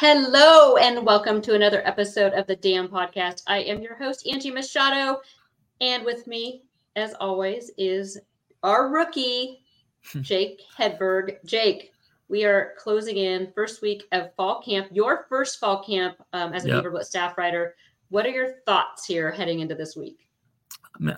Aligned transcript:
Hello 0.00 0.76
and 0.76 1.04
welcome 1.04 1.42
to 1.42 1.54
another 1.56 1.84
episode 1.84 2.32
of 2.34 2.46
the 2.46 2.54
Dam 2.54 2.86
Podcast. 2.86 3.42
I 3.48 3.58
am 3.62 3.82
your 3.82 3.96
host, 3.96 4.28
Angie 4.32 4.52
Machado, 4.52 5.20
and 5.80 6.04
with 6.04 6.24
me, 6.28 6.62
as 6.94 7.14
always, 7.14 7.72
is 7.76 8.16
our 8.62 8.90
rookie, 8.90 9.64
Jake 10.20 10.62
Hedberg. 10.78 11.44
Jake, 11.44 11.90
we 12.28 12.44
are 12.44 12.74
closing 12.78 13.16
in 13.16 13.50
first 13.56 13.82
week 13.82 14.04
of 14.12 14.32
fall 14.36 14.62
camp, 14.62 14.86
your 14.92 15.26
first 15.28 15.58
fall 15.58 15.82
camp 15.82 16.16
um, 16.32 16.52
as 16.52 16.64
a 16.64 16.68
Yep. 16.68 16.84
Beaver 16.84 17.02
staff 17.02 17.36
writer. 17.36 17.74
What 18.10 18.24
are 18.24 18.30
your 18.30 18.60
thoughts 18.66 19.04
here 19.04 19.32
heading 19.32 19.58
into 19.58 19.74
this 19.74 19.96
week? 19.96 20.28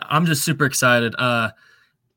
I'm 0.08 0.24
just 0.24 0.42
super 0.42 0.64
excited. 0.64 1.14
Uh, 1.18 1.50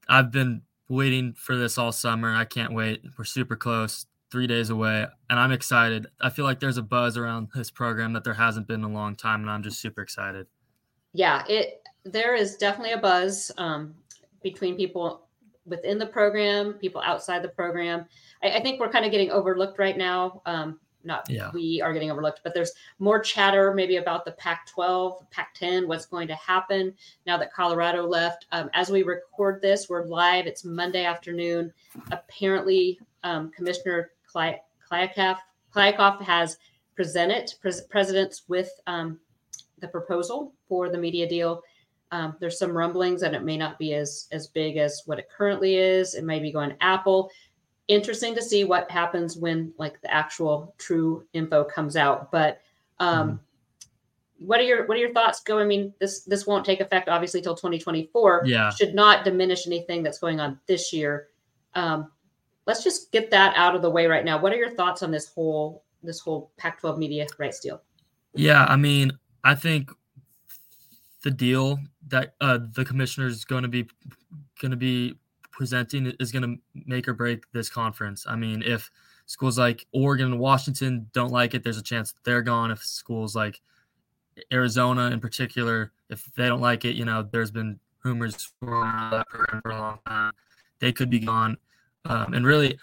I've 0.08 0.31
been 0.31 0.61
waiting 0.88 1.33
for 1.33 1.58
this 1.58 1.77
all 1.77 1.92
summer. 1.92 2.33
I 2.33 2.45
can't 2.45 2.72
wait. 2.72 3.03
We're 3.17 3.25
super 3.25 3.58
close, 3.58 4.05
three 4.34 4.48
days 4.48 4.72
away, 4.72 5.06
and 5.30 5.39
I'm 5.39 5.52
excited. 5.52 6.08
I 6.20 6.31
feel 6.31 6.44
like 6.44 6.59
there's 6.59 6.78
a 6.78 6.81
buzz 6.81 7.17
around 7.17 7.50
this 7.53 7.70
program 7.70 8.14
that 8.14 8.23
there 8.23 8.34
hasn't 8.34 8.67
been 8.67 8.84
in 8.84 8.89
a 8.89 8.94
long 8.94 9.16
time, 9.16 9.42
and 9.42 9.50
I'm 9.50 9.62
just 9.62 9.80
super 9.80 10.02
excited. 10.02 10.48
Yeah, 11.14 11.44
it 11.48 11.84
there 12.03 12.34
is 12.34 12.58
definitely 12.58 12.94
a 12.94 12.98
buzz 12.98 13.52
um, 13.59 13.94
between 14.42 14.76
people 14.76 15.28
within 15.67 16.00
the 16.00 16.08
program, 16.08 16.73
people 16.73 17.00
outside 17.06 17.44
the 17.44 17.50
program. 17.50 18.06
I, 18.42 18.54
I 18.58 18.61
think 18.64 18.80
we're 18.80 18.89
kind 18.89 19.06
of 19.06 19.11
getting 19.11 19.30
overlooked 19.30 19.78
right 19.78 19.95
now. 19.98 20.42
Um, 20.48 20.80
not 21.04 21.30
Yeah. 21.30 21.52
we 21.54 21.80
are 21.84 21.94
getting 21.94 22.09
overlooked, 22.09 22.42
but 22.44 22.56
there's 22.56 22.72
more 22.98 23.20
chatter 23.20 23.72
maybe 23.73 23.98
about 23.98 24.26
the 24.26 24.31
Pac-12, 24.31 25.30
Pac-10, 25.30 25.86
what's 25.86 26.08
going 26.08 26.28
to 26.30 26.36
happen 26.36 26.94
now 27.28 27.38
that 27.38 27.54
Colorado 27.54 28.08
left. 28.08 28.48
Um, 28.52 28.70
as 28.73 28.89
we 28.89 29.04
record 29.04 29.61
this, 29.61 29.89
we're 29.89 30.06
live. 30.06 30.48
It's 30.48 30.66
Monday 30.66 31.06
afternoon. 31.06 31.72
Apparently, 32.11 33.00
um, 33.23 33.52
Commissioner 33.52 34.11
Kliavkoff, 34.34 35.38
Kliavkoff 35.73 36.22
has 36.22 36.58
presented 36.95 37.53
pres- 37.62 37.81
presidents 37.89 38.44
with 38.48 38.70
um, 38.88 39.20
the 39.80 39.88
proposal 39.88 40.53
for 40.67 40.89
the 40.89 40.98
media 40.98 41.28
deal. 41.28 41.62
Um, 42.12 42.36
there's 42.39 42.59
some 42.59 42.78
rumblings 42.78 43.22
that 43.22 43.34
it 43.34 43.43
may 43.43 43.58
not 43.58 43.80
be 43.80 43.95
as 43.95 44.27
as 44.32 44.48
big 44.48 44.77
as 44.77 45.02
what 45.05 45.17
it 45.17 45.30
currently 45.36 45.77
is. 45.77 46.14
It 46.14 46.23
may 46.23 46.39
be 46.39 46.52
going 46.52 46.70
to 46.70 46.83
Apple. 46.83 47.32
Interesting 47.88 48.36
to 48.36 48.42
see 48.42 48.64
what 48.64 48.89
happens 48.92 49.36
when 49.36 49.73
like 49.77 49.99
the 50.02 50.14
actual 50.14 50.76
true 50.77 51.26
info 51.33 51.64
comes 51.64 51.95
out. 51.95 52.32
But 52.32 52.61
um, 52.99 53.39
what 54.38 54.60
are 54.60 54.64
your 54.64 54.86
what 54.86 54.95
are 54.95 55.02
your 55.02 55.14
thoughts? 55.14 55.42
Go. 55.42 55.58
I 55.58 55.66
mean, 55.66 55.93
this 55.99 56.22
this 56.22 56.45
won't 56.45 56.66
take 56.66 56.82
effect 56.82 57.10
obviously 57.10 57.42
till 57.42 57.55
2024. 57.55 58.43
Yeah. 58.45 58.70
should 58.70 58.93
not 58.93 59.26
diminish 59.26 59.66
anything 59.66 60.04
that's 60.04 60.20
going 60.20 60.39
on 60.39 60.60
this 60.67 60.93
year. 60.93 61.30
Um, 61.73 62.11
let's 62.65 62.83
just 62.83 63.11
get 63.11 63.31
that 63.31 63.55
out 63.55 63.75
of 63.75 63.81
the 63.81 63.89
way 63.89 64.07
right 64.07 64.25
now. 64.25 64.39
What 64.39 64.53
are 64.53 64.57
your 64.57 64.71
thoughts 64.71 65.03
on 65.03 65.11
this 65.11 65.27
whole 65.27 65.83
this 66.01 66.19
whole 66.19 66.51
Pac-12 66.57 66.97
media 66.97 67.27
rights 67.37 67.59
deal? 67.59 67.81
Yeah, 68.33 68.65
I 68.65 68.75
mean, 68.75 69.11
I 69.43 69.55
think 69.55 69.91
the 71.23 71.31
deal 71.31 71.79
that 72.07 72.35
uh, 72.41 72.59
the 72.73 72.83
commissioner 72.83 73.27
is 73.27 73.45
going 73.45 73.63
to 73.63 73.69
be 73.69 73.87
going 74.59 74.71
to 74.71 74.77
be 74.77 75.15
presenting 75.51 76.07
is 76.19 76.31
going 76.31 76.43
to 76.43 76.57
make 76.85 77.07
or 77.07 77.13
break 77.13 77.43
this 77.51 77.69
conference. 77.69 78.25
I 78.27 78.35
mean, 78.35 78.63
if 78.63 78.91
schools 79.25 79.57
like 79.57 79.85
Oregon 79.93 80.33
and 80.33 80.39
Washington 80.39 81.09
don't 81.13 81.31
like 81.31 81.53
it, 81.53 81.63
there's 81.63 81.77
a 81.77 81.83
chance 81.83 82.13
they're 82.23 82.41
gone. 82.41 82.71
If 82.71 82.83
schools 82.83 83.35
like 83.35 83.61
Arizona, 84.51 85.11
in 85.11 85.19
particular, 85.19 85.91
if 86.09 86.25
they 86.35 86.47
don't 86.47 86.61
like 86.61 86.85
it, 86.85 86.95
you 86.95 87.05
know, 87.05 87.27
there's 87.31 87.51
been 87.51 87.80
rumors 88.03 88.51
for 88.59 88.73
a 88.73 89.23
long 89.65 89.99
time. 90.05 90.33
They 90.80 90.91
could 90.91 91.09
be 91.09 91.19
gone. 91.19 91.57
Um, 92.05 92.33
and 92.33 92.45
really, 92.45 92.77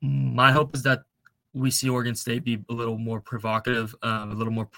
my 0.00 0.52
hope 0.52 0.74
is 0.74 0.82
that 0.82 1.02
we 1.54 1.70
see 1.70 1.88
Oregon 1.88 2.14
State 2.14 2.44
be 2.44 2.62
a 2.68 2.72
little 2.72 2.98
more 2.98 3.20
provocative, 3.20 3.94
um, 4.02 4.30
a 4.30 4.34
little 4.34 4.52
more 4.52 4.68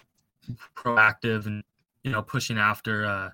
proactive 0.75 1.47
and 1.47 1.63
you 2.03 2.11
know 2.11 2.23
pushing 2.23 2.59
after 2.59 3.05
uh, 3.05 3.31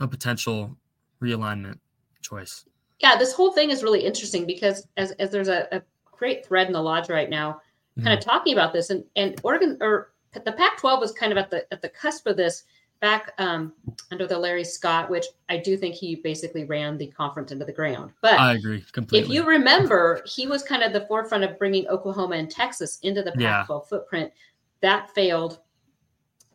a 0.00 0.08
potential 0.08 0.76
realignment 1.22 1.78
choice. 2.22 2.64
yeah 3.00 3.16
this 3.16 3.32
whole 3.32 3.52
thing 3.52 3.70
is 3.70 3.82
really 3.82 4.04
interesting 4.04 4.46
because 4.46 4.86
as, 4.96 5.12
as 5.12 5.30
there's 5.30 5.48
a, 5.48 5.68
a 5.72 5.82
great 6.04 6.44
thread 6.44 6.66
in 6.66 6.72
the 6.72 6.82
lodge 6.82 7.08
right 7.08 7.30
now 7.30 7.60
kind 8.02 8.16
of 8.16 8.20
talking 8.20 8.52
about 8.52 8.72
this 8.72 8.90
and 8.90 9.04
and 9.16 9.40
oregon 9.42 9.76
or 9.80 10.12
the 10.44 10.52
pac 10.52 10.78
12 10.78 11.00
was 11.00 11.12
kind 11.12 11.32
of 11.32 11.38
at 11.38 11.50
the 11.50 11.72
at 11.72 11.82
the 11.82 11.88
cusp 11.88 12.26
of 12.26 12.36
this 12.36 12.64
back 13.00 13.32
um, 13.38 13.72
under 14.10 14.26
the 14.26 14.38
larry 14.38 14.64
scott 14.64 15.08
which 15.08 15.26
i 15.48 15.56
do 15.56 15.76
think 15.76 15.94
he 15.94 16.16
basically 16.16 16.64
ran 16.64 16.98
the 16.98 17.06
conference 17.08 17.52
into 17.52 17.64
the 17.64 17.72
ground 17.72 18.10
but 18.22 18.38
I 18.38 18.54
agree 18.54 18.84
completely. 18.92 19.28
if 19.28 19.32
you 19.34 19.48
remember 19.48 20.22
he 20.26 20.46
was 20.46 20.62
kind 20.62 20.82
of 20.82 20.92
the 20.92 21.02
forefront 21.06 21.44
of 21.44 21.58
bringing 21.58 21.86
oklahoma 21.88 22.36
and 22.36 22.50
texas 22.50 22.98
into 23.02 23.22
the 23.22 23.32
pac 23.32 23.40
Yeah. 23.40 23.64
12 23.66 23.88
footprint 23.88 24.32
that 24.80 25.10
failed 25.14 25.60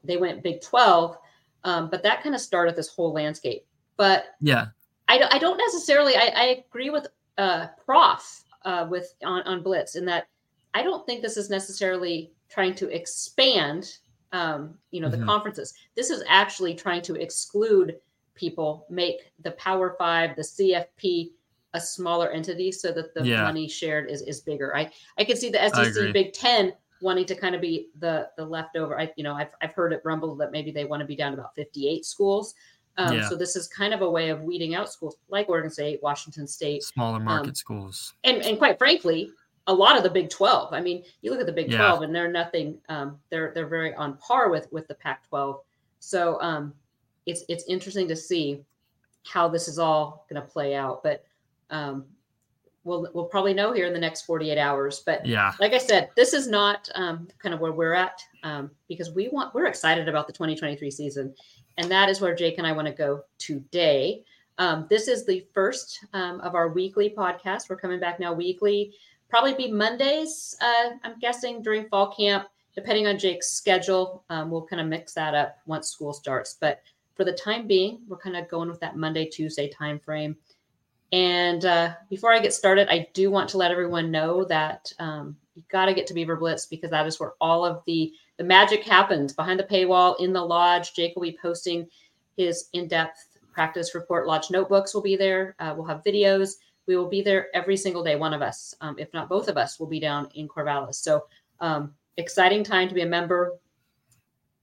they 0.03 0.17
went 0.17 0.43
big 0.43 0.61
12 0.61 1.17
um, 1.65 1.89
but 1.89 2.03
that 2.03 2.21
kind 2.21 2.35
of 2.35 2.41
started 2.41 2.75
this 2.75 2.89
whole 2.89 3.13
landscape 3.13 3.65
but 3.95 4.35
yeah, 4.41 4.67
I 5.07 5.17
don't, 5.19 5.33
I 5.33 5.37
don't 5.37 5.57
necessarily 5.57 6.15
I, 6.15 6.31
I 6.35 6.63
agree 6.67 6.89
with 6.89 7.07
uh 7.37 7.67
prof 7.85 8.43
uh 8.65 8.85
with 8.89 9.13
on, 9.23 9.41
on 9.43 9.63
blitz 9.63 9.95
in 9.95 10.05
that 10.05 10.27
i 10.73 10.83
don't 10.83 11.05
think 11.05 11.21
this 11.21 11.37
is 11.37 11.49
necessarily 11.49 12.31
trying 12.49 12.75
to 12.75 12.89
expand 12.89 13.97
um 14.33 14.73
you 14.91 14.99
know 14.99 15.09
the 15.09 15.17
Mhm. 15.17 15.25
conferences 15.25 15.73
this 15.95 16.09
is 16.09 16.23
actually 16.27 16.73
trying 16.73 17.01
to 17.03 17.15
exclude 17.15 17.99
people 18.35 18.85
make 18.89 19.31
the 19.43 19.51
power 19.51 19.95
five 19.97 20.35
the 20.35 20.41
cfp 20.41 21.31
a 21.75 21.79
smaller 21.81 22.29
entity 22.31 22.71
so 22.71 22.91
that 22.91 23.13
the 23.13 23.25
Yeah. 23.25 23.43
money 23.43 23.67
shared 23.67 24.09
is 24.09 24.21
is 24.23 24.41
bigger 24.41 24.75
i 24.75 24.91
i 25.17 25.23
can 25.23 25.37
see 25.37 25.49
the 25.49 25.59
sec 25.69 26.13
big 26.13 26.33
10 26.33 26.73
wanting 27.01 27.25
to 27.25 27.35
kind 27.35 27.53
of 27.55 27.61
be 27.61 27.89
the 27.99 28.29
the 28.37 28.45
leftover 28.45 28.99
i 28.99 29.11
you 29.15 29.23
know 29.23 29.33
i've, 29.35 29.51
I've 29.61 29.73
heard 29.73 29.93
it 29.93 30.01
rumbled 30.03 30.39
that 30.39 30.51
maybe 30.51 30.71
they 30.71 30.85
want 30.85 31.01
to 31.01 31.05
be 31.05 31.15
down 31.15 31.31
to 31.33 31.39
about 31.39 31.55
58 31.55 32.05
schools 32.05 32.53
um, 32.95 33.15
Yeah. 33.15 33.27
So 33.27 33.35
this 33.35 33.55
is 33.55 33.67
kind 33.67 33.91
of 33.91 34.03
a 34.03 34.09
way 34.09 34.29
of 34.29 34.43
weeding 34.43 34.75
out 34.75 34.87
schools 34.87 35.15
like 35.27 35.49
Oregon 35.49 35.71
State, 35.71 35.99
Washington 36.03 36.45
State, 36.45 36.83
smaller 36.83 37.19
market 37.19 37.49
um, 37.49 37.55
schools. 37.55 38.13
and 38.23 38.43
and 38.43 38.55
quite 38.59 38.77
frankly, 38.77 39.31
a 39.67 39.73
lot 39.73 39.97
of 39.97 40.03
the 40.03 40.09
Big 40.09 40.29
Twelve. 40.29 40.73
I 40.73 40.81
mean, 40.81 41.03
you 41.21 41.31
look 41.31 41.39
at 41.39 41.45
the 41.45 41.53
Big 41.53 41.71
Yeah. 41.71 41.77
Twelve, 41.77 42.01
and 42.01 42.13
they're 42.13 42.31
nothing. 42.31 42.77
Um, 42.89 43.19
they're 43.29 43.51
they're 43.53 43.67
very 43.67 43.93
on 43.95 44.17
par 44.17 44.49
with 44.49 44.71
with 44.71 44.87
the 44.87 44.95
Pac 44.95 45.27
twelve. 45.27 45.61
So 45.99 46.41
um, 46.41 46.73
it's 47.25 47.43
it's 47.47 47.63
interesting 47.65 48.07
to 48.09 48.15
see 48.15 48.63
how 49.25 49.47
this 49.47 49.67
is 49.67 49.79
all 49.79 50.25
going 50.29 50.41
to 50.41 50.47
play 50.47 50.75
out. 50.75 51.01
But 51.03 51.23
um, 51.69 52.05
we'll 52.83 53.07
we'll 53.13 53.25
probably 53.25 53.53
know 53.53 53.71
here 53.71 53.85
in 53.85 53.93
the 53.93 53.99
next 53.99 54.23
forty 54.23 54.51
eight 54.51 54.57
hours. 54.57 55.01
But 55.05 55.25
Yeah, 55.25 55.53
like 55.59 55.73
I 55.73 55.77
said, 55.77 56.09
this 56.15 56.33
is 56.33 56.47
not 56.47 56.89
um, 56.95 57.27
kind 57.39 57.53
of 57.53 57.61
where 57.61 57.71
we're 57.71 57.93
at 57.93 58.21
um, 58.43 58.69
because 58.87 59.11
we 59.11 59.29
want 59.29 59.53
we're 59.53 59.67
excited 59.67 60.09
about 60.09 60.27
the 60.27 60.33
2023 60.33 60.91
season, 60.91 61.33
and 61.77 61.89
that 61.89 62.09
is 62.09 62.19
where 62.21 62.35
Jake 62.35 62.57
and 62.57 62.67
I 62.67 62.73
want 62.73 62.87
to 62.87 62.93
go 62.93 63.23
today. 63.37 64.23
Um, 64.59 64.85
this 64.89 65.07
is 65.07 65.25
the 65.25 65.45
first 65.53 66.05
um, 66.13 66.39
of 66.41 66.53
our 66.53 66.69
weekly 66.69 67.09
podcast. 67.09 67.69
We're 67.69 67.77
coming 67.77 67.99
back 67.99 68.19
now 68.19 68.33
weekly, 68.33 68.93
probably 69.33 69.55
be 69.55 69.71
Mondays. 69.71 70.55
Uh, 70.61 70.91
I'm 71.03 71.17
guessing 71.17 71.63
during 71.63 71.89
fall 71.89 72.13
camp, 72.13 72.45
depending 72.75 73.07
on 73.07 73.17
Jake's 73.17 73.49
schedule. 73.49 74.23
Um, 74.29 74.51
we'll 74.51 74.67
kind 74.67 74.79
of 74.79 74.85
mix 74.85 75.15
that 75.15 75.33
up 75.33 75.57
once 75.65 75.89
school 75.89 76.13
starts. 76.13 76.55
But 76.61 76.83
for 77.15 77.25
the 77.25 77.31
time 77.31 77.65
being, 77.65 78.01
we're 78.07 78.19
kind 78.19 78.37
of 78.37 78.47
going 78.47 78.69
with 78.69 78.79
that 78.81 78.95
Monday 78.95 79.25
Tuesday 79.25 79.69
time 79.69 79.97
frame. 79.97 80.37
And 81.13 81.65
uh, 81.65 81.95
before 82.11 82.31
I 82.31 82.37
get 82.37 82.53
started, 82.53 82.89
I 82.89 83.07
do 83.15 83.31
want 83.31 83.49
to 83.49 83.57
let 83.57 83.71
everyone 83.71 84.11
know 84.11 84.45
that 84.45 84.93
um, 84.99 85.35
you 85.55 85.63
got 85.67 85.87
to 85.87 85.95
get 85.95 86.05
to 86.07 86.13
Beaver 86.13 86.35
Blitz 86.35 86.67
because 86.67 86.91
that 86.91 87.07
is 87.07 87.19
where 87.19 87.33
all 87.41 87.65
of 87.65 87.81
the 87.87 88.13
the 88.37 88.43
magic 88.43 88.83
happens 88.83 89.33
behind 89.33 89.59
the 89.59 89.63
paywall 89.63 90.19
in 90.19 90.31
the 90.31 90.45
lodge. 90.45 90.93
Jake 90.93 91.15
will 91.15 91.23
be 91.23 91.39
posting 91.41 91.87
his 92.37 92.69
in-depth 92.73 93.39
practice 93.51 93.95
report. 93.95 94.27
Lodge 94.27 94.51
notebooks 94.51 94.93
will 94.93 95.01
be 95.01 95.15
there. 95.15 95.55
Uh, 95.57 95.73
we'll 95.75 95.87
have 95.87 96.03
videos. 96.03 96.57
We 96.87 96.95
will 96.95 97.09
be 97.09 97.21
there 97.21 97.47
every 97.53 97.77
single 97.77 98.03
day. 98.03 98.15
One 98.15 98.33
of 98.33 98.41
us, 98.41 98.75
um, 98.81 98.95
if 98.97 99.13
not 99.13 99.29
both 99.29 99.47
of 99.47 99.57
us, 99.57 99.79
will 99.79 99.87
be 99.87 99.99
down 99.99 100.29
in 100.35 100.47
Corvallis. 100.47 100.95
So 100.95 101.25
um, 101.59 101.93
exciting 102.17 102.63
time 102.63 102.87
to 102.89 102.93
be 102.93 103.01
a 103.01 103.07
member. 103.07 103.57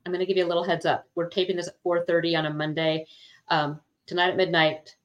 I'm 0.04 0.12
going 0.12 0.20
to 0.20 0.26
give 0.26 0.36
you 0.36 0.46
a 0.46 0.48
little 0.48 0.64
heads 0.64 0.86
up. 0.86 1.06
We're 1.14 1.28
taping 1.28 1.56
this 1.56 1.68
at 1.68 1.82
4:30 1.84 2.38
on 2.38 2.46
a 2.46 2.52
Monday. 2.52 3.06
Um, 3.48 3.80
tonight 4.06 4.30
at 4.30 4.36
midnight, 4.36 4.96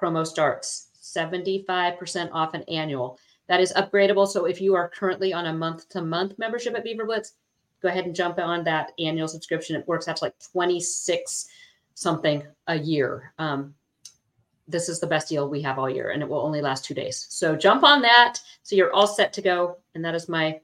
promo 0.00 0.26
starts 0.26 0.90
75% 1.02 2.30
off 2.32 2.54
an 2.54 2.62
annual. 2.64 3.18
That 3.48 3.60
is 3.60 3.72
upgradable. 3.72 4.28
So 4.28 4.44
if 4.44 4.60
you 4.60 4.74
are 4.74 4.88
currently 4.88 5.32
on 5.32 5.46
a 5.46 5.52
month 5.52 5.88
to 5.90 6.02
month 6.02 6.38
membership 6.38 6.74
at 6.74 6.84
Beaver 6.84 7.06
Blitz, 7.06 7.32
go 7.80 7.88
ahead 7.88 8.04
and 8.04 8.14
jump 8.14 8.38
on 8.38 8.64
that 8.64 8.92
annual 8.98 9.28
subscription. 9.28 9.76
It 9.76 9.88
works 9.88 10.08
out 10.08 10.16
to 10.16 10.24
like 10.24 10.34
26 10.52 11.48
something 11.94 12.42
a 12.66 12.78
year. 12.78 13.32
Um, 13.38 13.74
this 14.68 14.88
is 14.88 15.00
the 15.00 15.06
best 15.06 15.28
deal 15.28 15.48
we 15.48 15.62
have 15.62 15.78
all 15.78 15.88
year 15.88 16.10
and 16.10 16.22
it 16.22 16.28
will 16.28 16.40
only 16.40 16.60
last 16.60 16.84
two 16.84 16.94
days. 16.94 17.26
So 17.30 17.56
jump 17.56 17.82
on 17.84 18.02
that. 18.02 18.38
So 18.62 18.76
you're 18.76 18.92
all 18.92 19.06
set 19.06 19.32
to 19.32 19.42
go. 19.42 19.78
And 19.94 20.04
that 20.04 20.14
is 20.14 20.28
my 20.28 20.60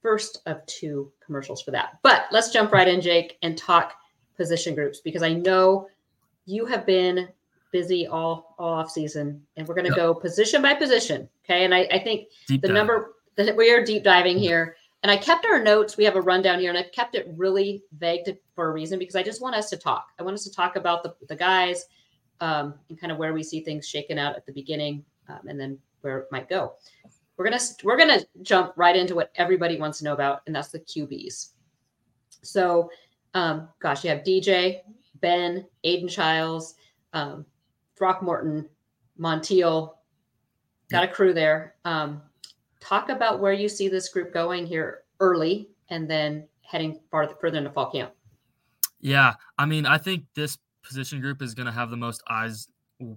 first 0.00 0.40
of 0.46 0.64
two 0.66 1.12
commercials 1.24 1.60
for 1.62 1.72
that. 1.72 1.98
But 2.02 2.26
let's 2.30 2.50
jump 2.52 2.72
right 2.72 2.86
in, 2.86 3.00
Jake, 3.00 3.36
and 3.42 3.58
talk 3.58 3.94
position 4.36 4.74
groups 4.76 5.00
because 5.00 5.22
I 5.24 5.32
know 5.32 5.88
you 6.46 6.64
have 6.66 6.86
been 6.86 7.28
busy 7.72 8.06
all, 8.06 8.54
all 8.58 8.74
off 8.74 8.90
season 8.90 9.42
and 9.56 9.66
we're 9.66 9.74
going 9.74 9.84
to 9.86 9.90
Yep. 9.90 9.96
go 9.96 10.14
position 10.14 10.62
by 10.62 10.74
position. 10.74 11.28
Okay. 11.44 11.64
And 11.64 11.74
I, 11.74 11.80
I 11.92 11.98
think 11.98 12.28
Deep 12.46 12.62
the 12.62 12.68
dive. 12.68 12.76
number 12.76 13.14
that 13.36 13.56
we 13.56 13.72
are 13.72 13.84
deep 13.84 14.02
diving 14.02 14.36
here 14.36 14.74
and 15.04 15.12
i 15.12 15.16
kept 15.16 15.46
our 15.46 15.62
notes 15.62 15.96
we 15.96 16.02
have 16.04 16.16
a 16.16 16.20
rundown 16.20 16.58
here 16.58 16.70
and 16.70 16.76
i've 16.78 16.90
kept 16.90 17.14
it 17.14 17.28
really 17.36 17.84
vague 17.98 18.24
to, 18.24 18.36
for 18.56 18.68
a 18.68 18.72
reason 18.72 18.98
because 18.98 19.14
i 19.14 19.22
just 19.22 19.40
want 19.40 19.54
us 19.54 19.70
to 19.70 19.76
talk 19.76 20.08
i 20.18 20.24
want 20.24 20.34
us 20.34 20.42
to 20.42 20.50
talk 20.52 20.74
about 20.74 21.04
the, 21.04 21.14
the 21.28 21.36
guys 21.36 21.86
um, 22.40 22.74
and 22.88 23.00
kind 23.00 23.12
of 23.12 23.18
where 23.18 23.32
we 23.32 23.42
see 23.42 23.60
things 23.60 23.86
shaken 23.86 24.18
out 24.18 24.36
at 24.36 24.46
the 24.46 24.52
beginning 24.52 25.04
um, 25.28 25.40
and 25.48 25.58
then 25.58 25.78
where 26.00 26.18
it 26.18 26.28
might 26.30 26.48
go. 26.48 26.74
We're 27.36 27.44
gonna 27.44 27.60
we're 27.84 27.96
gonna 27.96 28.20
jump 28.42 28.72
right 28.76 28.96
into 28.96 29.14
what 29.14 29.30
everybody 29.36 29.78
wants 29.78 29.98
to 29.98 30.04
know 30.04 30.12
about 30.12 30.42
and 30.46 30.56
that's 30.56 30.68
the 30.68 30.80
qb's 30.80 31.52
so 32.42 32.90
um, 33.34 33.68
gosh 33.78 34.02
you 34.02 34.10
have 34.10 34.24
dj 34.24 34.80
ben 35.20 35.64
aidan 35.84 36.08
chiles 36.08 36.74
um, 37.12 37.46
throckmorton 37.96 38.68
montiel 39.20 39.92
got 40.90 41.04
a 41.04 41.08
crew 41.08 41.32
there. 41.32 41.74
Um, 41.84 42.22
talk 42.80 43.08
about 43.08 43.40
where 43.40 43.52
you 43.52 43.68
see 43.68 43.88
this 43.88 44.08
group 44.08 44.32
going 44.32 44.66
here 44.66 45.02
early 45.20 45.68
and 45.90 46.08
then 46.08 46.46
heading 46.62 46.98
farther 47.10 47.34
further 47.40 47.58
into 47.58 47.70
fall 47.70 47.90
camp. 47.90 48.12
Yeah, 49.00 49.34
I 49.58 49.66
mean, 49.66 49.86
I 49.86 49.98
think 49.98 50.24
this 50.34 50.58
position 50.82 51.20
group 51.20 51.42
is 51.42 51.54
going 51.54 51.66
to 51.66 51.72
have 51.72 51.90
the 51.90 51.96
most 51.96 52.22
eyes 52.28 52.68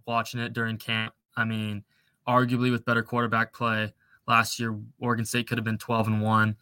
watching 0.06 0.40
it 0.40 0.54
during 0.54 0.78
camp. 0.78 1.13
I 1.36 1.46
mean, 1.46 1.84
arguably 2.28 2.72
with 2.72 2.86
better 2.86 3.04
quarterback 3.04 3.54
play 3.54 3.94
last 4.28 4.60
year, 4.60 4.78
Oregon 5.00 5.25
State 5.25 5.48
could 5.48 5.58
have 5.58 5.66
been 5.66 5.78
12 5.78 6.08
and 6.08 6.22
1. 6.22 6.56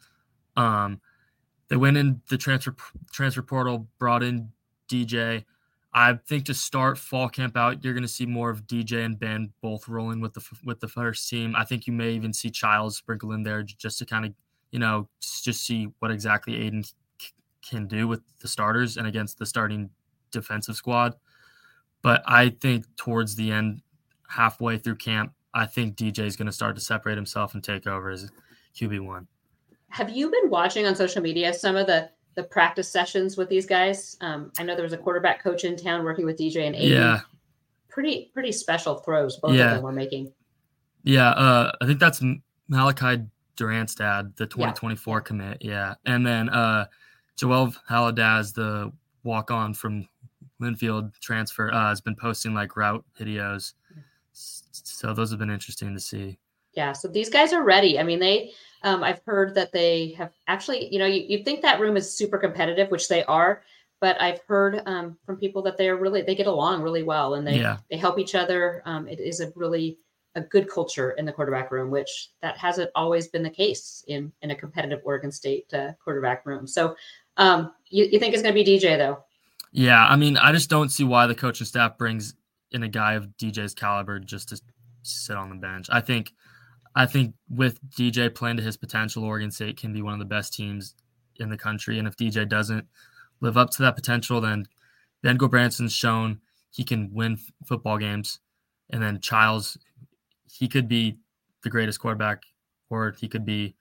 Um, 0.56 1.00
they 1.68 1.76
went 1.76 1.96
in 1.96 2.20
the 2.28 2.36
transfer 2.36 2.74
transfer 3.12 3.42
portal, 3.42 3.88
brought 3.98 4.22
in 4.22 4.50
DJ. 4.88 5.44
I 5.92 6.14
think 6.28 6.44
to 6.44 6.54
start 6.54 6.98
fall 6.98 7.28
camp 7.28 7.56
out, 7.56 7.82
you're 7.82 7.94
going 7.94 8.02
to 8.02 8.08
see 8.08 8.26
more 8.26 8.50
of 8.50 8.66
DJ 8.66 9.04
and 9.04 9.18
Ben 9.18 9.52
both 9.60 9.88
rolling 9.88 10.20
with 10.20 10.34
the 10.34 10.42
with 10.64 10.80
the 10.80 10.88
first 10.88 11.28
team. 11.28 11.54
I 11.56 11.64
think 11.64 11.86
you 11.86 11.92
may 11.92 12.10
even 12.10 12.32
see 12.32 12.50
Chiles 12.50 12.96
sprinkle 12.96 13.32
in 13.32 13.42
there 13.42 13.62
just 13.62 13.98
to 13.98 14.06
kind 14.06 14.24
of, 14.24 14.34
you 14.70 14.78
know, 14.78 15.08
just 15.20 15.64
see 15.64 15.88
what 16.00 16.10
exactly 16.10 16.56
Aidan 16.56 16.84
can 17.68 17.86
do 17.86 18.08
with 18.08 18.20
the 18.40 18.48
starters 18.48 18.96
and 18.96 19.06
against 19.06 19.38
the 19.38 19.46
starting 19.46 19.90
defensive 20.30 20.76
squad. 20.76 21.14
But 22.02 22.22
I 22.26 22.50
think 22.50 22.84
towards 22.96 23.34
the 23.36 23.50
end, 23.52 23.82
halfway 24.28 24.78
through 24.78 24.96
camp, 24.96 25.32
I 25.52 25.66
think 25.66 25.96
DJ 25.96 26.20
is 26.20 26.36
going 26.36 26.46
to 26.46 26.52
start 26.52 26.74
to 26.76 26.80
separate 26.80 27.16
himself 27.16 27.54
and 27.54 27.62
take 27.62 27.86
over 27.86 28.10
as 28.10 28.30
QB 28.76 29.04
one. 29.04 29.26
Have 29.88 30.10
you 30.10 30.30
been 30.30 30.48
watching 30.50 30.86
on 30.86 30.94
social 30.94 31.20
media 31.22 31.52
some 31.52 31.76
of 31.76 31.86
the 31.86 32.10
the 32.36 32.44
practice 32.44 32.88
sessions 32.88 33.36
with 33.36 33.48
these 33.48 33.66
guys? 33.66 34.16
Um, 34.20 34.52
I 34.58 34.62
know 34.62 34.74
there 34.76 34.84
was 34.84 34.92
a 34.92 34.98
quarterback 34.98 35.42
coach 35.42 35.64
in 35.64 35.76
town 35.76 36.04
working 36.04 36.24
with 36.24 36.38
DJ 36.38 36.64
and 36.66 36.76
Aidan. 36.76 36.90
Yeah, 36.96 37.20
Pretty 37.88 38.30
pretty 38.32 38.52
special 38.52 38.96
throws 38.96 39.36
both 39.38 39.54
Yeah. 39.54 39.70
of 39.70 39.74
them 39.76 39.82
were 39.82 39.92
making. 39.92 40.32
yeah. 41.02 41.30
Uh, 41.30 41.72
I 41.82 41.86
think 41.86 41.98
that's 41.98 42.22
Malachi 42.68 43.24
Durant's 43.56 43.96
dad, 43.96 44.32
the 44.36 44.46
2024 44.46 45.20
commit. 45.22 45.58
Yeah, 45.60 45.94
and 46.06 46.24
then 46.24 46.48
uh, 46.50 46.86
Joel 47.36 47.74
Haladaz, 47.90 48.54
the 48.54 48.92
walk 49.24 49.50
on 49.50 49.74
from 49.74 50.08
Linfield 50.60 51.18
transfer, 51.20 51.72
uh, 51.72 51.88
has 51.88 52.00
been 52.00 52.16
posting 52.16 52.54
like 52.54 52.76
route 52.76 53.04
videos. 53.18 53.74
So 54.32 55.12
those 55.12 55.30
have 55.30 55.38
been 55.38 55.50
interesting 55.50 55.94
to 55.94 56.00
see. 56.00 56.38
Yeah, 56.74 56.92
so 56.92 57.08
these 57.08 57.28
guys 57.28 57.52
are 57.52 57.64
ready. 57.64 57.98
I 57.98 58.02
mean, 58.02 58.20
they 58.20 58.52
um, 58.82 59.02
I've 59.02 59.20
heard 59.26 59.54
that 59.56 59.72
they 59.72 60.10
have 60.16 60.32
actually, 60.46 60.92
you 60.92 60.98
know, 60.98 61.06
you, 61.06 61.24
you 61.28 61.44
think 61.44 61.60
that 61.62 61.80
room 61.80 61.96
is 61.96 62.12
super 62.12 62.38
competitive, 62.38 62.90
which 62.90 63.08
they 63.08 63.24
are, 63.24 63.62
but 64.00 64.20
I've 64.20 64.40
heard 64.46 64.82
um, 64.86 65.18
from 65.26 65.36
people 65.36 65.62
that 65.62 65.76
they're 65.76 65.96
really 65.96 66.22
they 66.22 66.34
get 66.34 66.46
along 66.46 66.82
really 66.82 67.02
well 67.02 67.34
and 67.34 67.46
they 67.46 67.58
Yeah. 67.58 67.78
they 67.90 67.96
help 67.96 68.18
each 68.18 68.34
other. 68.34 68.82
Um, 68.84 69.08
it 69.08 69.20
is 69.20 69.40
a 69.40 69.52
really 69.56 69.98
a 70.36 70.40
good 70.40 70.70
culture 70.70 71.10
in 71.12 71.24
the 71.24 71.32
quarterback 71.32 71.72
room, 71.72 71.90
which 71.90 72.30
that 72.40 72.56
hasn't 72.56 72.90
always 72.94 73.26
been 73.28 73.42
the 73.42 73.50
case 73.50 74.04
in 74.06 74.32
in 74.42 74.52
a 74.52 74.56
competitive 74.56 75.00
Oregon 75.04 75.32
State 75.32 75.72
uh, 75.74 75.92
quarterback 76.02 76.46
room. 76.46 76.66
So, 76.66 76.94
um, 77.36 77.72
you, 77.88 78.04
you 78.04 78.18
think 78.20 78.32
it's 78.32 78.42
going 78.42 78.54
to 78.54 78.64
be 78.64 78.78
DJ 78.78 78.96
though? 78.96 79.24
Yeah, 79.72 80.04
I 80.04 80.16
mean, 80.16 80.36
I 80.36 80.52
just 80.52 80.68
don't 80.70 80.88
see 80.90 81.04
why 81.04 81.26
the 81.26 81.34
coaching 81.34 81.66
staff 81.66 81.96
brings 81.96 82.34
in 82.72 82.82
a 82.82 82.88
guy 82.88 83.14
of 83.14 83.28
DJ's 83.38 83.74
caliber 83.74 84.18
just 84.18 84.48
to 84.48 84.60
sit 85.02 85.36
on 85.36 85.48
the 85.48 85.56
bench. 85.56 85.86
I 85.90 86.00
think, 86.00 86.32
I 86.94 87.06
think 87.06 87.34
with 87.48 87.80
DJ 87.90 88.34
playing 88.34 88.56
to 88.56 88.62
his 88.62 88.76
potential, 88.76 89.24
Oregon 89.24 89.50
State 89.50 89.76
can 89.76 89.92
be 89.92 90.02
one 90.02 90.12
of 90.12 90.18
the 90.18 90.24
best 90.24 90.52
teams 90.54 90.94
in 91.36 91.50
the 91.50 91.56
country. 91.56 91.98
And 91.98 92.08
if 92.08 92.16
DJ 92.16 92.48
doesn't 92.48 92.86
live 93.40 93.56
up 93.56 93.70
to 93.70 93.82
that 93.82 93.96
potential, 93.96 94.40
then 94.40 94.66
Ben 95.22 95.38
Gulbranson's 95.38 95.92
shown 95.92 96.40
he 96.70 96.84
can 96.84 97.12
win 97.12 97.32
f- 97.32 97.52
football 97.66 97.98
games, 97.98 98.38
and 98.90 99.02
then 99.02 99.20
Childs, 99.20 99.76
he 100.50 100.68
could 100.68 100.88
be 100.88 101.18
the 101.62 101.70
greatest 101.70 102.00
quarterback, 102.00 102.42
or 102.90 103.14
he 103.18 103.28
could 103.28 103.44
be, 103.44 103.74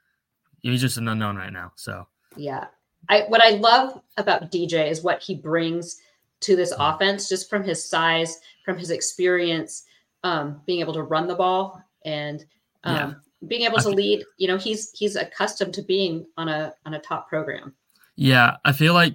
he's 0.62 0.82
just 0.82 0.98
an 0.98 1.08
unknown 1.08 1.36
right 1.36 1.54
now. 1.54 1.72
So 1.76 2.08
Yeah. 2.36 2.68
I 3.08 3.22
what 3.28 3.42
I 3.42 3.52
love 3.52 4.02
about 4.18 4.52
DJ 4.52 4.90
is 4.90 5.02
what 5.02 5.22
he 5.22 5.36
brings 5.36 5.98
to 6.42 6.56
this 6.56 6.74
offense 6.78 7.30
just 7.30 7.50
from 7.50 7.64
his 7.64 7.84
size, 7.84 8.40
from 8.64 8.78
his 8.78 8.92
experience, 8.92 9.84
um, 10.24 10.62
being 10.66 10.80
able 10.80 10.94
to 10.94 11.04
run 11.04 11.28
the 11.28 11.36
ball 11.36 11.82
and 12.06 12.46
um, 12.84 12.96
Yeah. 12.96 13.14
being 13.48 13.62
able 13.64 13.80
to 13.80 13.90
lead. 13.90 14.24
You 14.38 14.48
know, 14.48 14.58
he's 14.58 14.92
he's 14.92 15.16
accustomed 15.16 15.74
to 15.76 15.82
being 15.82 16.26
on 16.38 16.50
a 16.50 16.74
on 16.86 16.94
a 16.94 17.00
top 17.00 17.30
program. 17.30 17.74
Yeah, 18.16 18.58
I 18.66 18.74
feel 18.74 18.94
like 18.94 19.14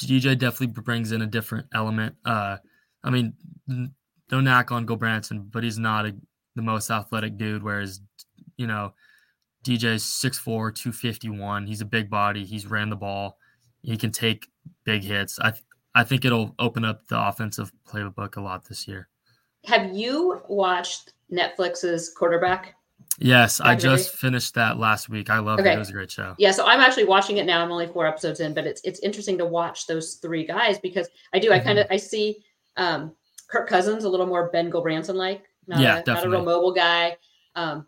DJ 0.00 0.38
definitely 0.38 0.68
brings 0.68 1.12
in 1.12 1.22
a 1.22 1.26
different 1.26 1.66
element. 1.74 2.16
Uh, 2.24 2.58
I 3.02 3.10
mean, 3.10 3.34
no 3.66 4.40
knock 4.40 4.72
on 4.72 4.86
Go 4.86 4.96
Gulbranson, 4.96 5.50
but 5.50 5.64
he's 5.64 5.78
not 5.78 6.06
a, 6.06 6.16
the 6.54 6.62
most 6.62 6.90
athletic 6.90 7.36
dude. 7.36 7.62
Whereas, 7.62 8.00
you 8.56 8.66
know, 8.66 8.94
DJ's 9.64 10.04
6'4", 10.04 10.74
251. 10.74 11.66
He's 11.66 11.80
a 11.80 11.84
big 11.86 12.08
body. 12.10 12.44
He's 12.44 12.66
ran 12.66 12.90
the 12.90 12.96
ball. 12.96 13.38
He 13.82 13.96
can 13.96 14.10
take 14.12 14.48
big 14.84 15.02
hits. 15.02 15.38
I 15.40 15.50
th- 15.50 15.62
I 15.96 16.02
think 16.04 16.24
it'll 16.24 16.54
open 16.58 16.84
up 16.84 17.06
the 17.06 17.20
offensive 17.28 17.72
playbook 17.88 18.36
a 18.36 18.40
lot 18.40 18.64
this 18.68 18.88
year. 18.88 19.08
Have 19.66 19.92
you 19.94 20.40
watched 20.48 21.12
Netflix's 21.32 22.10
quarterback? 22.16 22.74
Yes, 23.18 23.60
I 23.60 23.76
just 23.76 24.10
finished 24.16 24.54
that 24.54 24.78
last 24.78 25.08
week. 25.08 25.30
I 25.30 25.38
loved 25.38 25.60
Okay. 25.60 25.70
it. 25.70 25.76
It 25.76 25.78
was 25.78 25.90
a 25.90 25.92
great 25.92 26.10
show. 26.10 26.34
Yeah, 26.36 26.50
so 26.50 26.66
I'm 26.66 26.80
actually 26.80 27.04
watching 27.04 27.36
it 27.36 27.46
now. 27.46 27.62
I'm 27.62 27.70
only 27.70 27.86
four 27.86 28.06
episodes 28.08 28.40
in, 28.40 28.54
but 28.54 28.66
it's 28.66 28.80
it's 28.82 28.98
interesting 29.00 29.38
to 29.38 29.46
watch 29.46 29.86
those 29.86 30.14
three 30.14 30.44
guys 30.44 30.78
because 30.80 31.08
I 31.32 31.38
do. 31.38 31.52
I 31.52 31.58
Mm-hmm. 31.58 31.66
kind 31.66 31.78
of 31.78 31.86
I 31.90 31.96
see 31.96 32.42
um, 32.76 33.14
Kirk 33.48 33.68
Cousins 33.68 34.02
a 34.02 34.08
little 34.08 34.26
more 34.26 34.50
Ben 34.50 34.68
Gulbranson 34.70 35.14
like, 35.14 35.44
not, 35.68 35.78
Yeah, 35.78 35.98
a, 36.04 36.10
not 36.10 36.24
a 36.24 36.28
real 36.28 36.44
mobile 36.44 36.72
guy. 36.74 37.16
Um, 37.54 37.86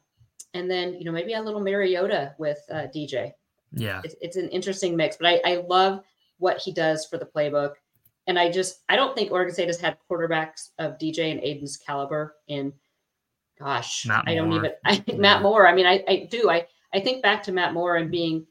and 0.56 0.70
then 0.70 0.94
you 0.94 1.04
know 1.04 1.12
maybe 1.12 1.34
a 1.34 1.40
little 1.40 1.60
Mariota 1.60 2.34
with 2.38 2.58
uh, 2.70 2.86
DJ. 2.94 3.32
Yeah, 3.72 4.00
It's 4.04 4.14
it's 4.20 4.36
an 4.36 4.48
interesting 4.48 4.96
mix, 4.96 5.16
but 5.16 5.26
I 5.26 5.40
I 5.52 5.56
love 5.68 6.00
what 6.38 6.58
he 6.58 6.72
does 6.72 7.06
for 7.06 7.18
the 7.18 7.26
playbook, 7.26 7.74
and 8.26 8.38
I 8.38 8.50
just 8.50 8.80
I 8.88 8.96
don't 8.96 9.14
think 9.16 9.30
Oregon 9.32 9.52
State 9.52 9.68
has 9.68 9.80
had 9.80 9.96
quarterbacks 10.10 10.70
of 10.78 10.98
DJ 10.98 11.30
and 11.30 11.40
Aidan's 11.40 11.76
caliber 11.76 12.36
in. 12.48 12.72
Gosh, 13.58 14.04
Matt 14.06 14.24
I 14.26 14.34
don't 14.34 14.50
Moore. 14.50 14.58
even 14.58 14.72
I, 14.84 15.02
Yeah. 15.06 15.16
Matt 15.16 15.42
Moore. 15.42 15.66
I 15.66 15.74
mean, 15.74 15.86
I 15.86 16.04
I 16.06 16.28
do 16.30 16.50
I 16.50 16.66
I 16.92 17.00
think 17.00 17.22
back 17.22 17.42
to 17.44 17.52
Matt 17.52 17.72
Moore 17.72 17.96
and 17.96 18.10
being 18.10 18.46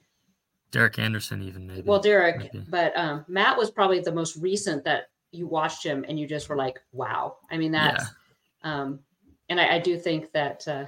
Derek 0.71 0.97
Anderson 0.99 1.41
even 1.43 1.67
maybe. 1.67 1.83
well, 1.83 1.99
Derek, 2.01 2.39
maybe. 2.39 2.65
but 2.69 2.91
um, 2.97 3.23
Matt 3.27 3.57
was 3.57 3.69
probably 3.71 3.99
the 3.99 4.11
most 4.11 4.35
recent 4.35 4.83
that 4.83 5.09
you 5.31 5.47
watched 5.47 5.85
him 5.85 6.03
and 6.07 6.19
you 6.19 6.27
just 6.27 6.49
were 6.49 6.55
like, 6.57 6.79
wow. 6.91 7.37
I 7.51 7.57
mean, 7.57 7.71
that's, 7.71 8.05
um, 8.63 8.99
and 9.47 9.59
I, 9.59 9.75
I 9.75 9.79
do 9.79 9.97
think 9.97 10.31
that 10.33 10.67
uh, 10.67 10.85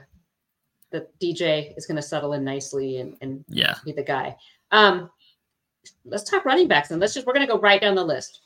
the 0.99 1.07
that 1.07 1.19
DJ 1.19 1.75
is 1.77 1.85
going 1.85 1.95
to 1.95 2.01
settle 2.01 2.33
in 2.33 2.43
nicely 2.43 2.97
and, 2.97 3.17
and 3.21 3.43
Yeah. 3.49 3.75
be 3.85 3.91
the 3.91 4.03
guy. 4.03 4.35
Um, 4.71 5.09
let's 6.05 6.29
talk 6.29 6.45
running 6.45 6.67
backs 6.67 6.91
and 6.91 6.99
let's 6.99 7.13
just 7.13 7.25
we're 7.25 7.33
going 7.33 7.45
to 7.45 7.51
go 7.51 7.59
right 7.59 7.79
down 7.81 7.95
the 7.95 8.03
list. 8.03 8.41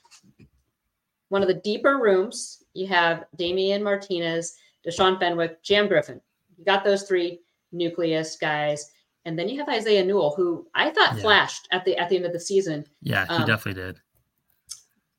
One 1.30 1.42
of 1.42 1.48
the 1.48 1.54
deeper 1.56 1.98
rooms, 1.98 2.64
you 2.74 2.88
have 2.88 3.26
Damien 3.38 3.84
Martinez, 3.84 4.56
Deshaun 4.86 5.20
Fenwick, 5.20 5.64
Jam 5.64 5.88
Griffin. 5.88 6.20
You 6.58 6.66
got 6.66 6.84
those 6.84 7.04
three 7.04 7.40
nucleus 7.72 8.36
guys, 8.36 8.92
and 9.26 9.38
then 9.40 9.48
you 9.48 9.58
have 9.60 9.70
Isaiah 9.70 10.04
Newell, 10.04 10.34
who 10.36 10.68
I 10.76 10.90
thought 10.90 11.16
Yeah. 11.16 11.22
flashed 11.22 11.68
at 11.72 11.86
the 11.86 11.98
at 11.98 12.10
the 12.10 12.18
end 12.18 12.26
of 12.26 12.34
the 12.34 12.40
season. 12.40 12.86
Yeah, 13.02 13.26
he 13.26 13.34
Um, 13.34 13.46
definitely 13.46 13.82
did. 13.82 14.00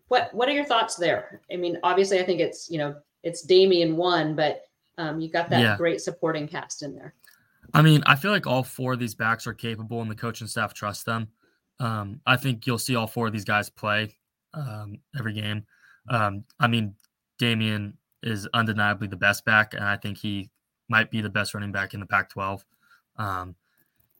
What 0.08 0.32
what 0.34 0.48
are 0.48 0.52
your 0.52 0.66
thoughts 0.66 0.96
there? 0.96 1.40
I 1.50 1.56
mean, 1.56 1.78
obviously, 1.82 2.20
I 2.20 2.24
think 2.24 2.40
it's 2.40 2.70
you 2.70 2.76
know 2.78 2.94
it's 3.22 3.42
Damien 3.42 3.96
one, 3.96 4.34
but 4.36 4.66
um, 4.98 5.20
you 5.20 5.30
got 5.30 5.48
that 5.48 5.60
Yeah. 5.60 5.76
great 5.78 6.02
supporting 6.02 6.46
cast 6.46 6.82
in 6.82 6.94
there. 6.94 7.14
I 7.74 7.82
mean, 7.82 8.02
I 8.06 8.16
feel 8.16 8.30
like 8.30 8.46
all 8.46 8.62
four 8.62 8.92
of 8.94 8.98
these 8.98 9.14
backs 9.14 9.46
are 9.46 9.54
capable 9.54 10.02
and 10.02 10.10
the 10.10 10.14
coaching 10.14 10.46
staff 10.46 10.74
trusts 10.74 11.04
them. 11.04 11.28
Um, 11.80 12.20
I 12.26 12.36
think 12.36 12.66
you'll 12.66 12.78
see 12.78 12.96
all 12.96 13.06
four 13.06 13.26
of 13.26 13.32
these 13.32 13.44
guys 13.44 13.70
play 13.70 14.14
um, 14.54 14.98
every 15.18 15.32
game. 15.32 15.64
Um, 16.08 16.44
I 16.60 16.68
mean, 16.68 16.94
Damien 17.38 17.96
is 18.22 18.46
undeniably 18.54 19.08
the 19.08 19.16
best 19.16 19.44
back, 19.44 19.74
and 19.74 19.84
I 19.84 19.96
think 19.96 20.18
he 20.18 20.50
might 20.88 21.10
be 21.10 21.20
the 21.20 21.30
best 21.30 21.54
running 21.54 21.72
back 21.72 21.94
in 21.94 22.00
the 22.00 22.06
Pac 22.06 22.30
12. 22.30 22.64
Um, 23.16 23.56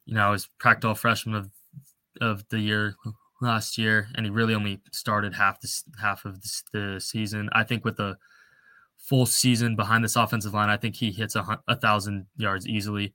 you 0.07 0.15
know, 0.15 0.37
Pac 0.61 0.81
12 0.81 0.99
freshman 0.99 1.37
of, 1.37 1.51
of 2.21 2.49
the 2.49 2.59
year 2.59 2.97
last 3.41 3.77
year, 3.77 4.09
and 4.15 4.25
he 4.25 4.31
really 4.31 4.55
only 4.55 4.81
started 4.93 5.35
half 5.35 5.61
this 5.61 5.85
half 6.01 6.25
of 6.25 6.41
the 6.73 7.01
season. 7.01 7.49
I 7.53 7.65
think 7.65 7.85
with 7.85 8.01
a 8.01 8.17
full 8.99 9.27
season 9.27 9.77
behind 9.77 10.05
this 10.05 10.17
offensive 10.17 10.55
line, 10.55 10.71
I 10.71 10.77
think 10.77 10.97
he 10.97 11.11
hits 11.11 11.37
a, 11.37 11.61
a 11.69 11.77
thousand 11.77 12.27
yards 12.37 12.67
easily. 12.67 13.15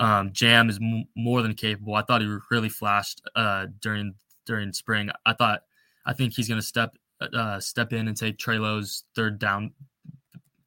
Um, 0.00 0.32
Jam 0.32 0.70
is 0.70 0.78
m- 0.82 1.04
more 1.14 1.42
than 1.42 1.54
capable. 1.54 1.94
I 1.94 2.02
thought 2.02 2.22
he 2.22 2.36
really 2.50 2.70
flashed 2.70 3.22
uh, 3.36 3.66
during 3.80 4.14
during 4.46 4.72
spring. 4.72 5.10
I 5.26 5.34
thought 5.34 5.62
I 6.06 6.14
think 6.14 6.34
he's 6.34 6.48
going 6.48 6.60
to 6.60 6.66
step 6.66 6.96
uh, 7.20 7.60
step 7.60 7.92
in 7.92 8.08
and 8.08 8.16
take 8.16 8.38
Trey 8.38 8.58
Lowe's 8.58 9.04
third 9.14 9.38
down 9.38 9.72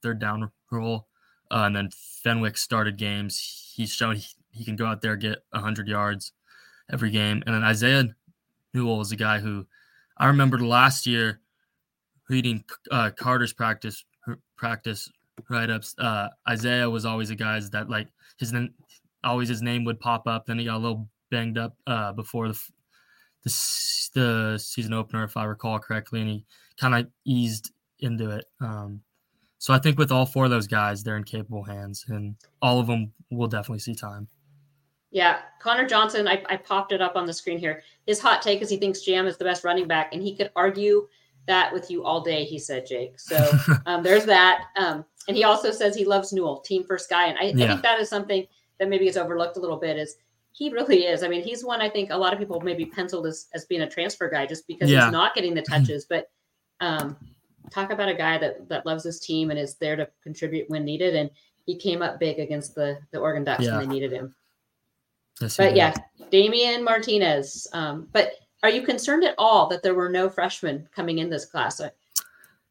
third 0.01 0.19
down 0.19 0.51
role. 0.71 1.07
Uh, 1.51 1.63
and 1.65 1.75
then 1.75 1.89
Fenwick 2.23 2.57
started 2.57 2.97
games. 2.97 3.73
He's 3.75 3.91
shown 3.91 4.15
he, 4.15 4.27
he 4.51 4.63
can 4.63 4.75
go 4.75 4.85
out 4.85 5.01
there 5.01 5.15
get 5.15 5.43
100 5.51 5.87
yards 5.87 6.31
every 6.91 7.09
game. 7.09 7.43
And 7.45 7.55
then 7.55 7.63
Isaiah 7.63 8.05
Newell 8.73 9.01
is 9.01 9.11
a 9.11 9.15
guy 9.15 9.39
who 9.39 9.65
I 10.17 10.27
remember 10.27 10.59
last 10.59 11.07
year 11.07 11.41
reading 12.29 12.63
uh, 12.91 13.09
Carter's 13.17 13.53
practice 13.53 14.05
practice 14.55 15.09
write 15.49 15.69
ups. 15.69 15.95
Uh, 15.97 16.29
Isaiah 16.47 16.89
was 16.89 17.05
always 17.05 17.29
a 17.29 17.35
guy 17.35 17.59
that 17.71 17.89
like 17.89 18.07
his 18.37 18.53
always 19.23 19.49
his 19.49 19.61
name 19.61 19.85
would 19.85 19.99
pop 19.99 20.27
up. 20.27 20.45
Then 20.45 20.59
he 20.59 20.65
got 20.65 20.77
a 20.77 20.79
little 20.79 21.09
banged 21.31 21.57
up 21.57 21.75
uh, 21.87 22.11
before 22.13 22.47
the 22.47 22.59
the, 23.43 23.49
the 24.13 24.57
season 24.57 24.93
opener, 24.93 25.23
if 25.23 25.35
I 25.35 25.43
recall 25.43 25.79
correctly, 25.79 26.21
and 26.21 26.29
he 26.29 26.45
kind 26.79 26.95
of 26.95 27.07
eased 27.25 27.71
into 27.99 28.29
it. 28.29 28.45
Um, 28.61 29.01
so 29.57 29.73
I 29.73 29.79
think 29.79 29.97
with 29.97 30.11
all 30.11 30.25
four 30.25 30.45
of 30.45 30.51
those 30.51 30.67
guys, 30.67 31.03
they're 31.03 31.17
in 31.17 31.23
capable 31.23 31.63
hands, 31.63 32.05
and 32.07 32.35
all 32.61 32.79
of 32.79 32.87
them 32.87 33.11
will 33.31 33.47
definitely 33.47 33.79
see 33.79 33.95
time. 33.95 34.27
Yeah, 35.11 35.39
Connor 35.61 35.87
Johnson, 35.87 36.27
I, 36.27 36.41
I 36.49 36.57
popped 36.57 36.91
it 36.91 37.01
up 37.01 37.15
on 37.15 37.25
the 37.25 37.33
screen 37.33 37.59
here. 37.59 37.83
His 38.07 38.19
hot 38.19 38.41
take 38.41 38.61
is 38.61 38.69
he 38.69 38.77
thinks 38.77 39.01
Jam 39.01 39.27
is 39.27 39.37
the 39.37 39.45
best 39.45 39.63
running 39.63 39.87
back, 39.87 40.13
and 40.13 40.23
he 40.23 40.35
could 40.35 40.51
argue 40.55 41.07
that 41.45 41.73
with 41.73 41.91
you 41.91 42.03
all 42.03 42.21
day, 42.21 42.45
he 42.45 42.57
said, 42.57 42.85
Jake. 42.85 43.19
So 43.19 43.51
um, 43.85 44.03
there's 44.03 44.25
that. 44.25 44.65
Um, 44.77 45.05
and 45.27 45.37
he 45.37 45.43
also 45.43 45.71
says 45.71 45.95
he 45.95 46.05
loves 46.05 46.33
Newell, 46.33 46.59
team 46.59 46.83
first 46.83 47.09
guy. 47.09 47.27
And 47.27 47.37
I, 47.37 47.63
I 47.63 47.67
think 47.67 47.81
that 47.81 47.99
is 47.99 48.09
something 48.09 48.45
that 48.79 48.89
maybe 48.89 49.07
is 49.07 49.17
overlooked 49.17 49.57
a 49.57 49.59
little 49.59 49.77
bit 49.77 49.97
is 49.97 50.17
he 50.51 50.69
really 50.71 51.05
is. 51.05 51.23
I 51.23 51.27
mean, 51.27 51.41
he's 51.43 51.63
one 51.63 51.81
I 51.81 51.89
think 51.89 52.11
a 52.11 52.17
lot 52.17 52.31
of 52.33 52.39
people 52.39 52.59
maybe 52.61 52.85
penciled 52.85 53.25
as, 53.25 53.47
as 53.53 53.65
being 53.65 53.81
a 53.81 53.89
transfer 53.89 54.29
guy 54.29 54.45
just 54.45 54.67
because 54.67 54.89
Yeah. 54.89 55.05
he's 55.05 55.11
not 55.11 55.33
getting 55.35 55.53
the 55.53 55.61
touches. 55.69 56.05
But 56.05 56.29
um, 56.79 57.17
talk 57.71 57.91
about 57.91 58.09
a 58.09 58.13
guy 58.13 58.37
that, 58.37 58.69
that 58.69 58.85
loves 58.85 59.03
his 59.03 59.19
team 59.19 59.49
and 59.49 59.59
is 59.59 59.75
there 59.75 59.95
to 59.95 60.07
contribute 60.21 60.69
when 60.69 60.85
needed. 60.85 61.15
And 61.15 61.29
he 61.65 61.75
came 61.75 62.01
up 62.01 62.19
big 62.19 62.39
against 62.39 62.75
the, 62.75 62.99
the 63.11 63.19
Oregon 63.19 63.43
Ducks 63.43 63.63
Yeah. 63.63 63.77
when 63.77 63.87
they 63.87 63.93
needed 63.95 64.11
him. 64.11 64.35
Yes, 65.41 65.57
But 65.57 65.75
yeah, 65.75 65.95
Damien 66.29 66.83
Martinez. 66.83 67.67
Um, 67.73 68.07
but 68.11 68.33
are 68.61 68.69
you 68.69 68.83
concerned 68.83 69.23
at 69.23 69.33
all 69.37 69.67
that 69.69 69.81
there 69.81 69.95
were 69.95 70.09
no 70.09 70.29
freshmen 70.29 70.87
coming 70.95 71.17
in 71.17 71.29
this 71.29 71.45
class? 71.45 71.81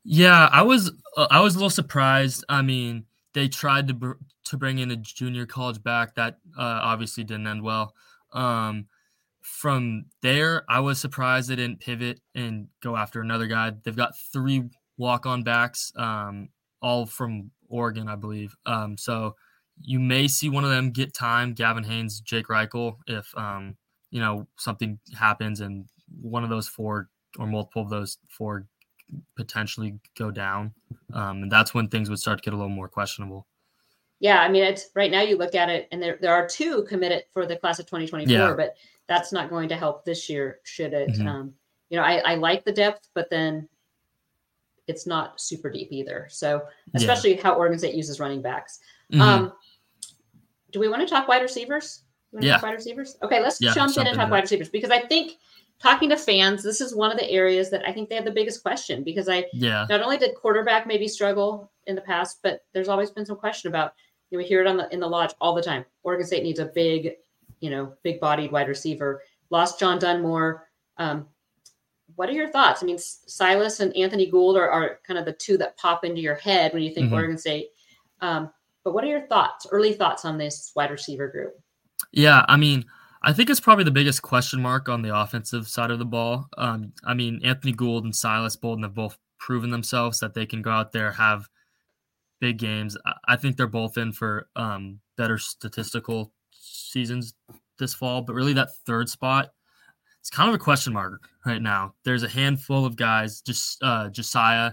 Yeah, 0.04 0.49
I 0.52 0.62
was 0.62 0.92
uh, 1.16 1.26
I 1.30 1.40
was 1.40 1.54
a 1.54 1.59
little 1.59 1.71
surprised. 1.71 2.44
I 2.49 2.62
mean, 2.62 3.04
they 3.35 3.49
tried 3.49 3.88
to 3.88 4.16
to 4.44 4.56
bring 4.56 4.78
in 4.78 4.90
a 4.90 4.96
junior 4.96 5.46
college 5.46 5.82
back 5.82 6.14
that 6.14 6.38
uh, 6.58 6.80
obviously 6.82 7.25
didn't 7.25 7.46
end 7.46 7.62
well. 7.62 7.94
Um, 8.32 8.87
from 9.40 10.06
there, 10.22 10.64
I 10.68 10.80
was 10.80 11.00
surprised 11.00 11.49
they 11.49 11.56
didn't 11.56 11.80
pivot 11.80 12.20
and 12.34 12.68
go 12.80 12.96
after 12.96 13.20
another 13.20 13.46
guy. 13.46 13.72
They've 13.82 13.96
got 13.96 14.16
three 14.32 14.70
walk 14.96 15.26
on 15.26 15.42
backs, 15.42 15.92
um, 15.96 16.49
all 16.80 17.06
from 17.06 17.50
Oregon, 17.68 18.08
I 18.08 18.16
believe. 18.16 18.54
Um, 18.66 18.96
so 18.96 19.34
you 19.80 19.99
may 19.99 20.28
see 20.28 20.49
one 20.49 20.64
of 20.64 20.70
them 20.70 20.90
get 20.90 21.14
time, 21.14 21.54
Gavin 21.54 21.84
Haynes, 21.84 22.20
Jake 22.20 22.46
Reichel, 22.46 22.96
if 23.06 23.37
um, 23.37 23.76
you 24.11 24.20
know 24.20 24.46
something 24.58 24.99
happens 25.18 25.61
and 25.61 25.87
one 26.20 26.44
of 26.44 26.50
those 26.50 26.68
four 26.68 27.08
or 27.38 27.46
multiple 27.46 27.82
of 27.82 27.90
those 27.90 28.18
four 28.28 28.66
potentially 29.37 29.99
go 30.16 30.30
down. 30.30 30.72
Um, 31.12 31.44
and 31.44 31.52
that's 31.52 31.75
when 31.75 31.88
things 31.88 32.08
would 32.11 32.18
start 32.18 32.38
to 32.38 32.42
get 32.42 32.54
a 32.54 32.56
little 32.56 32.70
more 32.70 32.88
questionable. 32.88 33.46
Yeah, 34.23 34.41
I 34.41 34.49
mean, 34.49 34.62
it's 34.62 34.87
right 34.95 35.11
now 35.11 35.21
you 35.23 35.37
look 35.37 35.57
at 35.57 35.69
it, 35.69 35.88
and 35.91 36.00
there 36.00 36.17
there 36.21 36.33
are 36.33 36.47
two 36.47 36.85
committed 36.85 37.25
for 37.33 37.45
the 37.45 37.57
class 37.57 37.81
of 37.81 37.87
2024, 37.87 38.33
Yeah. 38.33 38.55
but 38.55 38.76
that's 39.09 39.33
not 39.33 39.50
going 39.50 39.69
to 39.69 39.76
help 39.76 40.05
this 40.05 40.31
year, 40.31 40.61
should 40.62 40.93
it? 40.95 41.11
Mhm. 41.11 41.26
Um, 41.26 41.55
you 41.91 41.97
know, 41.97 42.05
I, 42.05 42.19
I 42.25 42.35
like 42.37 42.64
the 42.64 42.71
depth, 42.71 43.09
but 43.14 43.29
then 43.31 43.69
it's 44.87 45.09
not 45.09 45.41
super 45.41 45.69
deep 45.69 45.88
either. 45.91 46.29
So, 46.31 46.62
Yeah. 46.95 47.00
especially 47.00 47.35
how 47.35 47.55
Oregon 47.55 47.81
State 47.81 47.97
uses 47.97 48.21
running 48.21 48.41
backs. 48.43 48.79
Mhm. 49.12 49.21
Um, 49.21 49.52
do 50.71 50.79
we 50.79 50.88
want 50.88 51.02
to 51.02 51.09
talk 51.12 51.26
wide 51.26 51.43
receivers? 51.43 52.05
Yeah. 52.41 52.62
wide 52.62 52.75
receivers. 52.75 53.19
Okay, 53.25 53.41
let's 53.43 53.61
Yeah, 53.61 53.75
jump 53.75 53.97
in 53.99 54.07
and 54.07 54.17
talk 54.17 54.31
wide 54.31 54.43
receivers 54.45 54.69
because 54.71 54.91
I 54.91 55.00
think 55.00 55.33
talking 55.81 56.09
to 56.11 56.17
fans, 56.17 56.62
this 56.62 56.81
is 56.81 56.95
one 56.95 57.11
of 57.11 57.19
the 57.19 57.29
areas 57.29 57.71
that 57.71 57.87
I 57.87 57.93
think 57.93 58.09
they 58.09 58.14
have 58.14 58.25
the 58.25 58.31
biggest 58.31 58.62
question 58.62 59.02
because 59.02 59.29
I 59.29 59.47
yeah, 59.52 59.85
not 59.91 60.00
only 60.00 60.17
did 60.17 60.37
quarterback 60.37 60.87
maybe 60.87 61.09
struggle 61.09 61.71
in 61.88 61.97
the 61.97 62.00
past, 62.02 62.38
but 62.45 62.64
there's 62.73 62.88
always 62.88 63.11
been 63.11 63.26
some 63.26 63.37
question 63.37 63.69
about. 63.69 63.95
You 64.32 64.38
know, 64.38 64.42
we 64.44 64.48
hear 64.48 64.62
it 64.62 64.66
on 64.66 64.78
the 64.78 64.88
in 64.94 64.98
the 64.98 65.06
lodge 65.06 65.34
all 65.42 65.54
the 65.54 65.60
time. 65.62 65.84
Oregon 66.04 66.26
State 66.26 66.42
needs 66.42 66.58
a 66.58 66.64
big, 66.64 67.12
you 67.60 67.68
know, 67.68 67.92
big 68.02 68.18
bodied 68.18 68.50
wide 68.50 68.66
receiver. 68.66 69.22
Lost 69.50 69.78
John 69.78 69.98
Dunmore. 69.98 70.68
Um, 70.96 71.26
what 72.16 72.30
are 72.30 72.32
your 72.32 72.48
thoughts? 72.48 72.82
I 72.82 72.86
mean, 72.86 72.96
Silas 72.98 73.80
and 73.80 73.94
Anthony 73.94 74.30
Gould 74.30 74.56
are, 74.56 74.70
are 74.70 75.00
kind 75.06 75.18
of 75.18 75.26
the 75.26 75.34
two 75.34 75.58
that 75.58 75.76
pop 75.76 76.06
into 76.06 76.22
your 76.22 76.34
head 76.36 76.72
when 76.72 76.82
you 76.82 76.94
think 76.94 77.10
Mhm. 77.10 77.12
Oregon 77.12 77.36
State. 77.36 77.68
Um, 78.22 78.50
but 78.84 78.94
what 78.94 79.04
are 79.04 79.08
your 79.08 79.26
thoughts, 79.26 79.66
early 79.70 79.92
thoughts 79.92 80.24
on 80.24 80.38
this 80.38 80.72
wide 80.74 80.90
receiver 80.90 81.28
group? 81.28 81.54
yeah. 82.12 82.44
I 82.48 82.56
mean, 82.56 82.86
I 83.22 83.34
think 83.34 83.50
it's 83.50 83.60
probably 83.60 83.84
the 83.84 83.90
biggest 83.90 84.22
question 84.22 84.62
mark 84.62 84.88
on 84.88 85.02
the 85.02 85.14
offensive 85.14 85.68
side 85.68 85.90
of 85.90 85.98
the 85.98 86.06
ball. 86.06 86.48
Um, 86.56 86.94
I 87.04 87.12
mean, 87.12 87.40
Anthony 87.44 87.72
Gould 87.72 88.04
and 88.04 88.16
Silas 88.16 88.56
Bolden 88.56 88.82
have 88.82 88.94
both 88.94 89.18
proven 89.38 89.70
themselves 89.70 90.20
that 90.20 90.32
they 90.32 90.46
can 90.46 90.62
go 90.62 90.70
out 90.70 90.92
there 90.92 91.12
have 91.12 91.48
big 92.42 92.58
games. 92.58 92.96
I- 93.28 93.37
think 93.37 93.56
they're 93.56 93.68
both 93.68 93.96
in 93.96 94.12
for 94.12 94.49
um, 94.56 94.99
better 95.16 95.38
statistical 95.38 96.32
seasons 96.50 97.34
this 97.78 97.94
fall, 97.94 98.20
but 98.20 98.34
really 98.34 98.52
that 98.52 98.75
third 98.84 99.08
spot, 99.08 99.52
it's 100.18 100.28
kind 100.28 100.49
of 100.49 100.54
a 100.56 100.58
question 100.58 100.92
mark 100.92 101.22
right 101.46 101.62
now. 101.62 101.94
There's 102.04 102.25
a 102.25 102.28
handful 102.28 102.84
of 102.84 102.96
guys, 102.96 103.42
just 103.42 103.80
uh, 103.82 104.08
Josiah. 104.11 104.72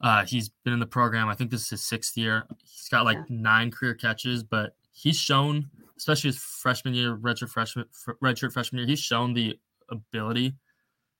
Uh, 0.00 0.24
he's 0.24 0.48
been 0.64 0.72
in 0.72 0.80
the 0.80 0.86
program. 0.86 1.28
I 1.28 1.34
think 1.34 1.50
this 1.50 1.64
is 1.64 1.70
his 1.70 1.84
sixth 1.84 2.16
year. 2.16 2.44
He's 2.64 2.88
got 2.90 3.04
like 3.04 3.18
nine 3.28 3.70
career 3.70 3.94
catches, 3.94 4.42
but 4.42 4.74
he's 4.92 5.18
shown, 5.18 5.68
especially 5.98 6.28
his 6.28 6.38
freshman 6.38 6.94
year, 6.94 7.16
redshirt 7.16 7.50
freshman, 7.50 7.84
fr- 7.92 8.12
redshirt 8.22 8.52
freshman 8.52 8.78
year, 8.78 8.88
he's 8.88 8.98
shown 8.98 9.34
the 9.34 9.58
ability. 9.90 10.54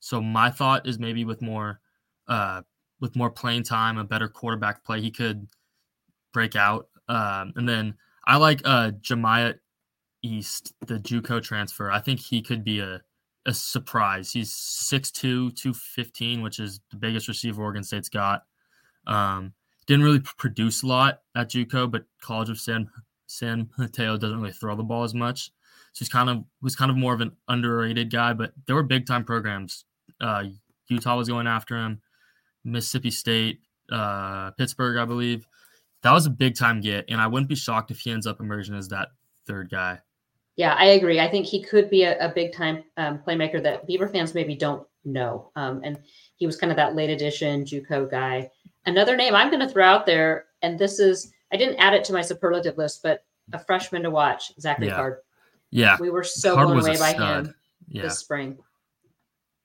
So 0.01 0.21
my 0.23 0.51
thought 0.51 0.87
is 0.87 0.99
maybe 0.99 1.27
with 1.27 1.43
more, 1.43 1.81
uh, 2.27 2.63
with 3.01 3.17
more 3.17 3.31
playing 3.31 3.65
time, 3.65 3.99
a 3.99 4.05
better 4.05 4.29
quarterback 4.29 4.83
play, 4.83 5.03
he 5.03 5.11
could 5.11 5.47
break 6.35 6.57
out. 6.57 6.89
Um, 7.09 7.55
and 7.57 7.67
then 7.67 7.95
I 8.27 8.37
like 8.37 8.61
uh, 8.67 8.91
Jemiah 9.01 9.55
East, 10.23 10.75
the 10.87 10.99
JUCO 10.99 11.43
transfer. 11.43 11.91
I 11.91 12.01
think 12.01 12.21
he 12.21 12.43
could 12.43 12.63
be 12.63 12.81
a 12.81 13.01
a 13.47 13.53
surprise. 13.53 14.33
He's 14.33 14.53
6'2", 14.53 15.55
215, 15.55 16.43
which 16.43 16.59
is 16.59 16.81
the 16.91 16.97
biggest 16.97 17.29
receiver 17.29 17.63
Oregon 17.63 17.85
State's 17.85 18.09
got. 18.09 18.45
Um, 19.07 19.53
didn't 19.87 20.05
really 20.05 20.21
produce 20.21 20.83
a 20.83 20.87
lot 20.87 21.21
at 21.37 21.51
JUCO, 21.51 21.91
but 21.91 22.05
College 22.23 22.51
of 22.51 22.59
San 22.59 22.89
San 23.27 23.69
Mateo 23.79 24.17
doesn't 24.17 24.41
really 24.41 24.53
throw 24.53 24.77
the 24.77 24.83
ball 24.83 25.05
as 25.05 25.15
much. 25.15 25.51
So 25.93 25.99
he's 25.99 26.09
kind 26.09 26.31
of 26.31 26.45
was 26.63 26.75
kind 26.75 26.91
of 26.91 26.97
more 26.97 27.15
of 27.15 27.21
an 27.21 27.33
underrated 27.49 28.11
guy, 28.11 28.33
but 28.33 28.53
there 28.67 28.77
were 28.77 28.83
big 28.83 29.07
time 29.07 29.25
programs. 29.25 29.85
Uh, 30.21 30.45
Utah 30.89 31.17
was 31.17 31.29
going 31.29 31.47
after 31.47 31.77
him, 31.77 32.01
Mississippi 32.65 33.11
State, 33.11 33.61
uh, 33.91 34.51
Pittsburgh, 34.53 34.97
I 34.97 35.05
believe. 35.05 35.47
That 36.05 36.13
was 36.13 36.27
a 36.27 36.31
big 36.31 36.55
time 36.55 36.81
get, 36.83 37.07
and 37.09 37.19
I 37.21 37.27
wouldn't 37.27 37.49
be 37.49 37.55
shocked 37.55 37.91
if 37.91 37.99
he 37.99 38.11
ends 38.11 38.27
up 38.27 38.39
emerging 38.39 38.75
as 38.75 38.89
that 38.89 39.09
third 39.47 39.71
guy. 39.71 39.99
Yeah, 40.57 40.75
I 40.79 40.87
agree. 40.91 41.19
I 41.19 41.29
think 41.29 41.47
he 41.47 41.63
could 41.63 41.89
be 41.91 42.05
a, 42.05 42.19
a 42.25 42.33
big 42.33 42.53
time 42.53 42.85
um, 42.99 43.21
playmaker 43.27 43.61
that 43.63 43.87
Beaver 43.87 44.07
fans 44.09 44.35
maybe 44.35 44.55
don't 44.55 44.87
know. 45.05 45.51
Um, 45.57 45.81
and 45.83 45.99
he 46.37 46.47
was 46.47 46.57
kind 46.57 46.71
of 46.71 46.77
that 46.77 46.95
late 46.95 47.11
edition 47.11 47.65
JUCO 47.65 48.11
guy. 48.11 48.51
Another 48.87 49.17
name 49.17 49.35
I'm 49.35 49.49
going 49.51 49.67
to 49.67 49.69
throw 49.69 49.85
out 49.85 50.05
there, 50.05 50.45
and 50.63 50.79
this 50.79 50.99
is 50.99 51.33
I 51.53 51.57
didn't 51.57 51.77
add 51.77 51.95
it 51.95 52.05
to 52.05 52.13
my 52.13 52.21
superlative 52.21 52.77
list, 52.77 53.03
but 53.03 53.25
a 53.53 53.59
freshman 53.59 54.03
to 54.03 54.11
watch, 54.11 54.53
Zachary 54.61 54.89
Yeah. 54.89 54.97
Card. 54.97 55.17
Yeah, 55.71 55.97
We 55.99 56.11
were 56.11 56.23
so 56.23 56.55
Card 56.55 56.69
blown 56.69 56.81
away 56.81 56.99
by 56.99 57.15
stud. 57.15 57.47
him 57.47 57.55
yeah, 57.89 58.03
this 58.03 58.19
spring. 58.19 58.59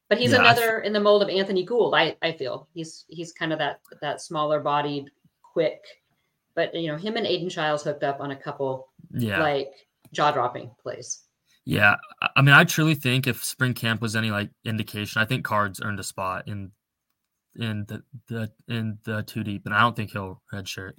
But 0.08 0.18
he's 0.18 0.32
Yeah, 0.32 0.40
another 0.40 0.80
in 0.80 0.94
the 0.94 1.00
mold 1.00 1.22
of 1.22 1.30
Anthony 1.30 1.64
Gould. 1.64 1.94
I, 1.94 2.16
I 2.22 2.32
feel 2.32 2.68
he's 2.74 3.06
he's 3.10 3.32
kind 3.32 3.54
of 3.54 3.60
that 3.60 3.82
that 4.02 4.22
smaller 4.22 4.60
bodied, 4.60 5.12
quick. 5.44 5.84
But 6.60 6.76
you 6.76 6.90
know 6.92 6.98
him 6.98 7.16
and 7.16 7.26
Aidan 7.26 7.48
Chiles 7.48 7.84
hooked 7.86 8.04
up 8.04 8.20
on 8.20 8.32
a 8.32 8.36
couple 8.36 8.90
yeah, 9.14 9.42
like 9.42 9.72
jaw 10.12 10.30
dropping 10.30 10.70
plays. 10.84 11.22
yeah. 11.64 11.96
I- 12.36 12.42
mean, 12.42 12.54
I 12.54 12.66
truly 12.66 12.96
think 12.96 13.28
if 13.28 13.46
spring 13.46 13.74
camp 13.74 14.02
was 14.02 14.14
any 14.14 14.30
like 14.30 14.50
indication, 14.66 15.22
I 15.22 15.26
think 15.26 15.46
Cards 15.46 15.80
earned 15.82 16.02
a 16.02 16.04
spot 16.04 16.50
in 16.50 16.72
in 17.56 17.86
the, 17.88 18.04
the 18.28 18.52
in 18.68 18.98
the 19.06 19.24
two 19.24 19.42
deep, 19.42 19.62
and 19.64 19.74
I 19.74 19.80
don't 19.80 19.96
think 19.96 20.12
he'll 20.12 20.42
redshirt. 20.54 20.96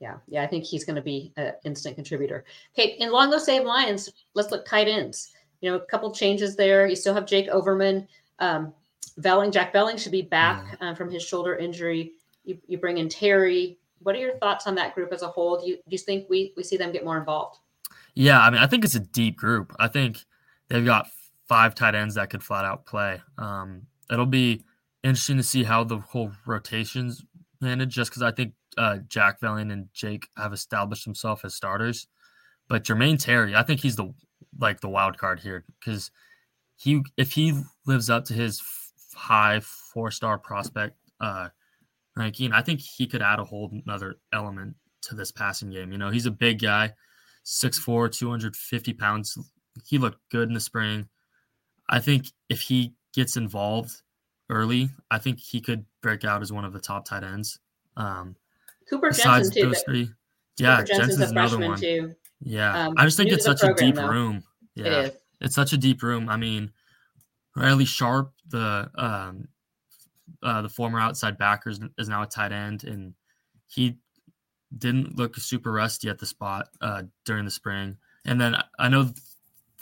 Yeah, 0.00 0.16
yeah, 0.28 0.42
I 0.42 0.46
think 0.46 0.64
he's 0.64 0.84
going 0.84 0.96
to 0.96 1.02
be 1.02 1.32
an 1.38 1.54
instant 1.64 1.94
contributor. 1.94 2.44
Okay, 2.74 2.98
and 3.00 3.08
along 3.08 3.30
those 3.30 3.46
same 3.46 3.64
lines, 3.64 4.10
let's 4.34 4.50
look 4.50 4.66
tight 4.66 4.86
ends. 4.86 5.32
You 5.62 5.70
know, 5.70 5.76
a 5.76 5.86
couple 5.86 6.12
changes 6.12 6.56
there. 6.56 6.86
You 6.86 6.96
still 6.96 7.14
have 7.14 7.24
Jake 7.24 7.48
Overman. 7.48 8.06
Um, 8.38 8.74
Velling, 9.18 9.50
Jack 9.50 9.72
Velling 9.72 9.98
should 9.98 10.12
be 10.12 10.20
back 10.20 10.76
uh, 10.82 10.94
from 10.94 11.10
his 11.10 11.22
shoulder 11.22 11.56
injury. 11.56 12.12
You, 12.44 12.58
you 12.66 12.76
bring 12.76 12.98
in 12.98 13.08
Terry. 13.08 13.78
What 14.02 14.14
are 14.14 14.18
your 14.18 14.38
thoughts 14.38 14.66
on 14.66 14.74
that 14.76 14.94
group 14.94 15.12
as 15.12 15.22
a 15.22 15.28
whole? 15.28 15.60
Do 15.60 15.68
you, 15.68 15.76
do 15.76 15.82
you 15.88 15.98
think 15.98 16.28
we, 16.28 16.52
we 16.56 16.62
see 16.62 16.76
them 16.76 16.92
get 16.92 17.04
more 17.04 17.18
involved? 17.18 17.58
Yeah, 18.14 18.40
I 18.40 18.50
mean, 18.50 18.60
I 18.60 18.66
think 18.66 18.84
it's 18.84 18.94
a 18.94 19.00
deep 19.00 19.36
group. 19.36 19.74
I 19.78 19.88
think 19.88 20.24
they've 20.68 20.84
got 20.84 21.08
five 21.48 21.74
tight 21.74 21.94
ends 21.94 22.14
that 22.14 22.30
could 22.30 22.42
flat 22.42 22.64
out 22.64 22.86
play. 22.86 23.20
Um, 23.38 23.82
it'll 24.10 24.26
be 24.26 24.64
interesting 25.02 25.36
to 25.36 25.42
see 25.42 25.64
how 25.64 25.84
the 25.84 25.98
whole 25.98 26.32
rotations 26.46 27.24
managed, 27.60 27.92
just 27.92 28.10
because 28.10 28.22
I 28.22 28.32
think 28.32 28.54
uh, 28.78 28.98
Jack 29.08 29.40
Velling 29.40 29.72
and 29.72 29.88
Jake 29.92 30.28
have 30.36 30.52
established 30.52 31.04
themselves 31.04 31.44
as 31.44 31.54
starters. 31.54 32.06
But 32.68 32.84
Jermaine 32.84 33.22
Terry, 33.22 33.54
I 33.54 33.62
think 33.62 33.80
he's 33.80 33.96
the 33.96 34.12
like 34.58 34.80
the 34.80 34.88
wild 34.88 35.18
card 35.18 35.40
here 35.40 35.64
because 35.78 36.10
he 36.76 37.02
if 37.16 37.32
he 37.32 37.60
lives 37.86 38.08
up 38.08 38.24
to 38.26 38.34
his 38.34 38.60
f- 38.60 38.92
high 39.14 39.60
four 39.60 40.10
star 40.10 40.38
prospect 40.38 40.96
uh, 41.20 41.48
ranking, 42.20 42.52
I 42.52 42.62
think 42.62 42.80
he 42.80 43.06
could 43.06 43.22
add 43.22 43.38
a 43.40 43.44
whole 43.44 43.70
another 43.84 44.16
element 44.32 44.76
to 45.02 45.14
this 45.14 45.32
passing 45.32 45.70
game. 45.70 45.90
You 45.92 45.98
know, 45.98 46.10
he's 46.10 46.26
a 46.26 46.30
big 46.30 46.60
guy. 46.60 46.92
6'4, 47.46 48.12
250 48.12 48.92
pounds. 48.92 49.36
He 49.86 49.98
looked 49.98 50.18
good 50.30 50.48
in 50.48 50.54
the 50.54 50.60
spring. 50.60 51.08
I 51.88 51.98
think 51.98 52.26
if 52.48 52.60
he 52.60 52.92
gets 53.14 53.36
involved 53.36 53.90
early, 54.50 54.90
I 55.10 55.18
think 55.18 55.38
he 55.40 55.60
could 55.60 55.84
break 56.02 56.24
out 56.24 56.42
as 56.42 56.52
one 56.52 56.64
of 56.64 56.72
the 56.72 56.80
top 56.80 57.06
tight 57.06 57.24
ends. 57.24 57.58
Um, 57.96 58.36
Cooper 58.88 59.08
besides 59.08 59.50
Jensen, 59.50 59.72
too. 59.72 59.80
three, 59.84 60.10
yeah, 60.58 60.82
Cooper 60.82 60.86
Jensen's, 60.98 61.30
another 61.30 61.58
one. 61.58 61.80
too. 61.80 62.14
Yeah, 62.42 62.86
Um, 62.86 62.94
I 62.96 63.04
just 63.04 63.16
think 63.16 63.30
it's 63.30 63.44
such 63.44 63.62
a 63.62 63.74
deep 63.74 63.96
though. 63.96 64.08
room. 64.08 64.42
Yeah, 64.74 65.00
is. 65.02 65.12
it's 65.40 65.54
such 65.54 65.72
a 65.72 65.76
deep 65.76 66.02
room. 66.02 66.28
I 66.28 66.36
mean, 66.36 66.72
Riley 67.56 67.84
Sharp, 67.84 68.32
the 68.48 68.90
um, 68.96 69.48
uh, 70.42 70.62
the 70.62 70.68
former 70.68 70.98
outside 71.00 71.38
backer, 71.38 71.70
is- 71.70 71.80
now 72.08 72.22
a 72.22 72.26
tight 72.26 72.52
end, 72.52 72.84
and 72.84 73.14
he 73.68 73.96
didn't 74.78 75.16
look 75.16 75.36
super 75.36 75.72
rusty 75.72 76.08
at 76.08 76.18
the 76.18 76.26
spot 76.26 76.68
uh, 76.80 77.02
during 77.24 77.44
the 77.44 77.50
spring. 77.50 77.96
And 78.24 78.40
then 78.40 78.54
I- 78.78 78.88
know 78.88 79.04
th- 79.04 79.16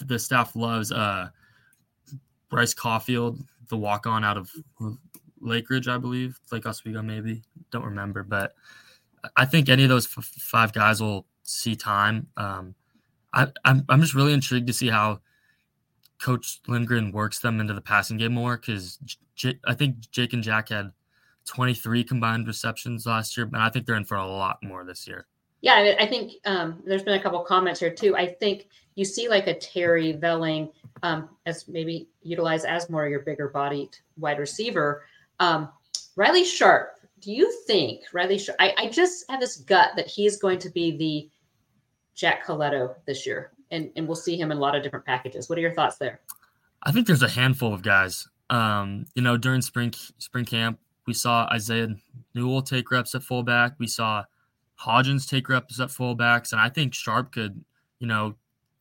the 0.07 0.19
staff 0.19 0.55
loves 0.57 0.93
uh, 0.93 1.29
Bryce 2.49 2.75
Caulfield, 2.75 3.41
the 3.69 3.77
walk 3.77 4.07
on 4.07 4.25
out 4.25 4.37
of 4.37 4.51
Lake 5.41 5.69
Ridge, 5.71 5.89
I 5.89 5.99
believe, 5.99 6.39
Lake 6.51 6.67
Oswego, 6.67 7.03
maybe. 7.03 7.43
Don't 7.71 7.85
remember, 7.85 8.23
but 8.23 8.55
I 9.37 9.45
think 9.45 9.69
any 9.69 9.83
of 9.83 9.89
those 9.89 10.07
f- 10.07 10.25
five 10.25 10.73
guys 10.73 11.01
will 11.01 11.27
see 11.43 11.77
time. 11.77 12.29
Um, 12.37 12.75
I, 13.35 13.49
I'm, 13.65 13.85
I'm 13.89 14.01
just 14.01 14.15
really 14.15 14.33
intrigued 14.33 14.69
to 14.69 14.73
see 14.73 14.89
how 14.89 15.21
Coach 16.19 16.61
Lindgren 16.67 17.13
works 17.13 17.41
them 17.41 17.61
into 17.61 17.75
the 17.75 17.81
passing 17.81 18.17
game 18.17 18.33
more 18.33 18.57
because 18.57 18.99
J- 19.39 19.59
I 19.65 19.73
think 19.73 20.11
Jake 20.11 20.35
and 20.35 20.43
Jack 20.43 20.69
had 20.69 20.93
23 21.47 22.05
combined 22.05 22.47
receptions 22.47 23.07
last 23.07 23.37
year, 23.37 23.47
but 23.47 23.61
I 23.61 23.71
think 23.71 23.87
they're 23.87 23.97
in 23.97 24.05
for 24.05 24.17
a 24.17 24.27
lot 24.27 24.59
more 24.63 24.85
this 24.85 25.07
year. 25.07 25.27
Yeah, 25.61 25.75
I, 25.75 25.83
mean, 25.83 25.97
I 25.99 26.07
think 26.07 26.33
um, 26.45 26.83
there's 26.85 27.03
been 27.03 27.19
a 27.19 27.23
couple 27.23 27.41
comments 27.43 27.81
here 27.81 27.91
too. 27.91 28.15
I 28.15 28.27
think 28.27 28.69
you 28.95 29.05
see 29.05 29.29
like 29.29 29.47
a 29.47 29.55
Terry 29.55 30.13
Velling 30.13 30.71
um, 31.03 31.31
as 31.47 31.67
maybe 31.67 32.09
utilized 32.23 32.67
as 32.67 32.91
more 32.91 33.09
your 33.09 33.21
bigger 33.21 33.49
bodied 33.49 33.97
wide 34.19 34.39
receiver. 34.39 35.05
Um, 35.41 35.71
Riley 36.17 36.45
Sharp, 36.45 36.95
do 37.21 37.33
you 37.33 37.51
think 37.67 38.03
Riley 38.13 38.39
Sharp? 38.39 38.57
I, 38.61 38.75
I 38.77 38.89
just 38.89 39.25
have 39.31 39.41
this 39.41 39.57
gut 39.57 39.93
that 39.97 40.07
he's 40.07 40.37
going 40.37 40.59
to 40.61 40.71
be 40.71 40.97
the 40.97 41.31
Jack 42.15 42.45
Colletto 42.45 42.95
this 43.07 43.27
year, 43.27 43.53
and 43.71 43.91
and 43.97 44.07
we'll 44.07 44.17
see 44.17 44.37
him 44.37 44.51
in 44.51 44.59
a 44.59 44.61
lot 44.61 44.77
of 44.77 44.83
different 44.83 45.07
packages. 45.07 45.49
What 45.49 45.59
are 45.59 45.63
your 45.63 45.75
thoughts 45.75 45.97
there? 45.99 46.21
I 46.83 46.93
think 46.93 47.07
there's 47.07 47.23
a 47.23 47.29
handful 47.29 47.75
of 47.75 47.83
guys. 47.83 48.29
Um, 48.51 49.05
you 49.15 49.23
know, 49.23 49.37
during 49.37 49.61
spring 49.61 49.93
spring 50.19 50.45
camp, 50.45 50.79
we 51.07 51.15
saw 51.15 51.49
Isaiah 51.53 51.89
Newell 52.35 52.63
take 52.63 52.91
reps 52.91 53.15
at 53.15 53.23
fullback. 53.23 53.75
We 53.79 53.87
saw 53.87 54.25
Hodgins 54.81 55.29
take 55.29 55.49
reps 55.49 55.81
at 55.81 55.89
fullbacks, 55.89 56.53
and 56.53 56.61
I 56.61 56.69
think 56.69 56.95
Sharp 56.95 57.33
could, 57.33 57.63
you 57.99 58.07
know, 58.07 58.37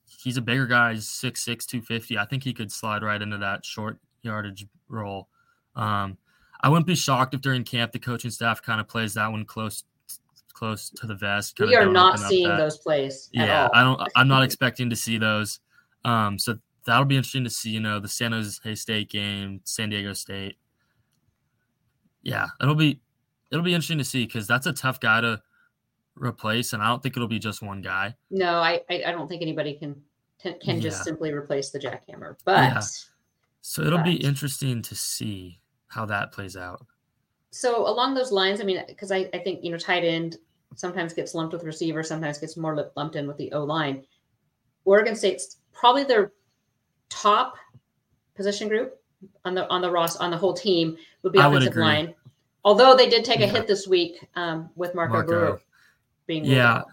he's 0.06 0.38
a 0.38 0.42
bigger 0.42 0.68
guy, 0.68 0.94
he's 0.94 1.08
6'6", 1.08 1.66
250. 1.66 2.18
I 2.18 2.26
think 2.26 2.44
he 2.44 2.54
could 2.54 2.72
slide 2.72 3.04
right 3.04 3.22
into 3.22 3.38
that 3.40 3.66
short 3.66 3.98
yardage 4.22 4.68
role. 4.90 5.28
Um, 5.76 6.18
I 6.62 6.70
wouldn't 6.70 6.88
be 6.88 6.96
shocked 6.96 7.34
if 7.34 7.42
during 7.42 7.64
camp 7.64 7.92
the 7.92 8.00
coaching 8.00 8.32
staff 8.32 8.62
kind 8.62 8.82
of 8.82 8.88
plays 8.88 9.14
that 9.14 9.32
one 9.32 9.46
close 9.46 9.84
close 10.54 10.90
to 10.90 11.06
the 11.06 11.14
vest. 11.14 11.60
We 11.60 11.76
are 11.76 11.86
not 11.86 12.20
seeing 12.20 12.50
that- 12.50 12.58
those 12.58 12.78
plays 12.80 13.30
at 13.36 13.48
yeah, 13.48 13.64
all. 13.66 13.72
I 13.74 13.84
don't. 13.84 14.10
I'm 14.16 14.28
not 14.28 14.44
expecting 14.48 14.90
to 14.90 14.96
see 14.96 15.18
those. 15.18 15.60
Um, 16.04 16.40
so 16.40 16.58
that'll 16.88 17.06
be 17.06 17.16
interesting 17.18 17.44
to 17.44 17.50
see. 17.50 17.70
You 17.70 17.80
know, 17.80 18.00
the 18.00 18.08
San 18.08 18.32
Jose 18.32 18.76
State 18.76 19.10
game, 19.10 19.62
San 19.64 19.90
Diego 19.90 20.14
State. 20.14 20.58
Yeah, 22.24 22.48
it'll 22.62 22.76
be 22.76 23.02
it'll 23.52 23.64
be 23.64 23.74
interesting 23.74 23.98
to 24.00 24.04
see 24.04 24.26
because 24.26 24.48
that's 24.48 24.66
a 24.66 24.74
tough 24.74 25.00
guy 25.00 25.22
to 25.22 25.42
replace, 26.16 26.74
and 26.74 26.82
I 26.82 26.88
don't 26.88 27.02
think 27.02 27.16
it'll 27.16 27.28
be 27.28 27.40
just 27.40 27.62
one 27.62 27.82
guy. 27.82 28.16
No, 28.32 28.56
I 28.56 28.82
I, 28.90 29.12
don't 29.12 29.28
think 29.28 29.42
anybody 29.42 29.76
can 29.76 30.02
can, 30.42 30.60
can 30.60 30.82
just 30.82 31.00
Yeah. 31.00 31.04
simply 31.04 31.32
replace 31.32 31.70
the 31.70 31.80
jackhammer. 31.80 32.36
But 32.44 32.58
Yeah. 32.58 32.82
So 33.62 33.82
it'll 33.84 34.04
be 34.04 34.16
interesting 34.16 34.82
to 34.84 34.96
see 34.96 35.60
how 35.88 36.06
that 36.06 36.32
plays 36.32 36.56
out. 36.56 36.86
so 37.52 37.88
along 37.88 38.14
those 38.14 38.32
lines, 38.32 38.62
I 38.62 38.64
mean, 38.64 38.84
because 38.88 39.12
I, 39.12 39.30
I 39.34 39.40
think 39.40 39.64
you 39.64 39.72
know, 39.72 39.78
tight 39.78 40.04
end 40.04 40.38
sometimes 40.76 41.14
gets 41.14 41.34
lumped 41.34 41.54
with 41.54 41.64
receiver, 41.64 42.04
sometimes 42.04 42.38
gets 42.38 42.56
more 42.58 42.92
lumped 42.96 43.16
in 43.16 43.28
with 43.28 43.38
the 43.38 43.52
O 43.54 43.64
line. 43.64 44.04
Oregon 44.86 45.16
State's 45.16 45.58
probably 45.74 46.04
their 46.04 46.32
top 47.10 47.56
position 48.36 48.68
group 48.68 49.00
on 49.46 49.56
the 49.56 49.68
on 49.70 49.82
the 49.82 49.90
Ross 49.90 50.16
on 50.18 50.32
the 50.32 50.38
whole 50.38 50.54
team 50.54 50.98
would 51.24 51.34
be 51.34 51.40
I 51.40 51.48
would 51.48 51.58
offensive 51.58 51.74
agree. 51.74 51.84
line. 51.84 52.16
Although 52.64 52.96
they 52.96 53.10
did 53.10 53.24
take 53.24 53.40
a 53.40 53.48
hit 53.48 53.68
this 53.68 53.88
week 53.88 54.20
um, 54.36 54.70
with 54.76 54.94
Marco, 54.94 55.14
Marco. 55.14 55.28
Brewer 55.28 55.62
being 56.26 56.46
Yeah. 56.46 56.84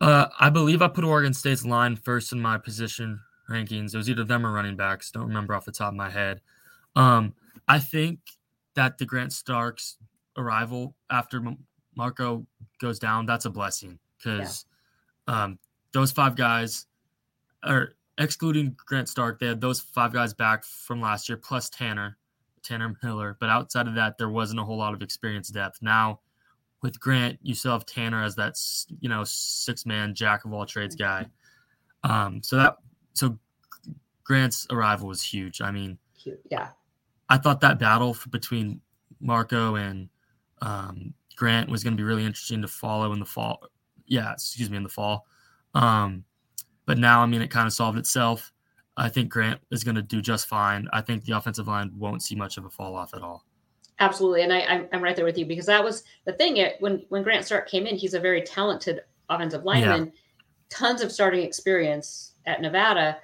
Uh, 0.00 0.26
I 0.38 0.50
believe 0.50 0.82
I 0.82 0.88
put 0.88 1.04
Oregon 1.04 1.32
State's 1.32 1.64
line 1.64 1.96
first 1.96 2.32
in 2.32 2.40
my 2.40 2.58
position 2.58 3.20
rankings. 3.48 3.94
It 3.94 3.96
was 3.96 4.10
either 4.10 4.24
them 4.24 4.44
or 4.44 4.52
running 4.52 4.76
backs. 4.76 5.10
Don't 5.10 5.28
remember 5.28 5.54
off 5.54 5.64
the 5.64 5.72
top 5.72 5.88
of 5.88 5.94
my 5.94 6.10
head. 6.10 6.40
Um, 6.96 7.34
I 7.68 7.78
think 7.78 8.18
that 8.74 8.98
the 8.98 9.06
Grant 9.06 9.32
Starck's 9.32 9.96
arrival 10.36 10.94
after 11.10 11.38
M- 11.38 11.58
Marco 11.96 12.46
goes 12.80 12.98
down, 12.98 13.26
that's 13.26 13.44
a 13.44 13.50
blessing 13.50 13.98
because 14.18 14.66
um, 15.28 15.58
those 15.92 16.10
five 16.10 16.36
guys, 16.36 16.86
or 17.64 17.94
excluding 18.22 18.76
Grant 18.86 19.08
Starck, 19.08 19.38
they 19.38 19.46
had 19.46 19.60
those 19.60 19.80
five 19.80 20.12
guys 20.12 20.34
back 20.34 20.64
from 20.64 21.00
last 21.00 21.28
year 21.28 21.36
plus 21.36 21.68
Tanner, 21.70 22.18
Tanner 22.62 22.96
Miller. 23.02 23.36
But 23.40 23.50
outside 23.50 23.88
of 23.88 23.94
that, 23.94 24.18
there 24.18 24.28
wasn't 24.30 24.60
a 24.60 24.64
whole 24.64 24.78
lot 24.78 24.94
of 24.94 25.02
experience 25.02 25.48
depth. 25.48 25.78
Now 25.82 26.20
with 26.82 26.98
Grant, 27.00 27.38
you 27.42 27.54
still 27.54 27.72
have 27.72 27.86
Tanner 27.86 28.22
as 28.22 28.34
that 28.36 28.56
you 29.00 29.08
know 29.08 29.24
six 29.24 29.86
man 29.86 30.14
jack 30.14 30.44
of 30.44 30.52
all 30.52 30.66
trades 30.66 30.96
guy. 30.96 31.26
Um, 32.04 32.42
so 32.42 32.56
that 32.56 32.76
so 33.14 33.38
Grant's 34.24 34.66
arrival 34.70 35.08
was 35.08 35.22
huge. 35.22 35.60
I 35.60 35.70
mean, 35.70 35.98
Yeah. 36.50 36.68
I 37.28 37.38
thought 37.38 37.60
that 37.62 37.78
battle 37.78 38.16
between 38.30 38.80
Marco 39.20 39.76
and 39.76 40.08
um, 40.60 41.14
Grant 41.36 41.70
was 41.70 41.82
going 41.82 41.94
to 41.94 41.96
be 41.96 42.02
really 42.02 42.24
interesting 42.24 42.62
to 42.62 42.68
follow 42.68 43.12
in 43.12 43.20
the 43.20 43.24
fall. 43.26 43.64
Yeah, 44.06 44.32
excuse 44.32 44.68
me, 44.68 44.76
in 44.76 44.82
the 44.82 44.88
fall. 44.88 45.26
Um, 45.74 46.24
but 46.92 46.98
now, 46.98 47.22
I 47.22 47.26
mean, 47.26 47.40
it 47.40 47.48
kind 47.48 47.66
of 47.66 47.72
solved 47.72 47.96
itself. 47.96 48.52
I 48.98 49.08
think 49.08 49.30
Grant 49.30 49.58
is 49.70 49.82
going 49.82 49.94
to 49.94 50.02
do 50.02 50.20
just 50.20 50.46
fine. 50.46 50.90
I 50.92 51.00
think 51.00 51.24
the 51.24 51.34
offensive 51.34 51.66
line 51.66 51.90
won't 51.96 52.22
see 52.22 52.34
much 52.34 52.58
of 52.58 52.66
a 52.66 52.68
fall 52.68 52.94
off 52.94 53.14
at 53.14 53.22
all. 53.22 53.46
Absolutely, 53.98 54.42
and 54.42 54.52
I, 54.52 54.60
I'm, 54.60 54.88
I'm 54.92 55.02
right 55.02 55.16
there 55.16 55.24
with 55.24 55.38
you 55.38 55.46
because 55.46 55.64
that 55.64 55.82
was 55.82 56.04
the 56.26 56.34
thing. 56.34 56.58
It, 56.58 56.76
when 56.80 57.02
when 57.08 57.22
Grant 57.22 57.46
Starck 57.46 57.66
came 57.66 57.86
in, 57.86 57.96
he's 57.96 58.12
a 58.12 58.20
very 58.20 58.42
talented 58.42 59.00
offensive 59.30 59.64
lineman. 59.64 60.12
tons 60.68 61.00
of 61.00 61.10
starting 61.10 61.40
experience 61.42 62.32
at 62.44 62.60
Nevada. 62.60 63.16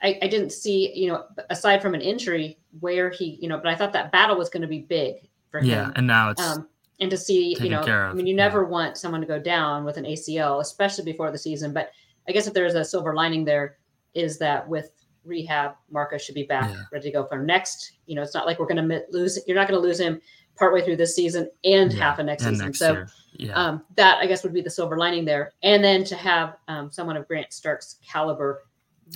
I, 0.00 0.16
I 0.22 0.28
didn't 0.28 0.50
see, 0.50 0.92
you 0.94 1.08
know, 1.08 1.24
aside 1.50 1.82
from 1.82 1.96
an 1.96 2.00
injury 2.00 2.56
where 2.78 3.10
he, 3.10 3.36
you 3.42 3.48
know, 3.48 3.56
but 3.58 3.66
I 3.66 3.74
thought 3.74 3.92
that 3.94 4.12
battle 4.12 4.38
was 4.38 4.48
going 4.48 4.62
to 4.62 4.68
be 4.68 4.82
big 4.82 5.28
for 5.50 5.58
him. 5.58 5.66
Yeah, 5.66 5.90
and 5.96 6.06
now 6.06 6.30
it's 6.30 6.40
Um, 6.40 6.68
and 7.00 7.10
to 7.10 7.16
see, 7.16 7.56
you 7.58 7.68
know, 7.68 7.82
I 7.82 8.12
mean, 8.12 8.28
you 8.28 8.36
yeah. 8.36 8.44
never 8.44 8.64
want 8.64 8.96
someone 8.96 9.20
to 9.22 9.26
go 9.26 9.40
down 9.40 9.84
with 9.84 9.96
an 9.96 10.04
ACL, 10.04 10.60
especially 10.60 11.04
before 11.04 11.32
the 11.32 11.38
season. 11.38 11.72
But 11.72 11.90
I 12.28 12.32
guess 12.32 12.46
if 12.46 12.54
there's 12.54 12.74
a 12.74 12.84
silver 12.84 13.14
lining 13.14 13.44
there, 13.44 13.78
is 14.14 14.38
that 14.38 14.68
with 14.68 14.90
rehab, 15.24 15.72
Marcus 15.90 16.22
should 16.22 16.34
be 16.34 16.44
back, 16.44 16.70
Yeah. 16.70 16.82
ready 16.92 17.08
to 17.08 17.12
go 17.12 17.24
for 17.26 17.38
next. 17.38 17.92
You 18.06 18.14
know, 18.14 18.22
it's 18.22 18.34
not 18.34 18.46
like 18.46 18.58
we're 18.58 18.66
going 18.66 18.88
to 18.88 19.04
lose. 19.10 19.38
You're 19.46 19.56
not 19.56 19.68
going 19.68 19.80
to 19.80 19.86
lose 19.86 20.00
him 20.00 20.20
partway 20.56 20.82
through 20.82 20.96
this 20.96 21.14
season 21.14 21.48
and 21.64 21.92
yeah, 21.92 21.98
half 22.00 22.18
of 22.18 22.26
next 22.26 22.44
season. 22.44 22.66
next 22.66 22.78
so. 22.78 23.04
Yeah, 23.34 23.52
um, 23.52 23.84
that 23.96 24.18
I 24.18 24.26
guess 24.26 24.42
would 24.42 24.52
be 24.52 24.60
the 24.60 24.70
silver 24.70 24.98
lining 24.98 25.24
there. 25.24 25.52
And 25.62 25.84
then 25.84 26.02
to 26.04 26.16
have 26.16 26.56
um, 26.66 26.90
someone 26.90 27.16
of 27.16 27.28
Grant 27.28 27.52
Starck's 27.52 27.96
caliber 28.04 28.64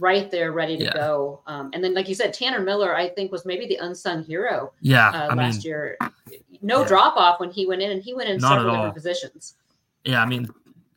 right 0.00 0.30
there, 0.30 0.52
ready 0.52 0.76
to 0.78 0.84
Yeah. 0.84 0.92
go. 0.94 1.42
Um, 1.46 1.70
and 1.72 1.82
then, 1.82 1.92
like 1.92 2.08
you 2.08 2.14
said, 2.14 2.32
Tanner 2.32 2.60
Miller, 2.60 2.94
I 2.96 3.08
think 3.08 3.32
was 3.32 3.44
maybe 3.44 3.66
the 3.66 3.76
unsung 3.76 4.22
hero 4.22 4.72
yeah. 4.80 5.10
uh, 5.10 5.34
last 5.34 5.56
mean, 5.56 5.62
year. 5.64 5.98
No 6.62 6.86
drop 6.86 7.16
off 7.16 7.40
when 7.40 7.50
he 7.50 7.66
went 7.66 7.82
in, 7.82 7.90
and 7.90 8.02
he 8.02 8.14
went 8.14 8.28
in 8.30 8.38
Not 8.38 8.56
several 8.58 8.74
different 8.74 8.94
positions. 8.94 9.56
Yeah, 10.04 10.22
I 10.22 10.26
mean, 10.26 10.48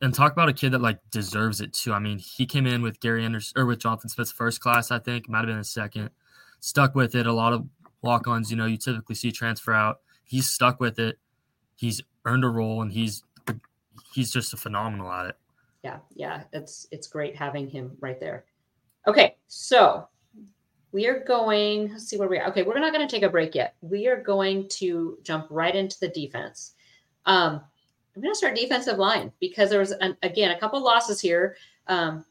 and 0.01 0.13
talk 0.13 0.31
about 0.31 0.49
a 0.49 0.53
kid 0.53 0.71
that 0.71 0.81
like 0.81 0.99
deserves 1.11 1.61
it 1.61 1.73
too. 1.73 1.93
I 1.93 1.99
mean, 1.99 2.19
he 2.19 2.45
came 2.45 2.65
in 2.67 2.81
with 2.81 2.99
Gary 2.99 3.23
Anderson 3.23 3.59
or 3.59 3.65
with 3.65 3.79
Jonathan 3.79 4.09
Smith's 4.09 4.31
first 4.31 4.59
class, 4.59 4.91
I 4.91 4.99
think, 4.99 5.29
might 5.29 5.39
have 5.39 5.47
been 5.47 5.57
his 5.57 5.69
second. 5.69 6.09
Stuck 6.59 6.95
with 6.95 7.15
it. 7.15 7.27
A 7.27 7.33
lot 7.33 7.53
of 7.53 7.67
walk-ons, 8.01 8.51
you 8.51 8.57
know, 8.57 8.65
you 8.65 8.77
typically 8.77 9.15
see 9.15 9.31
transfer 9.31 9.73
out. 9.73 9.99
He's 10.23 10.47
stuck 10.47 10.79
with 10.79 10.99
it. 10.99 11.19
He's 11.75 12.01
earned 12.25 12.43
a 12.43 12.49
role, 12.49 12.81
and 12.81 12.91
he's 12.91 13.23
he's 14.13 14.31
just 14.31 14.53
a 14.53 14.57
phenomenal 14.57 15.11
at 15.11 15.27
it. 15.27 15.37
Yeah, 15.83 15.99
yeah, 16.15 16.43
it's 16.53 16.87
it's 16.91 17.07
great 17.07 17.35
having 17.35 17.69
him 17.69 17.95
right 17.99 18.19
there. 18.19 18.45
Okay, 19.07 19.35
so 19.47 20.07
we 20.91 21.05
are 21.07 21.19
going. 21.19 21.91
Let's 21.91 22.07
see 22.07 22.17
where 22.17 22.29
we 22.29 22.39
are. 22.39 22.47
Okay, 22.47 22.63
we're 22.63 22.79
not 22.79 22.93
going 22.93 23.07
to 23.07 23.13
take 23.13 23.23
a 23.23 23.29
break 23.29 23.53
yet. 23.53 23.75
We 23.81 24.07
are 24.07 24.21
going 24.21 24.67
to 24.69 25.19
jump 25.23 25.47
right 25.49 25.75
into 25.75 25.99
the 25.99 26.07
defense. 26.07 26.73
Um, 27.25 27.61
I'm 28.15 28.21
going 28.21 28.33
to 28.33 28.37
start 28.37 28.55
defensive 28.55 28.97
line 28.97 29.31
because 29.39 29.69
there 29.69 29.79
was 29.79 29.91
an, 29.91 30.15
again 30.23 30.51
a 30.51 30.59
couple 30.59 30.81
losses 30.81 31.19
here. 31.19 31.57
Um, 31.87 32.25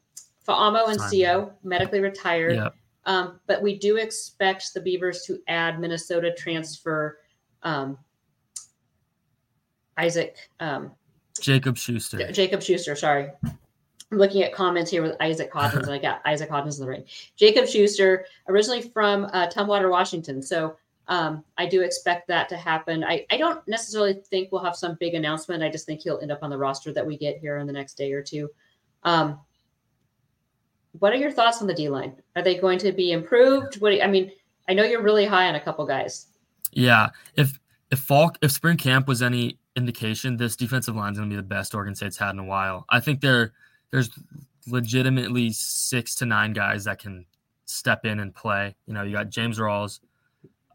Fa'amo 0.47 0.89
and. 0.89 0.99
Co 0.99 1.53
medically 1.63 1.99
retired. 1.99 2.55
Yeah, 2.55 2.69
Um, 3.05 3.39
but 3.47 3.61
we 3.61 3.77
do 3.77 3.97
expect 3.97 4.73
the 4.73 4.81
Beavers 4.81 5.23
to 5.23 5.39
add 5.47 5.79
Minnesota 5.79 6.33
transfer 6.35 7.19
um, 7.63 7.97
Isaac 9.97 10.37
um, 10.59 10.91
Jacob 11.39 11.77
Schuster. 11.77 12.31
Jacob 12.31 12.61
Schuster. 12.61 12.95
Sorry, 12.95 13.29
I'm 13.43 14.17
looking 14.17 14.43
at 14.43 14.53
comments 14.53 14.91
here 14.91 15.01
with 15.01 15.15
Isaac 15.19 15.51
Hodgins, 15.51 15.83
and 15.83 15.91
I 15.91 15.97
got 15.97 16.21
Isaac 16.25 16.49
Hodgins 16.49 16.77
in 16.79 16.85
the 16.85 16.89
ring. 16.89 17.03
Jacob 17.35 17.67
Schuster, 17.67 18.25
originally 18.47 18.81
from 18.81 19.25
uh, 19.25 19.47
Tumwater, 19.47 19.89
Washington. 19.89 20.41
So 20.41 20.77
um, 21.07 21.43
I 21.57 21.67
do 21.67 21.81
expect 21.81 22.27
that 22.27 22.49
to 22.49 22.57
happen. 22.57 23.03
I, 23.03 23.25
I 23.29 23.37
don't 23.37 23.65
necessarily 23.67 24.13
think 24.13 24.51
we'll 24.51 24.63
have 24.63 24.75
some 24.75 24.97
big 24.99 25.13
announcement. 25.13 25.63
I 25.63 25.69
just 25.69 25.85
think 25.85 26.01
he'll 26.01 26.19
end 26.19 26.31
up 26.31 26.39
on 26.41 26.49
the 26.49 26.57
roster 26.57 26.91
that 26.93 27.05
we 27.05 27.17
get 27.17 27.37
here 27.37 27.57
in 27.57 27.67
the 27.67 27.73
next 27.73 27.95
day 27.95 28.11
or 28.11 28.23
two. 28.23 28.49
Um, 29.03 29.39
what 30.99 31.13
are 31.13 31.17
your 31.17 31.31
thoughts 31.31 31.61
on 31.61 31.67
the 31.67 31.73
D 31.73 31.89
line? 31.89 32.15
Are 32.35 32.41
they 32.41 32.57
going 32.57 32.79
to 32.79 32.91
be 32.91 33.11
improved? 33.11 33.81
What 33.81 33.93
you, 33.93 34.01
I 34.01 34.07
mean, 34.07 34.31
I 34.67 34.73
know 34.73 34.83
you're 34.83 35.01
really 35.01 35.25
high 35.25 35.47
on 35.47 35.55
a 35.55 35.59
couple 35.59 35.85
guys. 35.85 36.27
Yeah, 36.71 37.09
if 37.35 37.59
if 37.91 37.99
fall 37.99 38.31
if 38.41 38.51
spring 38.51 38.77
camp 38.77 39.07
was 39.07 39.21
any 39.21 39.59
indication, 39.75 40.37
this 40.37 40.55
defensive 40.55 40.95
line 40.95 41.11
is 41.11 41.19
going 41.19 41.29
to 41.29 41.33
be 41.33 41.37
the 41.37 41.47
best 41.47 41.75
Oregon 41.75 41.95
State's 41.95 42.17
had 42.17 42.31
in 42.31 42.39
a 42.39 42.45
while. 42.45 42.85
I 42.89 42.99
think 42.99 43.21
there 43.21 43.53
there's 43.91 44.09
legitimately 44.67 45.51
six 45.51 46.15
to 46.15 46.25
nine 46.25 46.53
guys 46.53 46.85
that 46.85 46.99
can 46.99 47.25
step 47.65 48.05
in 48.05 48.19
and 48.19 48.33
play. 48.33 48.75
You 48.87 48.93
know, 48.93 49.03
you 49.03 49.13
got 49.13 49.29
James 49.29 49.59
Rawls, 49.59 49.99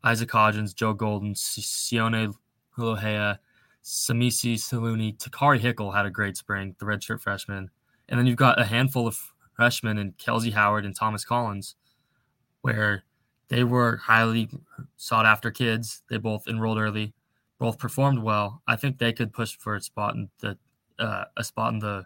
Isaac 0.05 0.31
Hodgins, 0.31 0.75
Joe 0.75 0.93
Golden, 0.95 1.35
Si- 1.35 1.61
Sione 1.97 2.35
Lohea, 2.79 3.39
Samisi 3.85 4.55
Saluni, 4.55 5.17
Takari 5.17 5.59
Hickle 5.59 5.93
had 5.93 6.07
a 6.07 6.11
great 6.11 6.37
spring, 6.37 6.75
the 6.79 6.87
redshirt 6.87 7.21
freshman, 7.21 7.71
and 8.09 8.19
then 8.19 8.27
you've 8.27 8.37
got 8.37 8.61
a 8.61 8.65
handful 8.65 9.07
of 9.07 9.19
freshmen 9.55 9.99
in 9.99 10.13
Kelsey 10.13 10.51
Howard 10.51 10.85
and 10.85 10.97
Thomas 10.97 11.25
Collins, 11.25 11.77
where 12.63 13.05
they 13.49 13.65
were 13.65 13.97
highly 13.97 14.49
sought 14.97 15.27
after 15.27 15.51
kids. 15.51 16.03
They 16.09 16.19
both 16.19 16.47
enrolled 16.47 16.79
early, 16.79 17.15
both 17.59 17.79
performed 17.79 18.23
well. 18.23 18.63
I 18.67 18.77
think 18.77 18.99
they 18.99 19.13
could 19.13 19.33
push 19.33 19.57
for 19.57 19.75
a 19.75 19.81
spot 19.81 20.15
in 20.15 20.29
the 20.41 20.57
uh, 20.99 21.25
a 21.37 21.45
spot 21.45 21.73
in 21.73 21.79
the 21.79 22.05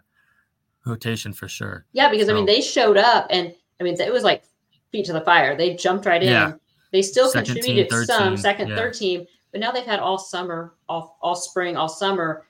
rotation 0.85 1.33
for 1.33 1.47
sure. 1.47 1.85
Yeah, 1.91 2.09
because 2.09 2.29
I 2.29 2.33
mean, 2.33 2.45
they 2.45 2.61
showed 2.61 2.97
up 2.97 3.27
and 3.29 3.53
I 3.79 3.83
mean, 3.83 3.99
it 3.99 4.13
was 4.13 4.23
like 4.23 4.43
feet 4.91 5.05
to 5.05 5.13
the 5.13 5.21
fire. 5.21 5.55
They 5.55 5.75
jumped 5.75 6.05
right 6.05 6.21
in. 6.21 6.29
Yeah. 6.29 6.53
They 6.95 7.01
still 7.01 7.29
Second 7.29 7.55
contributed 7.55 7.89
third 7.91 8.07
some 8.07 8.29
team, 8.29 8.37
second, 8.37 8.69
yeah. 8.69 8.77
third 8.77 8.93
team, 8.93 9.25
but 9.51 9.59
now 9.59 9.69
they've 9.69 9.83
had 9.83 9.99
all 9.99 10.17
summer, 10.17 10.75
all, 10.87 11.17
all 11.21 11.35
spring, 11.35 11.75
all 11.75 11.89
summer 11.89 12.45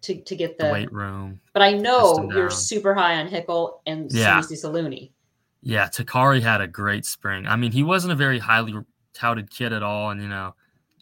to, 0.00 0.18
to 0.18 0.34
get 0.34 0.56
the. 0.56 0.68
The 0.68 0.72
weight 0.72 0.90
room. 0.90 1.38
but 1.52 1.60
I 1.60 1.72
know 1.72 2.30
you're 2.32 2.48
super 2.48 2.94
high 2.94 3.16
on 3.16 3.26
Hickle 3.26 3.82
and 3.84 4.10
Yeah. 4.10 4.40
Saluni. 4.40 5.10
Yeah, 5.60 5.86
Takari 5.88 6.40
had 6.40 6.62
a 6.62 6.66
great 6.66 7.04
spring. 7.04 7.46
I 7.46 7.56
mean, 7.56 7.72
he 7.72 7.82
wasn't 7.82 8.14
a 8.14 8.16
very 8.16 8.38
highly 8.38 8.72
touted 9.12 9.50
kid 9.50 9.74
at 9.74 9.82
all, 9.82 10.08
and 10.08 10.22
you 10.22 10.28
know, 10.28 10.54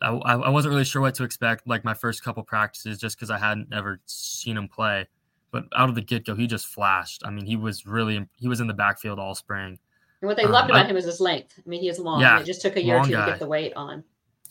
I, 0.03 0.09
I 0.09 0.35
I 0.35 0.49
wasn't 0.49 0.73
really 0.73 0.85
sure 0.85 1.01
what 1.01 1.15
to 1.15 1.23
expect. 1.23 1.69
Like 1.69 1.85
my 1.85 1.95
first 1.95 2.25
couple 2.25 2.43
practices, 2.43 2.99
just 2.99 3.17
because 3.17 3.31
I 3.31 3.39
hadn't 3.39 3.73
ever 3.73 4.01
seen 4.07 4.57
him 4.57 4.67
play. 4.67 5.07
But 5.53 5.67
out 5.77 5.89
of 5.89 5.95
the 5.95 6.01
get 6.01 6.27
go, 6.27 6.35
he 6.35 6.49
just 6.49 6.67
flashed. 6.67 7.23
I 7.25 7.31
mean, 7.31 7.47
he 7.47 7.55
was 7.55 7.87
really 7.87 8.27
he 8.39 8.49
was 8.49 8.59
in 8.59 8.67
the 8.67 8.75
backfield 8.75 9.21
all 9.21 9.37
spring. 9.37 9.79
And 10.21 10.27
what 10.29 10.37
they 10.37 10.45
Um, 10.45 10.53
loved 10.53 10.71
about 10.71 10.87
I- 10.87 10.89
him 10.89 10.97
is 10.97 11.05
his 11.05 11.21
length. 11.21 11.55
I 11.65 11.69
mean, 11.69 11.81
he 11.81 11.89
is 11.89 11.99
long. 11.99 12.21
Yeah, 12.21 12.41
it 12.41 12.45
just 12.45 12.61
took 12.61 12.77
a 12.77 12.83
year 12.83 12.97
or 12.99 13.05
two 13.05 13.13
to 13.13 13.25
get 13.27 13.39
the 13.39 13.47
weight 13.47 13.73
on. 13.75 14.03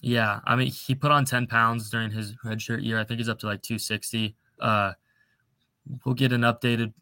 Yeah, 0.01 0.39
I 0.45 0.55
mean, 0.55 0.67
he 0.71 0.95
put 0.95 1.11
on 1.11 1.25
10 1.25 1.47
pounds 1.47 1.89
during 1.89 2.11
his 2.11 2.33
redshirt 2.45 2.83
year. 2.83 2.99
I 2.99 3.03
think 3.03 3.19
he's 3.19 3.27
up 3.29 3.39
to 3.39 3.47
like 3.47 3.61
260. 3.63 4.35
Uh, 4.59 4.93
we'll 6.05 6.15
get 6.15 6.31
an 6.31 6.41
updated, 6.41 6.93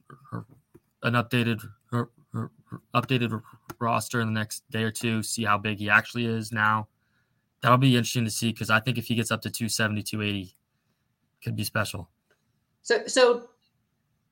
an 1.04 1.14
updated, 1.14 1.62
updated 2.94 3.42
roster 3.80 4.22
in 4.22 4.28
the 4.34 4.40
next 4.40 4.64
day 4.72 4.84
or 4.84 4.92
two. 4.92 5.22
See 5.24 5.44
how 5.44 5.58
big 5.58 5.78
he 5.78 5.90
actually 5.90 6.26
is 6.26 6.52
now. 6.52 6.88
That'll 7.62 7.78
be 7.78 7.96
interesting 7.96 8.26
to 8.26 8.32
see 8.32 8.52
because 8.52 8.70
I 8.70 8.80
think 8.80 8.98
if 8.98 9.06
he 9.08 9.16
gets 9.16 9.32
up 9.32 9.42
to 9.44 9.50
270, 9.50 10.02
280, 10.04 10.56
could 11.44 11.56
be 11.56 11.64
special. 11.64 12.10
So, 12.82 13.06
so 13.08 13.50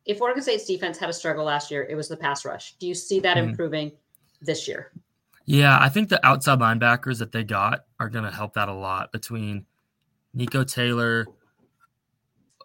if 0.06 0.22
Oregon 0.22 0.42
State's 0.44 0.66
defense 0.66 0.98
had 0.98 1.10
a 1.10 1.14
struggle 1.14 1.46
last 1.46 1.70
year, 1.72 1.84
it 1.84 1.96
was 1.96 2.08
the 2.08 2.18
pass 2.18 2.46
rush. 2.46 2.74
Do 2.80 2.88
you 2.88 2.94
see 2.96 3.20
that 3.22 3.38
Mhm. 3.38 3.50
improving 3.50 3.92
this 4.46 4.68
year? 4.68 4.92
Yeah, 5.46 5.78
I 5.80 5.90
think 5.90 6.10
the 6.10 6.26
outside 6.26 6.60
linebackers 6.60 7.20
that 7.20 7.32
they 7.32 7.44
got 7.44 7.86
are 8.00 8.10
going 8.10 8.24
to 8.24 8.32
help 8.32 8.54
that 8.54 8.70
a 8.70 8.74
lot 8.74 9.12
between 9.12 9.66
Nico 10.34 10.64
Taylor, 10.64 11.26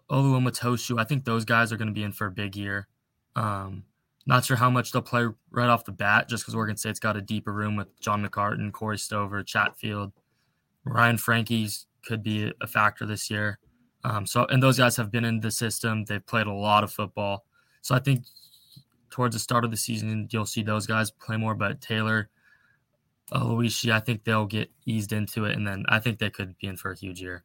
Oluwamatoshu. 0.09 0.99
I 0.99 1.03
think 1.03 1.25
those 1.25 1.45
guys 1.45 1.71
are 1.71 1.77
going 1.77 1.89
to 1.89 1.93
be 1.93 2.03
in 2.03 2.13
for 2.13 2.27
a 2.27 2.31
big 2.31 2.55
year. 2.55 2.87
Um, 3.35 3.83
not 4.25 4.45
sure 4.45 4.57
how 4.57 4.69
much 4.69 4.91
they'll 4.91 5.01
play 5.01 5.27
right 5.51 5.69
off 5.69 5.85
the 5.85 5.91
bat 5.91 6.29
just 6.29 6.43
because 6.43 6.55
Oregon 6.55 6.77
State's 6.77 6.99
got 6.99 7.17
a 7.17 7.21
deeper 7.21 7.51
room 7.51 7.75
with 7.75 7.99
John 7.99 8.25
McCartan, 8.25 8.71
Corey 8.71 8.97
Stover, 8.97 9.43
Chatfield. 9.43 10.13
Ryan 10.85 11.17
Frankie's 11.17 11.87
could 12.05 12.23
be 12.23 12.53
a 12.61 12.67
factor 12.67 13.05
this 13.05 13.29
year. 13.29 13.59
Um, 14.03 14.25
so, 14.25 14.45
and 14.45 14.63
those 14.63 14.77
guys 14.77 14.95
have 14.95 15.11
been 15.11 15.25
in 15.25 15.39
the 15.41 15.51
system. 15.51 16.05
They've 16.05 16.25
played 16.25 16.47
a 16.47 16.53
lot 16.53 16.83
of 16.83 16.91
football. 16.91 17.45
So 17.81 17.95
I 17.95 17.99
think 17.99 18.25
towards 19.09 19.35
the 19.35 19.39
start 19.39 19.65
of 19.65 19.71
the 19.71 19.77
season, 19.77 20.27
you'll 20.31 20.45
see 20.45 20.63
those 20.63 20.87
guys 20.87 21.11
play 21.11 21.37
more. 21.37 21.55
But 21.55 21.81
Taylor, 21.81 22.29
uh, 23.31 23.57
I 23.57 23.99
think 23.99 24.23
they'll 24.23 24.45
get 24.45 24.71
eased 24.85 25.13
into 25.13 25.45
it, 25.45 25.55
and 25.55 25.67
then 25.67 25.85
I 25.89 25.99
think 25.99 26.19
they 26.19 26.29
could 26.29 26.57
be 26.57 26.67
in 26.67 26.77
for 26.77 26.91
a 26.91 26.97
huge 26.97 27.21
year. 27.21 27.43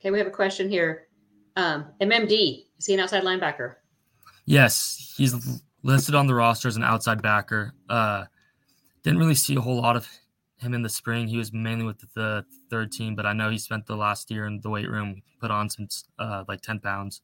Okay, 0.00 0.10
we 0.10 0.18
have 0.18 0.26
a 0.26 0.32
question 0.32 0.68
here. 0.68 1.08
Um, 1.56 1.86
MMD, 2.00 2.66
is 2.78 2.86
he 2.86 2.94
an 2.94 3.00
outside 3.00 3.24
linebacker? 3.24 3.74
Yes, 4.44 5.14
he's 5.16 5.60
listed 5.82 6.14
on 6.14 6.26
the 6.26 6.34
roster 6.34 6.68
as 6.68 6.76
an 6.76 6.84
outside 6.84 7.20
backer. 7.20 7.74
Uh, 7.88 8.24
didn't 9.02 9.18
really 9.18 9.34
see 9.34 9.56
a 9.56 9.60
whole 9.60 9.80
lot 9.80 9.96
of 9.96 10.08
him 10.58 10.74
in 10.74 10.82
the 10.82 10.88
spring. 10.88 11.26
He 11.28 11.36
was 11.36 11.52
mainly 11.52 11.84
with 11.84 12.00
the 12.14 12.44
third 12.70 12.92
team, 12.92 13.14
but 13.14 13.26
I 13.26 13.32
know 13.32 13.50
he 13.50 13.58
spent 13.58 13.86
the 13.86 13.96
last 13.96 14.30
year 14.30 14.46
in 14.46 14.60
the 14.60 14.70
weight 14.70 14.88
room, 14.88 15.22
put 15.40 15.50
on 15.50 15.68
some 15.68 15.88
uh, 16.18 16.44
like 16.48 16.60
ten 16.60 16.78
pounds. 16.78 17.22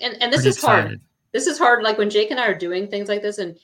And 0.00 0.16
and 0.20 0.32
this 0.32 0.42
Pretty 0.42 0.48
is 0.50 0.60
hard. 0.62 1.00
This 1.32 1.46
is 1.46 1.58
hard. 1.58 1.82
Like 1.82 1.98
when 1.98 2.10
Jake 2.10 2.30
and 2.30 2.40
I 2.40 2.46
are 2.46 2.54
doing 2.58 2.88
things 2.88 3.08
like 3.08 3.22
this, 3.22 3.38
and 3.38 3.58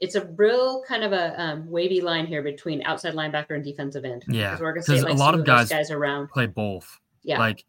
it's 0.00 0.14
a 0.14 0.26
real 0.36 0.82
kind 0.86 1.04
of 1.04 1.12
a 1.12 1.40
um, 1.40 1.68
wavy 1.70 2.00
line 2.00 2.26
here 2.26 2.42
between 2.42 2.82
outside 2.82 3.14
linebacker 3.14 3.50
and 3.54 3.64
defensive 3.64 4.04
end. 4.04 4.24
Yeah, 4.28 4.56
because 4.56 4.84
State 4.84 5.02
a 5.04 5.12
lot 5.14 5.34
of 5.34 5.44
guys- 5.44 5.68
guys 5.68 5.90
around. 5.90 6.28
Play 6.28 6.46
both. 6.46 7.00
Yeah, 7.22 7.38
Like 7.38 7.64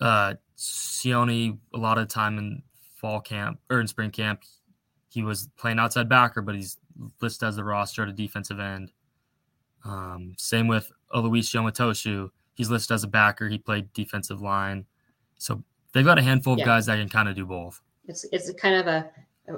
uh 0.00 0.34
Sione 0.58 1.58
a 1.72 1.78
lot 1.78 1.98
of 1.98 2.08
time 2.08 2.36
in 2.38 2.62
fall 2.96 3.20
camp 3.20 3.58
or 3.70 3.80
in 3.80 3.86
spring 3.86 4.10
camp, 4.10 4.42
he 5.08 5.22
was 5.22 5.48
playing 5.56 5.78
outside 5.78 6.08
backer, 6.08 6.42
but 6.42 6.54
he's 6.54 6.78
listed 7.20 7.48
as 7.48 7.56
the 7.56 7.64
roster 7.64 8.02
at 8.02 8.08
a 8.08 8.12
defensive 8.12 8.58
end. 8.60 8.90
Um, 9.84 10.34
same 10.38 10.68
with 10.68 10.90
Oluisi 11.14 11.54
Yomotoshu. 11.54 12.30
He's 12.54 12.70
listed 12.70 12.94
as 12.94 13.04
a 13.04 13.08
backer. 13.08 13.48
He 13.48 13.58
played 13.58 13.92
defensive 13.92 14.40
line. 14.40 14.84
So 15.38 15.62
they've 15.92 16.04
got 16.04 16.18
a 16.18 16.22
handful 16.22 16.52
of 16.54 16.58
Yeah. 16.60 16.66
guys 16.66 16.86
that 16.86 16.96
can 16.98 17.08
kind 17.08 17.28
of 17.28 17.34
do 17.34 17.46
both. 17.46 17.80
It's 18.12 18.24
it's 18.32 18.52
kind 18.60 18.76
of 18.76 18.86
a 18.86 19.10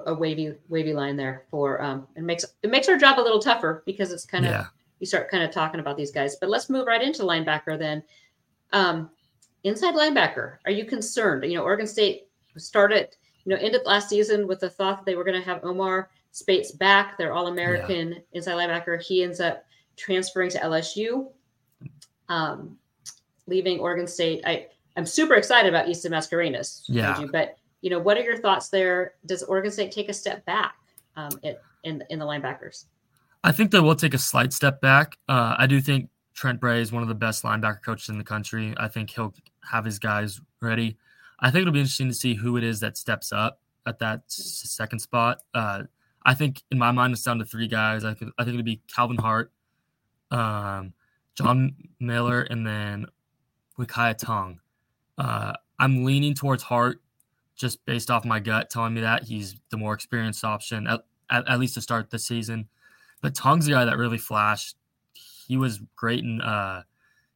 a, 0.07 0.15
wavy 0.15 0.55
wavy 0.69 0.95
line 0.95 1.17
there 1.17 1.45
for 1.51 1.83
um 1.83 2.07
it 2.17 2.23
makes 2.23 2.45
it 2.63 2.71
makes 2.71 2.89
our 2.89 2.97
job 2.97 3.19
a 3.19 3.21
little 3.21 3.39
tougher 3.39 3.83
because 3.85 4.13
it's 4.13 4.25
kind 4.25 4.47
of 4.47 4.67
you 5.01 5.07
start 5.07 5.31
kind 5.31 5.43
of 5.43 5.51
talking 5.51 5.81
about 5.81 5.97
these 5.97 6.11
guys. 6.11 6.37
But 6.41 6.49
let's 6.49 6.71
move 6.71 6.87
right 6.87 7.03
into 7.03 7.23
linebacker 7.23 7.79
then. 7.79 8.03
Um, 8.73 9.11
inside 9.65 9.95
linebacker, 9.95 10.59
are 10.65 10.71
you 10.71 10.85
concerned? 10.85 11.45
You 11.45 11.59
know, 11.59 11.65
Oregon 11.65 11.87
State 11.87 12.29
started, 12.57 13.15
you 13.45 13.55
know, 13.55 13.61
ended 13.61 13.83
last 13.85 14.09
season 14.09 14.47
with 14.47 14.61
the 14.61 14.71
thought 14.71 14.99
that 14.99 15.07
they 15.07 15.17
were 15.17 15.25
going 15.25 15.39
to 15.39 15.47
have 15.47 15.65
Omar 15.65 16.11
Speights 16.33 16.73
back, 16.73 17.19
their 17.19 17.33
All 17.33 17.49
American 17.49 18.23
inside 18.33 18.55
linebacker. 18.55 19.03
He 19.03 19.23
ends 19.23 19.41
up 19.41 19.65
transferring 19.97 20.51
to 20.51 20.59
LSU, 20.59 21.29
um, 22.29 22.79
leaving 23.47 23.81
Oregon 23.81 24.07
State. 24.07 24.43
I 24.47 24.69
I'm 24.97 25.07
super 25.07 25.35
excited 25.35 25.69
about 25.69 25.89
Easton 25.89 26.13
Mascarenas. 26.13 26.85
Yeah. 26.87 27.21
you, 27.21 27.31
but 27.31 27.59
you 27.85 27.91
know, 27.91 27.99
what 27.99 28.17
are 28.17 28.23
your 28.23 28.39
thoughts 28.39 28.71
there? 28.71 29.13
Does 29.27 29.43
Oregon 29.43 29.71
State 29.71 29.93
take 29.93 30.09
a 30.09 30.13
step 30.15 30.43
back 30.47 30.77
um, 31.17 31.39
it, 31.43 31.61
in 31.83 32.03
in 32.09 32.19
the 32.19 32.25
linebackers? 32.25 32.87
I 33.45 33.53
think 33.53 33.73
they 33.73 33.79
will 33.79 33.95
take 33.95 34.15
a 34.15 34.19
slight 34.19 34.55
step 34.55 34.81
back. 34.81 35.19
Uh, 35.29 35.55
I 35.59 35.67
do 35.67 35.83
think 35.83 36.09
Trent 36.33 36.61
Bray 36.61 36.81
is 36.81 36.93
one 36.93 37.03
of 37.03 37.11
the 37.11 37.15
best 37.15 37.43
linebacker 37.43 37.83
coaches 37.85 38.09
in 38.09 38.17
the 38.17 38.25
country. 38.25 38.73
I 38.79 38.89
think 38.89 39.11
he'll 39.11 39.35
have 39.71 39.85
his 39.85 39.99
guys 39.99 40.41
ready. 40.63 40.97
I 41.41 41.51
think 41.51 41.61
it'll 41.61 41.75
be 41.75 41.81
interesting 41.81 42.09
to 42.09 42.15
see 42.15 42.33
who 42.33 42.57
it 42.57 42.65
is 42.65 42.81
that 42.81 42.97
steps 42.97 43.33
up 43.33 43.61
at 43.85 43.99
that 43.99 44.23
second 44.29 45.01
spot. 45.01 45.41
Uh, 45.53 45.83
I 46.25 46.33
think 46.33 46.63
in 46.71 46.79
my 46.79 46.91
mind 46.91 47.13
it's 47.13 47.23
down 47.23 47.39
to 47.39 47.45
three 47.45 47.69
guys. 47.69 48.03
I 48.03 48.15
think 48.15 48.33
I 48.39 48.45
think 48.45 48.55
it'll 48.55 48.65
be 48.65 48.81
Calvin 48.89 49.19
Hart, 49.19 49.53
um, 50.31 50.95
John 51.35 51.75
Miller, 52.01 52.45
and 52.45 52.67
then 52.67 53.05
Wikaya 53.79 54.17
Tongue. 54.17 54.61
Uh, 55.19 55.53
I'm 55.79 56.05
leaning 56.05 56.33
towards 56.33 56.63
Hart 56.63 57.03
just 57.57 57.85
based 57.87 58.11
off 58.11 58.25
my 58.25 58.41
gut 58.41 58.71
telling 58.71 58.95
me 58.95 59.01
that 59.01 59.25
he's 59.25 59.55
the 59.71 59.77
more 59.77 59.95
experienced 59.95 60.45
option 60.45 60.87
at, 60.87 61.05
at, 61.31 61.49
at 61.49 61.61
least 61.61 61.75
to 61.75 61.81
start 61.81 62.11
the 62.11 62.19
season. 62.19 62.69
But 63.21 63.35
Tongue's 63.35 63.67
the 63.67 63.73
guy 63.73 63.85
that 63.85 63.97
really 63.97 64.19
flashed. 64.19 64.77
He 65.47 65.57
was 65.57 65.81
great 65.97 66.25
in 66.25 66.41
uh, 66.41 66.83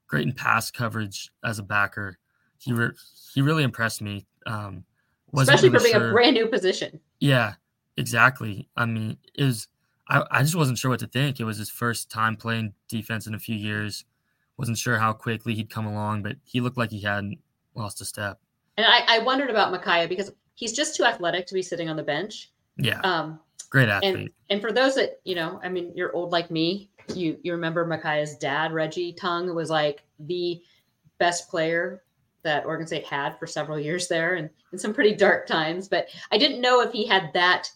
great 0.07 0.27
in 0.27 0.33
pass 0.33 0.71
coverage 0.71 1.31
as 1.45 1.59
a 1.59 1.63
backer. 1.63 2.19
He 2.59 2.73
re- 2.73 2.91
he 3.35 3.43
really 3.43 3.63
impressed 3.63 4.03
me. 4.03 4.27
Um, 4.47 4.85
Especially 5.37 5.69
for 5.69 5.75
really 5.75 5.93
being 5.93 6.09
a 6.09 6.13
brand 6.13 6.35
new 6.35 6.47
position. 6.47 7.01
yeah, 7.21 7.55
exactly. 7.97 8.69
I 8.77 8.87
mean, 8.87 9.19
it 9.35 9.45
was 9.45 9.69
I, 10.09 10.25
I 10.31 10.43
just 10.43 10.57
wasn't 10.57 10.79
sure 10.79 10.91
what 10.91 11.01
to 11.01 11.07
think. 11.07 11.39
It 11.39 11.45
was 11.45 11.59
his 11.59 11.71
first 11.71 12.11
time 12.11 12.37
playing 12.37 12.73
defense 12.89 13.27
in 13.27 13.35
a 13.35 13.39
few 13.39 13.55
years. 13.55 14.05
Wasn't 14.57 14.79
sure 14.79 14.99
how 14.99 15.13
quickly 15.13 15.55
he'd 15.55 15.71
come 15.71 15.87
along, 15.87 16.23
but 16.23 16.37
he 16.45 16.61
looked 16.61 16.77
like 16.79 16.91
he 16.91 17.03
hadn't 17.03 17.39
lost 17.75 18.01
a 18.01 18.05
step. 18.05 18.41
And 18.79 18.87
I, 18.87 19.17
I 19.17 19.19
wondered 19.19 19.51
about 19.51 19.73
Micaiah 19.73 20.09
because 20.09 20.31
he's 20.55 20.73
just 20.73 20.95
too 20.97 21.05
athletic 21.05 21.47
to 21.49 21.55
be 21.55 21.63
sitting 21.63 21.91
on 21.91 21.97
the 21.97 22.03
bench. 22.03 22.51
Yeah, 22.77 23.01
Um, 23.01 23.41
great 23.71 23.89
and 23.89 24.05
athlete. 24.05 24.35
and 24.51 24.61
for 24.63 24.73
those 24.73 24.95
that 24.95 25.21
you 25.25 25.35
know, 25.35 25.61
I 25.65 25.69
mean, 25.69 25.93
you're 25.97 26.15
old 26.15 26.31
like 26.31 26.51
me. 26.51 26.91
You 27.13 27.39
you 27.43 27.53
remember 27.53 27.85
Micaiah's 27.85 28.37
dad, 28.37 28.73
Reggie 28.73 29.13
Tongue, 29.13 29.53
was 29.55 29.69
like 29.69 30.05
the 30.21 30.63
best 31.19 31.51
player 31.51 32.05
that 32.45 32.65
Oregon 32.67 32.87
State 32.87 33.05
had 33.05 33.37
for 33.37 33.49
several 33.49 33.81
years 33.81 34.07
there, 34.07 34.35
and 34.37 34.49
in 34.73 34.79
some 34.79 34.95
pretty 34.95 35.15
dark 35.17 35.47
times. 35.49 35.89
But 35.89 36.07
I 36.31 36.39
didn't 36.39 36.61
know 36.61 36.81
if 36.83 36.93
he 36.93 37.05
had 37.05 37.33
that, 37.35 37.69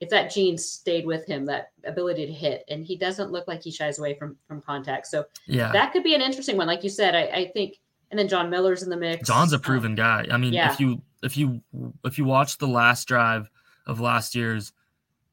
if 0.00 0.08
that 0.10 0.32
gene 0.32 0.58
stayed 0.58 1.06
with 1.06 1.24
him, 1.26 1.44
that 1.46 1.70
ability 1.84 2.26
to 2.26 2.32
hit. 2.32 2.64
And 2.68 2.84
he 2.84 2.96
doesn't 2.96 3.30
look 3.30 3.46
like 3.46 3.62
he 3.62 3.70
shies 3.70 4.00
away 4.00 4.14
from 4.14 4.36
from 4.48 4.60
contact. 4.60 5.06
So 5.06 5.26
yeah, 5.46 5.70
that 5.70 5.92
could 5.92 6.02
be 6.02 6.16
an 6.16 6.22
interesting 6.22 6.56
one, 6.56 6.66
like 6.66 6.82
you 6.82 6.90
said. 6.90 7.14
I, 7.14 7.22
I 7.26 7.50
think, 7.54 7.78
and 8.10 8.18
then 8.18 8.28
John 8.28 8.50
Miller's 8.50 8.82
in 8.82 8.90
the 8.90 8.96
mix. 8.96 9.26
John's 9.28 9.52
a 9.52 9.56
Um, 9.56 9.62
proven 9.62 9.94
guy. 9.94 10.26
I 10.30 10.36
mean, 10.36 10.52
yeah. 10.52 10.72
if 10.72 10.80
you 10.80 11.02
if 11.22 11.36
you 11.36 11.62
if 12.04 12.18
you 12.18 12.24
watch 12.24 12.58
the 12.58 12.68
last 12.68 13.06
drive 13.08 13.50
of 13.86 14.00
last 14.00 14.34
year's 14.34 14.72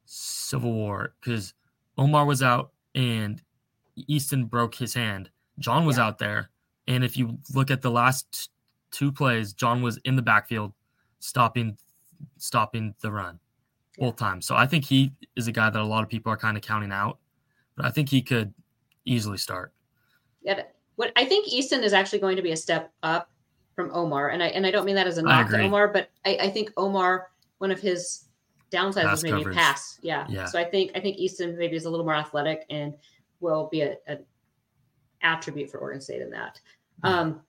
Civil 0.05 0.71
War, 0.73 1.13
because 1.19 1.53
Omar 1.97 2.25
was 2.25 2.41
out 2.43 2.71
and 2.95 3.41
Easton 3.95 4.45
broke 4.45 4.75
his 4.75 4.93
hand. 4.93 5.29
John 5.59 5.85
was 5.85 5.97
Yeah. 5.97 6.05
out 6.07 6.17
there, 6.19 6.49
and 6.87 7.03
if 7.03 7.17
you 7.17 7.39
look 7.53 7.71
at 7.71 7.81
the 7.81 7.91
last 7.91 8.49
two 8.91 9.11
plays, 9.11 9.53
John 9.53 9.81
was 9.81 9.97
in 10.05 10.15
the 10.15 10.21
backfield, 10.21 10.73
stopping 11.19 11.77
stopping 12.37 12.95
the 13.01 13.11
run 13.11 13.39
both 13.97 14.15
times. 14.15 14.45
So 14.45 14.55
I 14.55 14.65
think 14.67 14.85
he 14.85 15.11
is 15.35 15.47
a 15.47 15.51
guy 15.51 15.69
that 15.69 15.79
a 15.81 15.85
lot 15.85 16.03
of 16.03 16.09
people 16.09 16.31
are 16.31 16.37
kind 16.37 16.57
of 16.57 16.63
counting 16.63 16.91
out, 16.91 17.19
but 17.75 17.85
I 17.85 17.91
think 17.91 18.09
he 18.09 18.21
could 18.21 18.53
easily 19.05 19.37
start. 19.37 19.73
Yeah, 20.41 20.63
what 20.97 21.13
I 21.15 21.25
think 21.25 21.47
Easton 21.47 21.83
is 21.83 21.93
actually 21.93 22.19
going 22.19 22.35
to 22.35 22.41
be 22.41 22.51
a 22.51 22.57
step 22.57 22.91
up 23.01 23.31
from 23.75 23.89
Omar, 23.93 24.29
and 24.29 24.43
I 24.43 24.47
and 24.47 24.65
I 24.65 24.71
don't 24.71 24.85
mean 24.85 24.95
that 24.95 25.07
as 25.07 25.17
a 25.17 25.21
knock 25.21 25.49
to. 25.49 25.61
Omar, 25.61 25.87
but 25.87 26.09
I, 26.25 26.37
I 26.41 26.49
think 26.49 26.71
Omar 26.75 27.29
one 27.59 27.71
of 27.71 27.79
his 27.79 28.25
downsides 28.71 29.03
Pass 29.03 29.11
was 29.11 29.23
maybe 29.23 29.37
coverage. 29.37 29.55
pass. 29.55 29.99
Yeah. 30.01 30.25
Yeah. 30.27 30.45
So 30.45 30.59
I 30.59 30.65
think 30.65 30.91
I 30.95 30.99
think 30.99 31.17
Easton 31.17 31.57
maybe 31.57 31.75
is 31.75 31.85
a 31.85 31.89
little 31.89 32.05
more 32.05 32.15
athletic 32.15 32.65
and 32.69 32.93
will 33.39 33.69
be 33.71 33.81
a, 33.81 33.95
an 34.07 34.25
attribute 35.21 35.69
for 35.69 35.77
Oregon 35.77 36.01
State 36.01 36.21
in 36.21 36.29
that. 36.31 36.59
Yeah. 37.03 37.19
Um, 37.19 37.41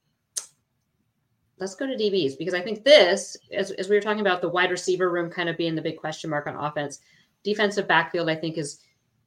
let's 1.59 1.75
go 1.75 1.87
to 1.87 1.95
DBs 1.95 2.39
because 2.39 2.55
I 2.55 2.61
think 2.61 2.85
this, 2.85 3.37
as, 3.53 3.71
as 3.73 3.89
we 3.89 3.97
were 3.97 4.03
talking 4.03 4.21
about 4.21 4.41
the 4.41 4.49
wide 4.49 4.71
receiver 4.71 5.11
room 5.11 5.31
kind 5.31 5.49
of 5.49 5.57
being 5.57 5.75
the 5.75 5.83
big 5.83 5.97
question 5.97 6.31
mark 6.31 6.47
on 6.47 6.55
offense, 6.55 7.01
defensive 7.43 7.89
backfield, 7.89 8.29
I 8.29 8.37
think 8.37 8.59
is 8.59 8.81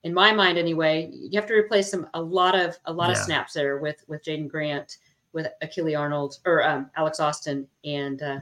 in 0.04 0.14
my 0.14 0.32
mind 0.32 0.58
anyway, 0.58 1.10
you 1.12 1.40
have 1.40 1.48
to 1.48 1.54
replace 1.54 1.92
some 1.92 2.08
a 2.14 2.22
lot 2.22 2.56
of 2.56 2.78
a 2.86 2.94
lot 2.94 3.12
of 3.12 3.18
snaps 3.18 3.54
there 3.54 3.78
with 3.78 4.04
with 4.08 4.24
Jaden 4.24 4.48
Grant, 4.48 4.98
with 5.34 5.48
Achille 5.62 5.96
Arnold 5.96 6.40
or 6.46 6.68
um, 6.68 6.90
Alex 6.96 7.20
Austin 7.20 7.68
and 7.86 8.22
uh, 8.22 8.40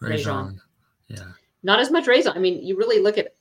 Rajon. 0.00 0.16
Rajon. 0.16 0.60
Yeah. 1.08 1.32
not 1.62 1.80
as 1.80 1.90
much 1.90 2.06
Razon. 2.06 2.36
I 2.36 2.40
mean, 2.40 2.64
you 2.64 2.76
really 2.76 3.02
look 3.02 3.16
at 3.16 3.34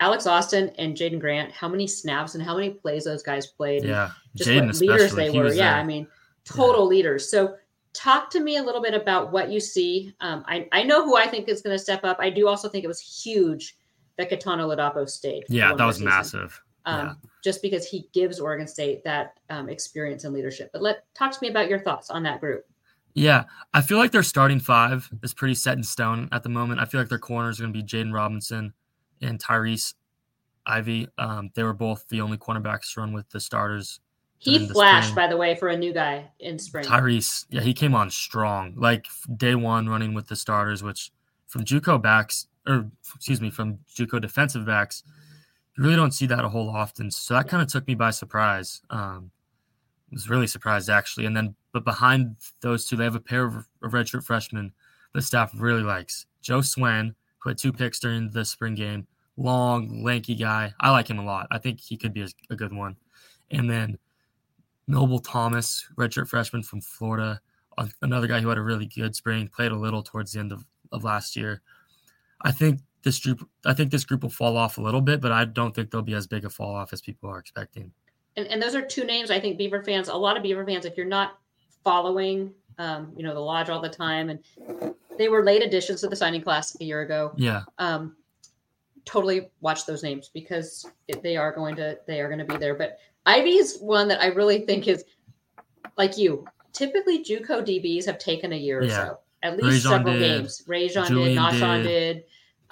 Alex 0.00 0.26
Austin 0.26 0.70
and 0.76 0.96
Jaden 0.96 1.20
Grant, 1.20 1.52
how 1.52 1.68
many 1.68 1.86
snaps 1.86 2.34
and 2.34 2.44
how 2.44 2.54
many 2.54 2.70
plays 2.70 3.04
those 3.04 3.22
guys 3.22 3.46
played. 3.46 3.84
Yeah. 3.84 4.10
Just 4.34 4.50
what 4.50 4.74
leaders 4.74 5.02
especially. 5.04 5.26
they 5.26 5.32
he 5.32 5.38
were. 5.38 5.48
Yeah. 5.48 5.72
there. 5.72 5.80
I 5.80 5.84
mean, 5.84 6.06
total 6.44 6.86
leaders. 6.86 7.30
So 7.30 7.56
talk 7.94 8.28
to 8.30 8.40
me 8.40 8.56
a 8.56 8.62
little 8.62 8.82
bit 8.82 8.92
about 8.92 9.32
what 9.32 9.50
you 9.50 9.60
see. 9.60 10.12
Um, 10.20 10.44
I, 10.46 10.68
I 10.72 10.82
know 10.82 11.04
who 11.04 11.16
I 11.16 11.26
think 11.26 11.48
is 11.48 11.62
going 11.62 11.74
to 11.74 11.82
step 11.82 12.04
up. 12.04 12.18
I 12.20 12.28
do 12.28 12.48
also 12.48 12.68
think 12.68 12.84
it 12.84 12.88
was 12.88 13.00
huge 13.00 13.78
that 14.18 14.30
Kitan 14.30 14.58
Oladapo 14.58 15.08
stayed. 15.08 15.44
yeah, 15.48 15.74
that 15.74 15.84
was 15.84 16.00
massive. 16.00 16.60
Um, 16.86 17.06
yeah. 17.06 17.14
Just 17.42 17.62
because 17.62 17.86
he 17.86 18.08
gives 18.12 18.40
Oregon 18.40 18.66
State 18.66 19.04
that 19.04 19.38
um, 19.50 19.68
experience 19.68 20.24
and 20.24 20.34
leadership. 20.34 20.70
But 20.72 20.82
let 20.82 21.04
talk 21.14 21.32
to 21.32 21.38
me 21.42 21.48
about 21.48 21.68
your 21.68 21.78
thoughts 21.78 22.10
on 22.10 22.22
that 22.24 22.40
group. 22.40 22.66
Yeah, 23.14 23.44
I 23.72 23.80
feel 23.80 23.98
like 23.98 24.10
their 24.10 24.24
starting 24.24 24.58
five 24.58 25.08
is 25.22 25.32
pretty 25.32 25.54
set 25.54 25.76
in 25.76 25.84
stone 25.84 26.28
at 26.32 26.42
the 26.42 26.48
moment. 26.48 26.80
I 26.80 26.84
feel 26.84 27.00
like 27.00 27.08
their 27.08 27.18
corners 27.18 27.60
are 27.60 27.62
going 27.62 27.72
to 27.72 27.80
be 27.80 27.86
Jaden 27.86 28.12
Robinson 28.12 28.72
and 29.22 29.38
Tyrese 29.38 29.94
Ivy. 30.66 31.08
Um, 31.16 31.50
they 31.54 31.62
were 31.62 31.72
both 31.72 32.08
the 32.08 32.20
only 32.20 32.36
cornerbacks 32.36 32.92
to 32.94 33.00
run 33.00 33.12
with 33.12 33.30
the 33.30 33.38
starters. 33.38 34.00
He 34.38 34.66
flashed, 34.66 35.10
spring. 35.10 35.26
by 35.26 35.30
the 35.30 35.36
way, 35.36 35.54
for 35.54 35.68
a 35.68 35.76
new 35.76 35.92
guy 35.92 36.30
in 36.40 36.58
spring. 36.58 36.84
Tyrese, 36.84 37.46
yeah, 37.50 37.60
he 37.62 37.72
came 37.72 37.94
on 37.94 38.10
strong, 38.10 38.74
like 38.76 39.06
day 39.36 39.54
one 39.54 39.88
running 39.88 40.12
with 40.12 40.28
the 40.28 40.36
starters, 40.36 40.82
which 40.82 41.12
from 41.46 41.64
JUCO 41.64 42.02
backs, 42.02 42.48
or 42.66 42.90
excuse 43.14 43.40
me, 43.40 43.48
from 43.48 43.78
JUCO 43.96 44.20
defensive 44.20 44.66
backs, 44.66 45.02
you 45.76 45.84
really 45.84 45.96
don't 45.96 46.14
see 46.14 46.26
that 46.26 46.44
a 46.44 46.48
whole 46.48 46.70
often. 46.70 47.10
So 47.10 47.34
that 47.34 47.48
kind 47.48 47.62
of 47.62 47.68
took 47.68 47.86
me 47.86 47.94
by 47.94 48.10
surprise. 48.10 48.82
Um, 48.90 49.30
I 50.10 50.14
was 50.14 50.30
really 50.30 50.46
surprised 50.46 50.88
actually. 50.88 51.26
And 51.26 51.36
then, 51.36 51.54
but 51.72 51.84
behind 51.84 52.36
those 52.60 52.86
two, 52.86 52.96
they 52.96 53.04
have 53.04 53.16
a 53.16 53.20
pair 53.20 53.44
of, 53.44 53.56
of 53.82 53.92
redshirt 53.92 54.24
freshmen 54.24 54.72
the 55.14 55.22
staff 55.22 55.52
really 55.56 55.82
likes. 55.82 56.26
Joe 56.42 56.60
Swen, 56.60 57.14
who 57.38 57.50
had 57.50 57.58
two 57.58 57.72
picks 57.72 57.98
during 58.00 58.30
the 58.30 58.44
spring 58.44 58.74
game, 58.74 59.06
long, 59.36 60.02
lanky 60.02 60.34
guy. 60.34 60.74
I 60.80 60.90
like 60.90 61.08
him 61.08 61.18
a 61.18 61.24
lot. 61.24 61.46
I 61.50 61.58
think 61.58 61.80
he 61.80 61.96
could 61.96 62.12
be 62.12 62.22
a, 62.22 62.28
a 62.50 62.56
good 62.56 62.72
one. 62.72 62.96
And 63.50 63.70
then 63.70 63.98
Noble 64.86 65.20
Thomas, 65.20 65.86
redshirt 65.96 66.28
freshman 66.28 66.62
from 66.62 66.80
Florida, 66.80 67.40
another 68.02 68.26
guy 68.26 68.40
who 68.40 68.48
had 68.48 68.58
a 68.58 68.62
really 68.62 68.86
good 68.86 69.16
spring, 69.16 69.48
played 69.48 69.72
a 69.72 69.76
little 69.76 70.02
towards 70.02 70.32
the 70.32 70.40
end 70.40 70.52
of, 70.52 70.64
of 70.92 71.04
last 71.04 71.36
year. 71.36 71.62
I 72.42 72.50
think 72.50 72.80
this 73.04 73.20
group, 73.20 73.48
I 73.64 73.74
think 73.74 73.90
this 73.90 74.04
group 74.04 74.22
will 74.22 74.30
fall 74.30 74.56
off 74.56 74.78
a 74.78 74.80
little 74.80 75.00
bit, 75.00 75.20
but 75.20 75.30
I 75.30 75.44
don't 75.44 75.74
think 75.74 75.90
they'll 75.90 76.02
be 76.02 76.14
as 76.14 76.26
big 76.26 76.44
a 76.44 76.50
fall 76.50 76.74
off 76.74 76.92
as 76.92 77.00
people 77.00 77.30
are 77.30 77.38
expecting. 77.38 77.92
and, 78.36 78.46
and 78.48 78.60
those 78.60 78.74
are 78.74 78.82
two 78.82 79.04
names 79.04 79.30
I 79.30 79.38
think 79.38 79.58
Beaver 79.58 79.82
fans, 79.82 80.08
a 80.08 80.14
lot 80.14 80.36
of 80.36 80.42
Beaver 80.42 80.64
fans, 80.66 80.84
if 80.84 80.96
you're 80.96 81.06
not 81.06 81.38
following, 81.84 82.52
um, 82.78 83.12
you 83.16 83.22
know, 83.22 83.34
the 83.34 83.40
lodge 83.40 83.68
all 83.68 83.80
the 83.80 83.88
time, 83.88 84.30
and 84.30 84.94
they 85.18 85.28
were 85.28 85.44
late 85.44 85.62
additions 85.62 86.00
to 86.00 86.08
the 86.08 86.16
signing 86.16 86.42
class 86.42 86.76
a 86.80 86.84
year 86.84 87.02
ago. 87.02 87.32
Yeah, 87.36 87.62
Um, 87.78 88.16
totally 89.04 89.50
watch 89.60 89.86
those 89.86 90.02
names 90.02 90.30
because 90.32 90.86
it, 91.08 91.22
they 91.22 91.36
are 91.36 91.52
going 91.52 91.76
to 91.76 91.98
they 92.06 92.20
are 92.20 92.28
going 92.28 92.38
to 92.38 92.44
be 92.44 92.56
there. 92.56 92.74
But 92.74 92.98
Ivy 93.26 93.56
is 93.56 93.78
one 93.78 94.08
that 94.08 94.20
I 94.20 94.26
really 94.26 94.60
think 94.60 94.88
is 94.88 95.04
like 95.96 96.18
you. 96.18 96.44
Typically, 96.72 97.22
JUCO 97.22 97.64
DBs 97.64 98.04
have 98.06 98.18
taken 98.18 98.52
a 98.52 98.56
year 98.56 98.82
or 98.82 98.88
so, 98.88 99.18
at 99.44 99.62
least 99.62 99.84
several 99.84 100.14
did. 100.14 100.20
games. 100.20 100.64
Julian 100.66 101.12
did, 101.12 101.38
Nashon 101.38 101.82
did. 101.84 102.14
did, 102.14 102.24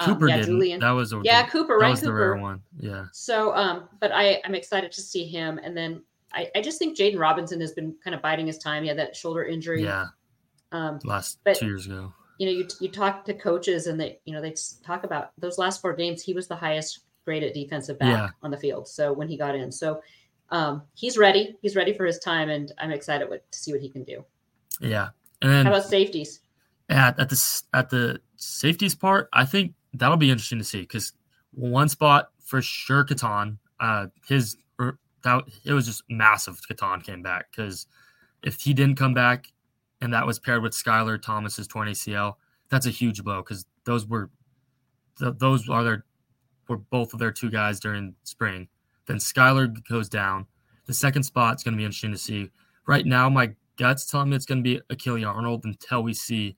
um, 0.02 0.14
Cooper 0.14 0.28
yeah, 0.28 0.36
didn't. 0.36 0.50
Julian. 0.52 0.80
That 0.80 0.90
was 0.90 1.12
a 1.12 1.20
yeah, 1.24 1.46
Cooper, 1.46 1.78
that 1.78 1.84
right? 1.84 1.90
was 1.90 2.00
the 2.00 2.12
rare 2.12 2.36
one. 2.36 2.62
Yeah, 2.78 3.06
So, 3.12 3.54
um, 3.54 3.88
but 4.00 4.12
I, 4.12 4.40
I'm 4.44 4.54
excited 4.54 4.92
to 4.92 5.00
see 5.00 5.26
him. 5.26 5.58
And 5.62 5.76
then 5.76 6.02
I, 6.32 6.50
I 6.54 6.60
just 6.60 6.78
think 6.78 6.96
Jaden 6.96 7.18
Robinson 7.18 7.60
has 7.60 7.72
been 7.72 7.94
kind 8.02 8.14
of 8.14 8.22
biding 8.22 8.46
his 8.46 8.58
time. 8.58 8.82
He 8.82 8.88
had 8.88 8.98
that 8.98 9.14
shoulder 9.16 9.44
injury. 9.44 9.82
yeah. 9.84 10.06
Um, 10.72 10.98
Last 11.04 11.38
But- 11.44 11.56
two 11.56 11.66
years 11.66 11.86
ago. 11.86 12.12
you 12.38 12.46
know, 12.46 12.52
you 12.52 12.66
you 12.80 12.88
talk 12.88 13.24
to 13.26 13.34
coaches 13.34 13.86
and 13.86 14.00
they, 14.00 14.18
you 14.24 14.32
know, 14.32 14.40
they 14.40 14.54
talk 14.84 15.04
about 15.04 15.32
those 15.38 15.58
last 15.58 15.80
four 15.82 15.94
games. 15.94 16.22
He 16.22 16.32
was 16.32 16.48
the 16.48 16.56
highest 16.56 17.00
graded 17.24 17.52
defensive 17.52 17.98
back 17.98 18.08
Yeah. 18.08 18.28
on 18.42 18.50
the 18.50 18.56
field. 18.56 18.88
So 18.88 19.12
when 19.12 19.28
he 19.28 19.36
got 19.36 19.54
in, 19.54 19.70
so 19.70 20.00
um, 20.50 20.82
he's 20.94 21.16
ready. 21.18 21.56
He's 21.62 21.76
ready 21.76 21.92
for 21.92 22.04
his 22.04 22.18
time, 22.18 22.48
and 22.50 22.72
I'm 22.78 22.90
excited 22.90 23.28
what, 23.28 23.50
to 23.52 23.58
see 23.58 23.72
what 23.72 23.80
he 23.80 23.88
can 23.88 24.02
do. 24.04 24.24
Yeah. 24.80 25.10
And 25.40 25.50
then 25.52 25.66
How 25.66 25.72
about 25.72 25.84
safeties? 25.86 26.40
at, 26.88 27.18
at 27.18 27.28
the 27.30 27.62
at 27.72 27.90
the 27.90 28.20
safeties 28.36 28.94
part, 28.94 29.28
I 29.32 29.44
think 29.44 29.74
that'll 29.94 30.16
be 30.16 30.30
interesting 30.30 30.58
to 30.58 30.64
see 30.64 30.80
because 30.80 31.12
one 31.52 31.88
spot 31.88 32.30
for 32.40 32.62
sure, 32.62 33.04
Kitan, 33.04 33.58
uh, 33.80 34.06
his 34.26 34.56
er, 34.80 34.98
that 35.24 35.44
it 35.64 35.72
was 35.72 35.86
just 35.86 36.02
massive. 36.08 36.60
Kitan 36.68 37.02
came 37.02 37.22
back 37.22 37.50
because 37.50 37.86
if 38.42 38.60
he 38.60 38.74
didn't 38.74 38.96
come 38.96 39.14
back, 39.14 39.48
and 40.00 40.12
that 40.12 40.26
was 40.26 40.38
paired 40.38 40.62
with 40.62 40.72
Skylar 40.72 41.20
Thomas's 41.22 41.68
torn 41.68 41.88
ACL, 41.88 42.34
that's 42.68 42.86
a 42.86 42.90
huge 42.90 43.22
blow 43.22 43.42
because 43.42 43.66
those 43.84 44.06
were 44.06 44.30
th- 45.18 45.34
those 45.38 45.68
are 45.68 45.84
their 45.84 46.04
were 46.68 46.78
both 46.78 47.12
of 47.12 47.20
their 47.20 47.30
two 47.30 47.50
guys 47.50 47.78
during 47.78 48.14
spring. 48.24 48.68
Then 49.06 49.16
Skylar 49.16 49.74
goes 49.88 50.08
down. 50.08 50.46
The 50.86 50.94
second 50.94 51.22
spot's 51.22 51.62
going 51.62 51.74
to 51.74 51.78
be 51.78 51.84
interesting 51.84 52.12
to 52.12 52.18
see. 52.18 52.50
Right 52.86 53.06
now, 53.06 53.28
my 53.28 53.54
gut's 53.76 54.06
telling 54.06 54.30
me 54.30 54.36
it's 54.36 54.46
going 54.46 54.62
to 54.62 54.68
be 54.68 54.80
Akili 54.94 55.26
Arnold 55.26 55.64
until 55.64 56.02
we 56.02 56.14
see 56.14 56.56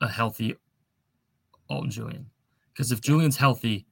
a 0.00 0.08
healthy 0.08 0.56
Alton 1.68 1.90
Julian. 1.90 2.31
Because 2.72 2.92
if 2.92 3.00
Julian's 3.00 3.36
healthy, 3.36 3.86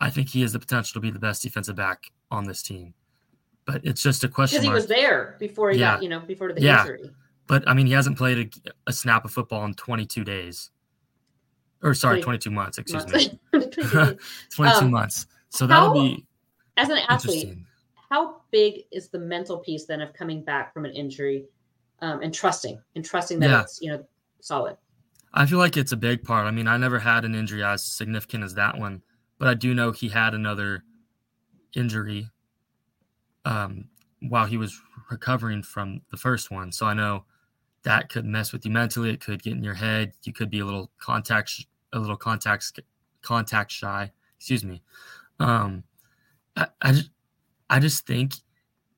I 0.00 0.10
think 0.10 0.28
he 0.28 0.42
has 0.42 0.52
the 0.52 0.58
potential 0.58 0.94
to 0.94 1.00
be 1.00 1.10
the 1.10 1.18
best 1.18 1.42
defensive 1.42 1.76
back 1.76 2.10
on 2.30 2.44
this 2.44 2.62
team. 2.62 2.94
But 3.64 3.84
it's 3.84 4.02
just 4.02 4.24
a 4.24 4.28
question 4.28 4.60
Because 4.60 4.68
he 4.68 4.72
was 4.74 4.86
there 4.86 5.36
before 5.38 5.70
he 5.70 5.78
Yeah. 5.78 5.94
got, 5.94 6.02
you 6.02 6.08
know, 6.08 6.20
before 6.20 6.52
the 6.52 6.60
Yeah. 6.60 6.80
injury. 6.82 7.10
But 7.46 7.66
I 7.68 7.74
mean, 7.74 7.86
he 7.86 7.92
hasn't 7.92 8.16
played 8.18 8.38
a, 8.66 8.70
a 8.88 8.92
snap 8.92 9.24
of 9.24 9.30
football 9.32 9.64
in 9.64 9.74
22 9.74 10.24
days. 10.24 10.70
Or 11.82 11.94
sorry, 11.94 12.20
Twenty- 12.20 12.38
22 12.38 12.50
months, 12.50 12.78
excuse 12.78 13.06
Months. 13.06 13.32
me. 13.32 13.38
22 14.50 14.84
Um, 14.84 14.90
months. 14.90 15.26
So 15.50 15.66
that'll 15.66 15.88
how 15.88 15.94
be 15.94 16.26
As 16.76 16.88
an 16.88 16.98
athlete, 17.08 17.56
how 18.10 18.42
big 18.50 18.84
is 18.90 19.08
the 19.08 19.18
mental 19.18 19.58
piece 19.58 19.84
then 19.86 20.00
of 20.00 20.12
coming 20.12 20.42
back 20.42 20.72
from 20.74 20.84
an 20.84 20.92
injury 20.92 21.46
um, 22.00 22.20
and 22.22 22.32
trusting 22.34 22.80
and 22.96 23.04
trusting 23.04 23.38
that 23.40 23.50
Yeah. 23.50 23.62
it's 23.62 23.80
you 23.80 23.90
know 23.92 24.04
solid? 24.40 24.76
I 25.32 25.46
feel 25.46 25.58
like 25.58 25.76
it's 25.76 25.92
a 25.92 25.96
big 25.96 26.24
part. 26.24 26.46
I 26.46 26.50
mean, 26.50 26.66
I 26.66 26.76
never 26.76 26.98
had 26.98 27.24
an 27.24 27.34
injury 27.34 27.62
as 27.62 27.84
significant 27.84 28.44
as 28.44 28.54
that 28.54 28.78
one, 28.78 29.02
but 29.38 29.48
I 29.48 29.54
do 29.54 29.74
know 29.74 29.92
he 29.92 30.08
had 30.08 30.34
another 30.34 30.84
injury 31.74 32.30
um, 33.44 33.84
while 34.20 34.46
he 34.46 34.56
was 34.56 34.80
recovering 35.10 35.62
from 35.62 36.00
the 36.10 36.16
first 36.16 36.50
one. 36.50 36.72
So 36.72 36.86
I 36.86 36.94
know 36.94 37.24
that 37.82 38.08
could 38.08 38.24
mess 38.24 38.52
with 38.52 38.64
you 38.64 38.70
mentally. 38.70 39.10
It 39.10 39.20
could 39.20 39.42
get 39.42 39.52
in 39.54 39.62
your 39.62 39.74
head. 39.74 40.12
You 40.24 40.32
could 40.32 40.50
be 40.50 40.60
a 40.60 40.64
little 40.64 40.90
contact, 40.98 41.64
a 41.92 41.98
little 41.98 42.16
contact, 42.16 42.80
contact 43.22 43.70
shy. 43.70 44.10
Excuse 44.38 44.64
me. 44.64 44.82
Um, 45.40 45.84
I, 46.56 46.66
I 46.82 46.92
just, 46.92 47.10
I 47.70 47.78
just 47.80 48.06
think 48.06 48.34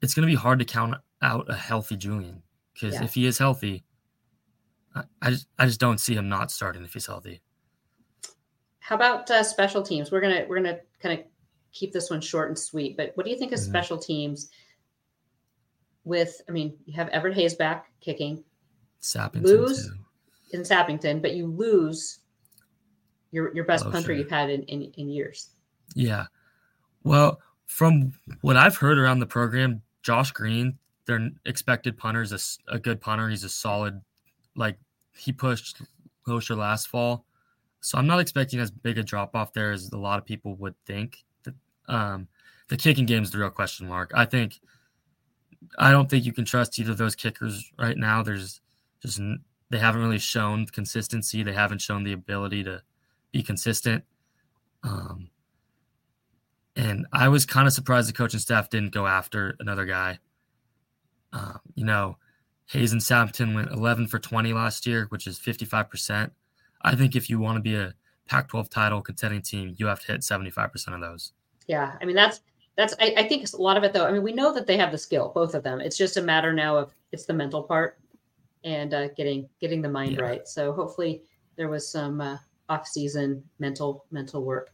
it's 0.01 0.15
going 0.15 0.27
to 0.27 0.31
be 0.33 0.37
hard 0.37 0.59
to 0.61 0.65
count 0.65 0.95
out 1.23 1.51
a 1.51 1.55
healthy 1.55 1.97
Julian 1.97 2.43
because 2.73 2.95
Yeah. 2.95 3.05
if 3.05 3.15
he 3.15 3.27
is 3.27 3.37
healthy, 3.39 3.85
I, 5.23 5.31
just, 5.31 5.47
I 5.59 5.67
just 5.67 5.79
don't 5.81 5.99
see 6.01 6.15
him 6.15 6.29
not 6.29 6.51
starting 6.51 6.83
if 6.85 6.93
he's 6.95 7.07
healthy. 7.07 7.41
How 8.81 8.97
about 8.97 9.31
uh, 9.31 9.43
special 9.45 9.83
teams? 9.83 10.11
We're 10.11 10.21
gonna 10.21 10.45
we're 10.49 10.57
gonna 10.57 10.81
kind 11.01 11.19
of 11.21 11.25
keep 11.73 11.93
this 11.93 12.11
one 12.11 12.21
short 12.21 12.49
and 12.49 12.59
sweet. 12.59 12.97
But 12.97 13.13
what 13.15 13.25
do 13.25 13.31
you 13.31 13.39
think 13.39 13.53
of 13.53 13.61
Mhm. 13.61 13.65
special 13.69 13.99
teams? 13.99 14.51
With 16.05 16.41
I 16.49 16.53
mean, 16.53 16.77
you 16.87 16.95
have 16.95 17.09
Everett 17.11 17.35
Hayes 17.35 17.55
back 17.55 17.93
kicking 18.01 18.43
Sappington 19.01 19.43
Lose? 19.45 19.87
too. 19.89 19.95
in 20.53 20.63
Sappington, 20.63 21.23
but 21.23 21.35
you 21.35 21.47
lose 21.47 22.19
your 23.31 23.55
your 23.55 23.65
best 23.65 23.87
Oh, 23.87 23.91
punter 23.93 24.07
sure. 24.07 24.17
you've 24.17 24.31
had 24.31 24.51
in, 24.51 24.63
in 24.65 24.83
in 24.97 25.09
years. 25.09 25.51
Yeah. 25.95 26.27
Well, 27.05 27.41
from 27.67 28.13
what 28.41 28.57
I've 28.57 28.77
heard 28.77 28.99
around 28.99 29.21
the 29.21 29.27
program, 29.27 29.83
Josh 30.03 30.33
Green, 30.33 30.79
their 31.07 31.31
expected 31.45 31.97
punter, 31.97 32.23
is 32.23 32.59
a 32.67 32.79
good 32.81 33.01
punter. 33.01 33.29
He's 33.29 33.45
a 33.45 33.49
solid, 33.49 34.01
like 34.57 34.79
he 35.17 35.33
pushed 35.33 35.83
Loecher 36.27 36.57
last 36.57 36.89
fall. 36.89 37.25
So 37.81 37.97
I'm 37.99 38.07
not 38.07 38.21
expecting 38.21 38.61
as 38.61 38.71
big 38.71 38.99
a 38.99 39.03
drop 39.03 39.35
off 39.35 39.53
there 39.53 39.73
as 39.73 39.91
a 39.93 39.99
lot 39.99 40.19
of 40.19 40.25
people 40.27 40.55
would 40.57 40.75
think. 40.85 41.25
Um, 41.89 42.29
the 42.69 42.77
kicking 42.77 43.07
game 43.07 43.23
is 43.23 43.31
the 43.31 43.39
real 43.39 43.51
question 43.51 43.89
mark. 43.89 44.13
I 44.15 44.25
think, 44.27 44.61
I 45.79 45.91
don't 45.91 46.09
think 46.09 46.25
you 46.25 46.33
can 46.33 46.45
trust 46.45 46.79
either 46.79 46.93
of 46.93 46.99
those 46.99 47.15
kickers 47.15 47.73
right 47.79 47.97
now. 47.97 48.23
There's 48.23 48.61
just, 49.03 49.21
they 49.71 49.79
haven't 49.79 50.03
really 50.03 50.19
shown 50.19 50.67
consistency. 50.67 51.43
They 51.43 51.53
haven't 51.53 51.81
shown 51.81 52.05
the 52.05 52.13
ability 52.13 52.65
to 52.65 52.83
be 53.33 53.43
consistent. 53.43 54.05
Um, 54.83 55.31
and 56.77 57.07
I 57.13 57.29
was 57.29 57.45
kind 57.47 57.67
of 57.67 57.73
surprised 57.73 58.09
the 58.09 58.13
coaching 58.13 58.41
staff 58.41 58.71
didn't 58.71 58.93
go 58.93 59.07
after 59.07 59.57
another 59.59 59.85
guy. 59.85 60.19
Um, 61.33 61.61
you 61.75 61.85
know, 61.85 62.19
Hayes 62.71 62.93
and 62.93 63.01
Sappington 63.01 63.53
went 63.53 63.73
11 63.73 64.07
for 64.07 64.21
20 64.21 64.53
last 64.53 64.87
year, 64.87 65.07
which 65.09 65.27
is 65.27 65.39
55%. 65.41 66.31
I 66.83 66.95
think 66.95 67.17
if 67.17 67.29
you 67.29 67.41
want 67.41 67.57
to 67.57 67.61
be 67.61 67.75
a 67.75 67.95
Pac 68.27 68.49
12 68.49 68.71
title 68.71 69.03
contending 69.03 69.43
team, 69.43 69.75
you 69.77 69.87
have 69.87 70.01
to 70.03 70.13
hit 70.13 70.21
75% 70.21 70.95
of 70.95 71.01
those. 71.01 71.33
Yeah, 71.67 71.97
I 72.01 72.05
mean 72.05 72.17
that's 72.17 72.41
that's 72.77 72.95
I, 73.01 73.15
I 73.17 73.29
think 73.29 73.47
a 73.53 73.57
lot 73.57 73.77
of 73.77 73.83
it 73.83 73.93
though. 73.93 74.07
I 74.07 74.13
mean, 74.13 74.23
we 74.23 74.33
know 74.33 74.53
that 74.55 74.67
they 74.67 74.77
have 74.77 74.93
the 74.93 74.99
skill, 74.99 75.33
both 75.35 75.55
of 75.55 75.63
them. 75.65 75.81
It's 75.81 75.97
just 75.97 76.17
a 76.17 76.23
matter 76.23 76.53
now 76.53 76.77
of 76.77 76.95
it's 77.13 77.27
the 77.27 77.35
mental 77.35 77.63
part 77.63 77.99
and 78.65 78.95
uh, 78.95 79.09
getting 79.09 79.49
getting 79.61 79.83
the 79.83 79.89
mind 79.89 80.13
Yeah. 80.13 80.23
right. 80.23 80.49
So 80.49 80.73
hopefully 80.73 81.23
there 81.57 81.69
was 81.69 81.91
some 81.91 82.21
uh, 82.21 82.39
off 82.69 82.87
season 82.87 83.43
mental 83.59 84.05
mental 84.13 84.45
work. 84.45 84.71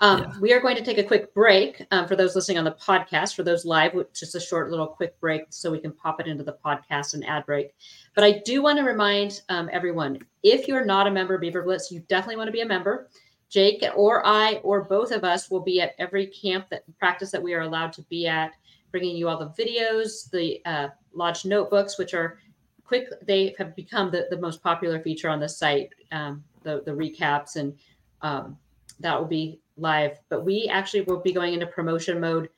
Um, 0.00 0.22
Yeah. 0.22 0.32
We 0.40 0.52
are 0.52 0.60
going 0.60 0.76
to 0.76 0.84
take 0.84 0.98
a 0.98 1.04
quick 1.04 1.34
break 1.34 1.86
um, 1.90 2.08
for 2.08 2.16
those 2.16 2.34
listening 2.34 2.58
on 2.58 2.64
the 2.64 2.72
podcast. 2.72 3.34
For 3.34 3.42
those 3.42 3.64
live, 3.64 3.92
just 4.14 4.34
a 4.34 4.40
short 4.40 4.70
little 4.70 4.86
quick 4.86 5.18
break 5.20 5.42
so 5.50 5.70
we 5.70 5.78
can 5.78 5.92
pop 5.92 6.20
it 6.20 6.26
into 6.26 6.42
the 6.42 6.56
podcast 6.64 7.14
and 7.14 7.26
ad 7.26 7.44
break. 7.44 7.74
But 8.14 8.24
I 8.24 8.38
do 8.44 8.62
want 8.62 8.78
to 8.78 8.84
remind 8.84 9.42
um, 9.50 9.68
everyone 9.72 10.18
if 10.42 10.66
you're 10.66 10.84
not 10.84 11.06
a 11.06 11.10
member 11.10 11.34
of 11.34 11.42
Beaver 11.42 11.62
Blitz, 11.62 11.90
you 11.90 12.00
definitely 12.08 12.36
want 12.36 12.48
to 12.48 12.52
be 12.52 12.62
a 12.62 12.66
member. 12.66 13.08
Jake 13.50 13.84
or 13.94 14.24
I 14.24 14.54
or 14.62 14.84
both 14.84 15.10
of 15.10 15.24
us 15.24 15.50
will 15.50 15.60
be 15.60 15.80
at 15.80 15.94
every 15.98 16.26
camp 16.28 16.70
that 16.70 16.84
practice 16.98 17.30
that 17.32 17.42
we 17.42 17.52
are 17.52 17.62
allowed 17.62 17.92
to 17.94 18.02
be 18.02 18.26
at, 18.26 18.52
bringing 18.92 19.16
you 19.16 19.28
all 19.28 19.38
the 19.38 19.62
videos, 19.62 20.30
the 20.30 20.62
uh, 20.64 20.88
lodge 21.12 21.44
notebooks, 21.44 21.98
which 21.98 22.14
are 22.14 22.38
quick. 22.84 23.08
They 23.26 23.54
have 23.58 23.74
become 23.74 24.10
the, 24.10 24.28
the 24.30 24.38
most 24.38 24.62
popular 24.62 25.00
feature 25.00 25.28
on 25.28 25.40
the 25.40 25.48
site. 25.48 25.90
Um, 26.12 26.44
the 26.62 26.82
the 26.84 26.92
recaps 26.92 27.56
and 27.56 27.76
um, 28.22 28.56
that 29.00 29.18
will 29.18 29.26
be 29.26 29.60
live. 29.76 30.18
But 30.28 30.44
we 30.44 30.68
actually 30.70 31.02
will 31.02 31.20
be 31.20 31.32
going 31.32 31.54
into 31.54 31.66
promotion 31.66 32.20
mode 32.20 32.48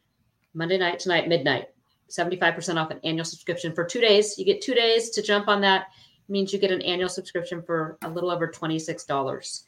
Monday 0.54 0.78
night 0.78 0.98
tonight 0.98 1.28
midnight. 1.28 1.68
75% 2.10 2.76
off 2.76 2.90
an 2.90 3.00
annual 3.04 3.24
subscription 3.24 3.74
for 3.74 3.84
two 3.84 4.00
days. 4.00 4.36
You 4.36 4.44
get 4.44 4.60
two 4.60 4.74
days 4.74 5.10
to 5.10 5.22
jump 5.22 5.48
on 5.48 5.60
that. 5.62 5.86
means 6.28 6.52
you 6.52 6.58
get 6.58 6.70
an 6.70 6.82
annual 6.82 7.08
subscription 7.08 7.62
for 7.62 7.98
a 8.02 8.08
little 8.08 8.30
over 8.30 8.48
$26. 8.48 9.64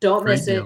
Don't 0.00 0.22
Great 0.22 0.32
miss 0.34 0.48
it. 0.48 0.64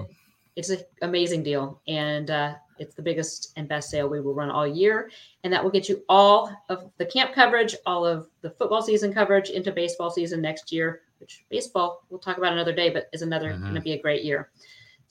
It's 0.55 0.69
an 0.69 0.79
amazing 1.01 1.41
deal. 1.43 1.81
And 1.87 2.29
uh, 2.29 2.55
it's 2.77 2.93
the 2.95 3.01
biggest 3.01 3.53
and 3.55 3.67
best 3.67 3.89
sale 3.89 4.07
we 4.07 4.21
will 4.21 4.33
run 4.35 4.51
all 4.51 4.67
year. 4.67 5.09
And 5.43 5.51
that 5.51 5.63
will 5.63 5.71
get 5.71 5.89
you 5.89 6.03
all 6.09 6.51
of 6.69 6.91
the 6.97 7.05
camp 7.05 7.33
coverage, 7.33 7.75
all 7.85 8.05
of 8.05 8.29
the 8.41 8.51
football 8.51 8.81
season 8.81 9.13
coverage 9.13 9.49
into 9.49 9.71
baseball 9.71 10.11
season 10.11 10.41
next 10.41 10.71
year, 10.71 11.01
which 11.19 11.43
baseball 11.49 12.03
we'll 12.09 12.19
talk 12.19 12.37
about 12.37 12.53
another 12.53 12.73
day, 12.73 12.89
but 12.89 13.09
is 13.13 13.23
another 13.23 13.49
Mhm. 13.53 13.61
going 13.61 13.75
to 13.75 13.81
be 13.81 13.93
a 13.93 14.01
great 14.01 14.23
year. 14.23 14.51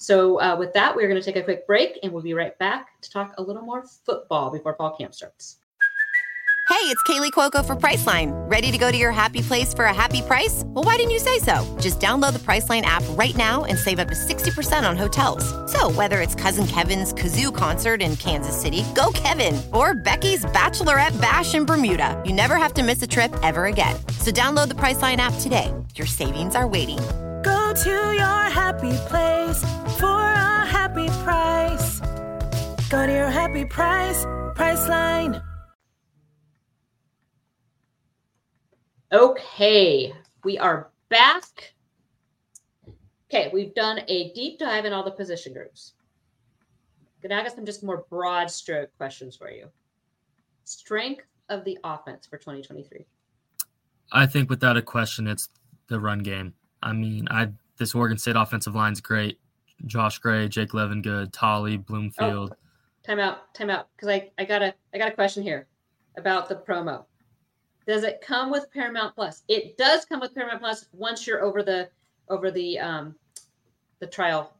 So 0.02 0.40
uh, 0.40 0.56
with 0.58 0.72
that, 0.72 0.96
we're 0.96 1.08
going 1.08 1.20
to 1.20 1.24
take 1.24 1.36
a 1.36 1.44
quick 1.44 1.64
break 1.64 2.00
and 2.02 2.12
we'll 2.12 2.24
be 2.24 2.34
right 2.34 2.58
back 2.58 3.00
to 3.02 3.10
talk 3.10 3.34
a 3.38 3.42
little 3.42 3.62
more 3.62 3.84
football 3.86 4.50
before 4.50 4.74
fall 4.74 4.96
camp 4.96 5.14
starts. 5.14 5.58
Hey, 6.68 6.88
it's 6.88 7.02
Kaley 7.04 7.30
Cuoco 7.30 7.64
for 7.64 7.76
Priceline. 7.76 8.32
Ready 8.50 8.72
to 8.72 8.78
go 8.78 8.90
to 8.90 8.96
your 8.98 9.12
happy 9.12 9.42
place 9.42 9.72
for 9.72 9.84
a 9.84 9.94
happy 9.94 10.20
price? 10.22 10.64
Well, 10.66 10.82
why 10.82 10.96
didn't 10.96 11.12
you 11.12 11.20
say 11.20 11.38
so? 11.38 11.64
Just 11.80 12.00
download 12.00 12.32
the 12.32 12.40
Priceline 12.40 12.82
app 12.82 13.04
right 13.10 13.36
now 13.36 13.64
and 13.64 13.78
save 13.78 14.00
up 14.00 14.08
to 14.08 14.14
60% 14.14 14.88
on 14.88 14.96
hotels. 14.96 15.44
So, 15.70 15.92
whether 15.92 16.20
it's 16.20 16.34
Cousin 16.34 16.66
Kevin's 16.66 17.12
Kazoo 17.12 17.54
concert 17.54 18.02
in 18.02 18.16
Kansas 18.16 18.60
City, 18.60 18.84
go 18.96 19.12
Kevin, 19.14 19.60
or 19.72 19.94
Becky's 19.94 20.44
Bachelorette 20.46 21.20
Bash 21.20 21.54
in 21.54 21.64
Bermuda, 21.64 22.20
you 22.26 22.32
never 22.32 22.56
have 22.56 22.74
to 22.74 22.82
miss 22.82 23.00
a 23.02 23.06
trip 23.06 23.32
ever 23.44 23.66
again. 23.66 23.94
So, 24.18 24.32
download 24.32 24.66
the 24.66 24.74
Priceline 24.74 25.18
app 25.18 25.34
today. 25.40 25.72
Your 25.94 26.08
savings 26.08 26.56
are 26.56 26.66
waiting. 26.66 26.98
Go 27.42 27.72
to 27.74 27.90
your 27.90 28.42
happy 28.50 28.92
place 29.08 29.60
for 29.98 30.06
a 30.06 30.66
happy 30.66 31.08
price. 31.24 32.00
Go 32.88 33.06
to 33.06 33.12
your 33.12 33.30
happy 33.30 33.64
price, 33.64 34.24
Priceline. 34.54 35.42
Okay, 39.12 40.14
we 40.44 40.56
are 40.58 40.90
back. 41.08 41.74
Okay, 43.28 43.50
we've 43.52 43.74
done 43.74 44.00
a 44.08 44.32
deep 44.34 44.58
dive 44.58 44.84
in 44.84 44.92
all 44.92 45.02
the 45.02 45.10
position 45.10 45.52
groups. 45.52 45.94
Gonna 47.22 47.34
ask 47.34 47.54
some 47.54 47.66
just 47.66 47.82
more 47.82 48.04
broad 48.08 48.50
stroke 48.50 48.90
questions 48.96 49.36
for 49.36 49.50
you. 49.50 49.68
Strength 50.64 51.24
of 51.48 51.64
the 51.64 51.78
offense 51.82 52.26
for 52.26 52.38
2023. 52.38 53.04
I 54.12 54.26
think 54.26 54.48
without 54.48 54.76
a 54.76 54.82
question, 54.82 55.26
it's 55.26 55.48
the 55.88 55.98
run 55.98 56.20
game. 56.20 56.54
I 56.82 56.92
mean, 56.92 57.28
I 57.30 57.48
this 57.78 57.94
Oregon 57.94 58.18
State 58.18 58.36
offensive 58.36 58.74
line's 58.74 59.00
great. 59.00 59.38
Josh 59.86 60.18
Gray, 60.18 60.48
Jake 60.48 60.70
Levengood. 60.70 61.32
Tolly, 61.32 61.76
Bloomfield. 61.76 62.54
Time 63.04 63.18
out, 63.18 63.52
time 63.54 63.70
out, 63.70 63.88
because 63.96 64.08
I, 64.08 64.30
I 64.38 64.44
got 64.44 64.62
a 64.62 64.74
I 64.94 64.98
got 64.98 65.08
a 65.08 65.14
question 65.14 65.42
here 65.42 65.66
about 66.16 66.48
the 66.48 66.56
promo. 66.56 67.04
Does 67.86 68.04
it 68.04 68.20
come 68.20 68.50
with 68.50 68.70
Paramount 68.72 69.14
Plus? 69.16 69.42
It 69.48 69.76
does 69.76 70.04
come 70.04 70.20
with 70.20 70.34
Paramount 70.34 70.60
Plus 70.60 70.86
once 70.92 71.26
you're 71.26 71.42
over 71.42 71.62
the 71.62 71.88
over 72.28 72.50
the 72.50 72.78
um 72.78 73.16
the 73.98 74.06
trial, 74.06 74.52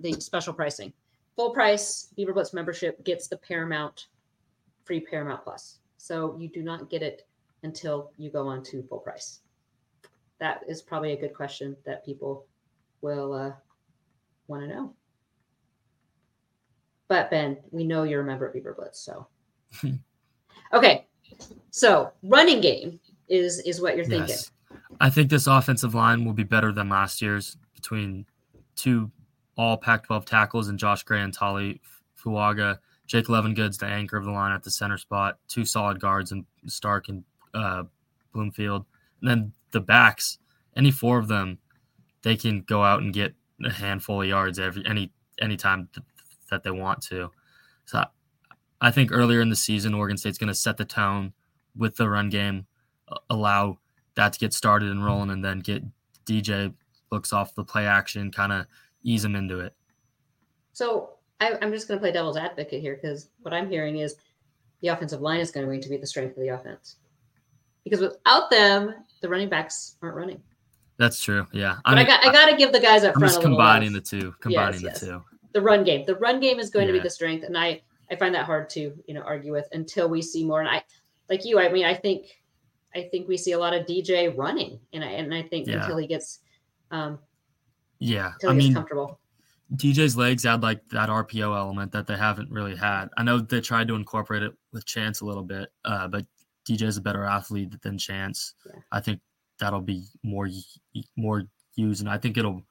the 0.00 0.12
special 0.14 0.54
pricing. 0.54 0.92
Full 1.36 1.50
price 1.50 2.08
Beaver 2.16 2.32
Blitz 2.32 2.54
membership 2.54 3.04
gets 3.04 3.28
the 3.28 3.36
Paramount 3.36 4.06
free 4.84 5.00
Paramount 5.00 5.44
Plus. 5.44 5.78
So 5.98 6.36
you 6.38 6.48
do 6.48 6.62
not 6.62 6.88
get 6.88 7.02
it 7.02 7.26
until 7.62 8.12
you 8.16 8.30
go 8.30 8.46
on 8.46 8.62
to 8.64 8.82
full 8.82 8.98
price. 8.98 9.40
That 10.40 10.62
is 10.68 10.82
probably 10.82 11.12
a 11.12 11.20
good 11.20 11.34
question 11.34 11.76
that 11.86 12.04
people 12.04 12.46
will 13.00 13.32
uh, 13.32 13.52
want 14.48 14.62
to 14.62 14.68
know. 14.68 14.94
But 17.08 17.30
Ben, 17.30 17.58
we 17.70 17.84
know 17.84 18.02
you're 18.02 18.22
a 18.22 18.24
member 18.24 18.46
of 18.46 18.54
Beaver 18.54 18.74
Blitz, 18.74 18.98
so 19.00 19.26
okay. 20.72 21.06
So 21.70 22.12
running 22.22 22.60
game 22.60 22.98
is 23.28 23.60
is 23.60 23.80
what 23.80 23.96
you're 23.96 24.04
thinking. 24.04 24.28
Yes. 24.28 24.50
I 25.00 25.10
think 25.10 25.30
this 25.30 25.46
offensive 25.46 25.94
line 25.94 26.24
will 26.24 26.32
be 26.32 26.44
better 26.44 26.72
than 26.72 26.88
last 26.88 27.20
year's 27.20 27.56
between 27.74 28.26
two 28.76 29.10
all 29.56 29.76
Pac 29.76 30.06
12 30.06 30.24
tackles 30.24 30.68
and 30.68 30.78
Josh 30.78 31.02
Gray 31.02 31.20
and 31.20 31.32
Tali 31.32 31.80
Fuaga. 32.20 32.78
Jake 33.06 33.26
Levengood's 33.26 33.78
the 33.78 33.86
anchor 33.86 34.16
of 34.16 34.24
the 34.24 34.30
line 34.30 34.52
at 34.52 34.62
the 34.62 34.70
center 34.70 34.98
spot, 34.98 35.38
two 35.46 35.64
solid 35.64 36.00
guards 36.00 36.32
and 36.32 36.44
Starck 36.66 37.08
and 37.08 37.22
uh, 37.52 37.84
Bloomfield. 38.32 38.86
And 39.20 39.30
then 39.30 39.52
the 39.74 39.80
backs, 39.80 40.38
any 40.74 40.90
four 40.90 41.18
of 41.18 41.28
them, 41.28 41.58
they 42.22 42.36
can 42.36 42.62
go 42.62 42.82
out 42.82 43.02
and 43.02 43.12
get 43.12 43.34
a 43.62 43.70
handful 43.70 44.22
of 44.22 44.28
yards 44.28 44.58
every 44.58 44.84
any 44.86 45.12
anytime 45.40 45.90
th- 45.94 46.06
that 46.50 46.62
they 46.62 46.70
want 46.70 47.02
to. 47.02 47.30
So 47.84 47.98
I, 47.98 48.06
I 48.80 48.90
think 48.90 49.12
earlier 49.12 49.42
in 49.42 49.50
the 49.50 49.56
season, 49.56 49.92
Oregon 49.92 50.16
State's 50.16 50.38
going 50.38 50.48
to 50.48 50.54
set 50.54 50.78
the 50.78 50.86
tone 50.86 51.34
with 51.76 51.96
the 51.96 52.08
run 52.08 52.30
game, 52.30 52.66
allow 53.28 53.78
that 54.14 54.32
to 54.32 54.38
get 54.38 54.54
started 54.54 54.90
and 54.90 55.04
rolling, 55.04 55.30
and 55.30 55.44
then 55.44 55.60
get 55.60 55.82
DJ 56.24 56.72
looks 57.12 57.32
off 57.32 57.54
the 57.54 57.64
play 57.64 57.86
action, 57.86 58.30
kind 58.30 58.52
of 58.52 58.66
ease 59.02 59.24
him 59.24 59.36
into 59.36 59.60
it. 59.60 59.74
So 60.72 61.10
I, 61.40 61.54
I'm 61.60 61.72
just 61.72 61.88
going 61.88 61.98
to 61.98 62.02
play 62.02 62.12
devil's 62.12 62.36
advocate 62.36 62.80
here 62.80 62.98
because 63.00 63.28
what 63.42 63.52
I'm 63.52 63.68
hearing 63.68 63.98
is 63.98 64.16
the 64.80 64.88
offensive 64.88 65.20
line 65.20 65.40
is 65.40 65.50
going 65.50 65.66
to 65.66 65.72
need 65.72 65.82
to 65.82 65.88
be 65.88 65.96
the 65.96 66.06
strength 66.06 66.36
of 66.36 66.42
the 66.42 66.48
offense 66.48 66.96
because 67.84 68.00
without 68.00 68.50
them, 68.50 68.94
the 69.20 69.28
running 69.28 69.48
backs 69.48 69.96
aren't 70.02 70.16
running. 70.16 70.40
That's 70.96 71.20
true. 71.20 71.46
Yeah, 71.52 71.76
But 71.84 71.98
I, 71.98 72.04
got 72.04 72.24
I 72.24 72.32
got 72.32 72.50
to 72.50 72.56
give 72.56 72.72
the 72.72 72.78
guys 72.80 73.02
up 73.02 73.14
I'm 73.16 73.20
front 73.20 73.32
just 73.34 73.42
combining 73.42 73.92
the 73.92 74.00
two. 74.00 74.32
Combining 74.40 74.80
yes. 74.80 75.00
the 75.00 75.06
two. 75.06 75.24
the 75.52 75.60
run 75.60 75.82
game. 75.82 76.04
The 76.06 76.14
run 76.16 76.38
game 76.40 76.58
is 76.60 76.70
going 76.70 76.86
to 76.86 76.92
be 76.92 77.00
the 77.00 77.10
strength, 77.10 77.44
and 77.44 77.58
I 77.58 77.82
I 78.10 78.16
find 78.16 78.34
that 78.34 78.44
hard 78.46 78.70
to 78.70 78.92
you 79.06 79.14
know 79.14 79.22
argue 79.22 79.50
with 79.52 79.66
until 79.72 80.08
we 80.08 80.22
see 80.22 80.44
more. 80.44 80.60
And 80.60 80.68
I 80.68 80.82
like 81.28 81.44
you. 81.44 81.58
I 81.58 81.68
mean, 81.68 81.84
I 81.84 81.94
think 81.94 82.26
I 82.94 83.08
think 83.10 83.26
we 83.26 83.36
see 83.36 83.52
a 83.52 83.58
lot 83.58 83.74
of 83.74 83.86
DJ 83.86 84.36
running, 84.36 84.78
and 84.92 85.02
I 85.02 85.08
and 85.08 85.34
I 85.34 85.42
think 85.42 85.66
Yeah. 85.66 85.80
until 85.82 85.96
he 85.96 86.06
gets 86.06 86.40
um 86.92 87.18
Yeah, 87.98 88.32
until 88.34 88.50
I 88.50 88.54
gets 88.54 88.64
mean, 88.64 88.74
comfortable. 88.74 89.18
DJ's 89.74 90.16
legs 90.16 90.46
add 90.46 90.62
like 90.62 90.86
that 90.90 91.08
RPO 91.08 91.56
element 91.56 91.90
that 91.90 92.06
they 92.06 92.16
haven't 92.16 92.50
really 92.50 92.76
had. 92.76 93.08
I 93.16 93.24
know 93.24 93.38
they 93.40 93.60
tried 93.60 93.88
to 93.88 93.96
incorporate 93.96 94.44
it 94.44 94.52
with 94.72 94.84
Chance 94.84 95.22
a 95.22 95.24
little 95.24 95.42
bit, 95.42 95.70
uh, 95.84 96.06
but 96.06 96.24
DJ's 96.68 96.96
a 96.96 97.02
better 97.02 97.24
athlete 97.24 97.80
than 97.82 97.98
Chance. 97.98 98.54
Yeah. 98.66 98.80
I 98.92 99.00
think 99.00 99.20
that'll 99.58 99.80
be 99.80 100.04
more 100.22 100.48
more 101.16 101.44
used, 101.76 102.00
and 102.00 102.10
I 102.10 102.18
think 102.18 102.36
it'll 102.36 102.62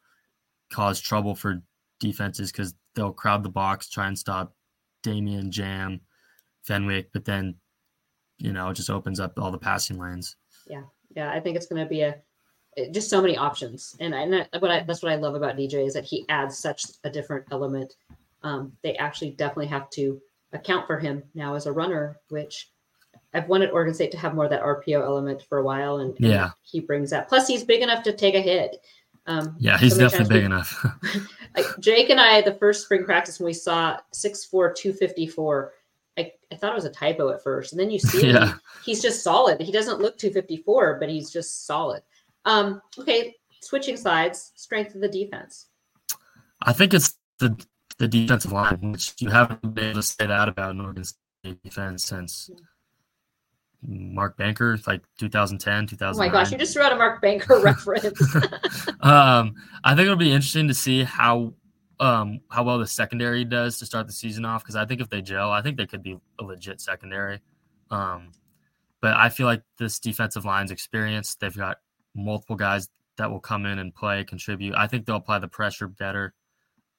cause 0.72 1.00
trouble 1.00 1.36
for 1.36 1.62
defenses 2.00 2.52
because 2.52 2.74
they'll 2.96 3.14
crowd 3.14 3.44
the 3.44 3.50
box, 3.50 3.90
try 3.90 4.08
and 4.08 4.18
stop 4.18 4.54
Damien 5.04 5.52
Jam, 5.52 6.02
Fenwick, 6.64 7.12
but 7.14 7.26
then 7.26 7.56
you 8.38 8.52
know 8.52 8.70
it 8.70 8.76
just 8.76 8.90
opens 8.90 9.20
up 9.20 9.38
all 9.38 9.52
the 9.52 9.58
passing 9.58 10.00
lanes. 10.00 10.36
Yeah, 10.68 10.84
yeah, 11.16 11.32
I 11.32 11.40
think 11.40 11.56
it's 11.56 11.68
going 11.68 11.84
to 11.84 11.90
be 11.90 12.02
a 12.02 12.16
just 12.92 13.10
so 13.10 13.22
many 13.22 13.38
options, 13.38 13.96
and 14.00 14.16
I, 14.16 14.22
and 14.22 14.36
I, 14.36 14.58
what 14.58 14.72
I 14.72 14.84
that's 14.84 15.04
what 15.04 15.12
I 15.12 15.16
love 15.16 15.36
about 15.36 15.58
DJ 15.58 15.86
is 15.86 15.94
that 15.94 16.06
he 16.06 16.26
adds 16.30 16.58
such 16.58 16.86
a 17.04 17.10
different 17.10 17.46
element. 17.52 17.94
Um, 18.42 18.74
they 18.82 18.96
actually 18.96 19.32
definitely 19.32 19.68
have 19.68 19.90
to 19.92 20.20
account 20.52 20.88
for 20.88 21.00
him 21.00 21.24
now 21.34 21.56
as 21.56 21.66
a 21.66 21.72
runner, 21.72 22.20
which 22.30 22.73
I've 23.34 23.50
wanted 23.50 23.72
Oregon 23.72 23.94
State 23.94 24.12
to 24.12 24.18
have 24.18 24.36
more 24.36 24.46
of 24.46 24.52
that 24.52 24.62
RPO 24.62 25.02
element 25.02 25.42
for 25.50 25.58
a 25.58 25.64
while, 25.64 25.98
and, 25.98 26.16
and 26.20 26.28
Yeah. 26.28 26.52
he 26.62 26.80
brings 26.80 27.10
that. 27.10 27.28
Plus, 27.30 27.48
he's 27.48 27.64
big 27.64 27.82
enough 27.82 28.04
to 28.04 28.14
take 28.14 28.36
a 28.36 28.42
hit. 28.42 28.78
Um, 29.26 29.56
Yeah, 29.60 29.78
he's 29.78 29.98
definitely 29.98 30.36
big 30.36 30.46
enough. 30.46 30.86
Like 31.56 31.66
Jake 31.80 32.10
and 32.10 32.20
I, 32.20 32.42
the 32.42 32.56
first 32.56 32.84
spring 32.86 33.06
practice 33.06 33.40
when 33.40 33.46
we 33.46 33.54
saw 33.54 34.00
6'4", 34.14 34.76
254, 34.76 35.72
I, 36.18 36.32
I 36.52 36.56
thought 36.56 36.72
it 36.72 36.76
was 36.76 36.86
a 36.86 36.90
typo 36.90 37.30
at 37.30 37.44
first, 37.44 37.74
and 37.74 37.80
then 37.80 37.92
you 37.92 38.00
see 38.00 38.22
him, 38.30 38.36
Yeah. 38.36 38.54
he's 38.84 39.02
just 39.02 39.24
solid. 39.24 39.62
He 39.62 39.72
doesn't 39.72 40.00
look 40.00 40.18
254, 40.18 40.98
but 41.00 41.10
he's 41.10 41.32
just 41.32 41.66
solid. 41.68 42.02
Um, 42.46 42.82
okay, 43.00 43.36
switching 43.62 43.98
sides, 43.98 44.52
strength 44.56 44.96
of 44.96 45.02
the 45.02 45.08
defense. 45.08 45.68
I 46.62 46.74
think 46.74 46.94
it's 46.94 47.16
the 47.40 47.56
the 48.00 48.08
defensive 48.08 48.52
line, 48.52 48.92
which 48.92 49.14
you 49.20 49.30
haven't 49.30 49.62
been 49.76 49.92
able 49.92 50.02
to 50.02 50.04
say 50.04 50.26
that 50.26 50.50
about 50.50 50.72
an 50.72 50.82
Oregon 50.82 51.04
State 51.04 51.62
defense 51.64 52.04
since 52.06 52.50
Mark 53.88 54.38
Banker, 54.38 54.78
like 54.88 55.02
2010, 55.18 55.88
2000. 55.88 56.22
Oh 56.22 56.26
my 56.26 56.32
gosh, 56.32 56.52
you 56.52 56.58
just 56.58 56.74
threw 56.74 56.84
out 56.84 56.92
a 56.92 56.96
Mark 56.96 57.22
Banker 57.22 57.60
reference. 57.64 58.36
um, 59.02 59.56
I 59.84 59.96
think 59.96 60.06
it'll 60.06 60.16
be 60.16 60.32
interesting 60.32 60.68
to 60.68 60.74
see 60.74 61.04
how 61.04 61.54
um 62.00 62.40
how 62.50 62.64
well 62.64 62.80
the 62.80 62.88
secondary 62.88 63.46
does 63.46 63.78
to 63.78 63.86
start 63.86 64.08
the 64.08 64.14
season 64.14 64.46
off 64.46 64.64
because 64.64 64.76
I 64.76 64.86
think 64.86 65.02
if 65.02 65.10
they 65.10 65.22
gel, 65.22 65.52
I 65.52 65.62
think 65.62 65.78
they 65.78 65.86
could 65.86 66.04
be 66.04 66.18
a 66.40 66.44
legit 66.44 66.82
secondary. 66.82 67.42
Um, 67.92 68.32
but 69.02 69.16
I 69.16 69.30
feel 69.30 69.46
like 69.46 69.62
this 69.78 70.00
defensive 70.00 70.46
line's 70.46 70.72
experience. 70.72 71.36
They've 71.36 71.56
got 71.56 71.78
multiple 72.16 72.56
guys 72.56 72.90
that 73.18 73.30
will 73.30 73.40
come 73.40 73.66
in 73.66 73.80
and 73.80 73.94
play, 73.94 74.24
contribute. 74.24 74.76
I 74.76 74.88
think 74.88 75.06
they'll 75.06 75.18
apply 75.18 75.40
the 75.40 75.48
pressure 75.48 75.88
better 75.88 76.34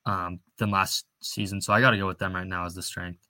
um, 0.06 0.40
than 0.58 0.70
last 0.70 1.06
season. 1.20 1.60
So 1.60 1.72
I 1.72 1.80
got 1.80 1.90
to 1.90 1.98
go 1.98 2.06
with 2.06 2.18
them 2.18 2.34
right 2.34 2.46
now 2.46 2.66
as 2.66 2.74
the 2.74 2.82
strength. 2.82 3.26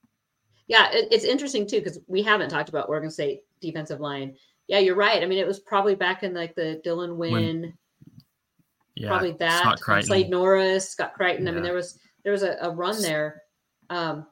Yeah, 0.66 0.90
it, 0.92 1.08
it's 1.10 1.24
interesting 1.24 1.66
too 1.66 1.78
because 1.78 1.98
we 2.06 2.22
haven't 2.22 2.50
talked 2.50 2.68
about 2.68 2.88
Oregon 2.88 3.10
State 3.10 3.42
defensive 3.60 4.00
line. 4.00 4.34
Yeah, 4.66 4.78
you're 4.78 4.96
right. 4.96 5.22
I 5.22 5.26
mean, 5.26 5.38
it 5.38 5.46
was 5.46 5.60
probably 5.60 5.94
back 5.94 6.22
in 6.22 6.32
like 6.34 6.54
the 6.54 6.80
Dylan 6.84 7.16
Wynn, 7.16 7.74
Yeah, 8.94 9.08
probably 9.08 9.32
that 9.32 9.78
Scott 9.78 10.04
Slade 10.04 10.30
Norris, 10.30 10.88
Scott 10.88 11.14
Crichton. 11.14 11.48
I 11.48 11.52
mean, 11.52 11.62
there 11.62 11.74
was 11.74 11.98
there 12.22 12.32
was 12.32 12.42
a, 12.42 12.56
a 12.60 12.70
run 12.70 13.00
there. 13.02 13.42
Um, 13.90 14.26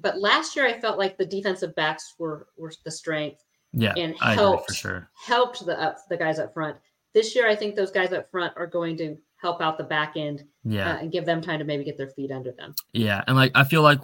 but 0.00 0.18
last 0.18 0.56
year, 0.56 0.66
I 0.66 0.80
felt 0.80 0.98
like 0.98 1.18
the 1.18 1.26
defensive 1.26 1.74
backs 1.74 2.14
were 2.18 2.48
were 2.56 2.72
the 2.84 2.90
strength. 2.90 3.44
Yeah, 3.72 3.92
and 3.96 4.16
helped 4.18 4.74
sure. 4.74 5.10
helped 5.14 5.64
the 5.66 5.78
up 5.78 5.98
the 6.08 6.16
guys 6.16 6.38
up 6.38 6.54
front. 6.54 6.78
This 7.12 7.34
year, 7.34 7.48
I 7.48 7.54
think 7.54 7.74
those 7.74 7.90
guys 7.90 8.12
up 8.12 8.30
front 8.30 8.54
are 8.56 8.66
going 8.66 8.96
to 8.98 9.18
help 9.36 9.60
out 9.60 9.76
the 9.76 9.84
back 9.84 10.14
end 10.16 10.44
Yeah, 10.64 10.92
uh, 10.92 10.98
and 10.98 11.12
give 11.12 11.26
them 11.26 11.42
time 11.42 11.58
to 11.58 11.64
maybe 11.64 11.84
get 11.84 11.98
their 11.98 12.08
feet 12.08 12.30
under 12.30 12.52
them. 12.52 12.74
Yeah, 12.94 13.22
and 13.26 13.36
like 13.36 13.52
I 13.54 13.64
feel 13.64 13.82
like 13.82 14.00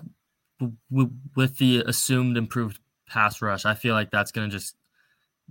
with 0.90 1.56
the 1.58 1.82
assumed 1.86 2.36
improved 2.36 2.80
pass 3.08 3.42
rush, 3.42 3.64
I 3.64 3.74
feel 3.74 3.94
like 3.94 4.10
that's 4.10 4.32
going 4.32 4.48
to 4.48 4.56
just 4.56 4.76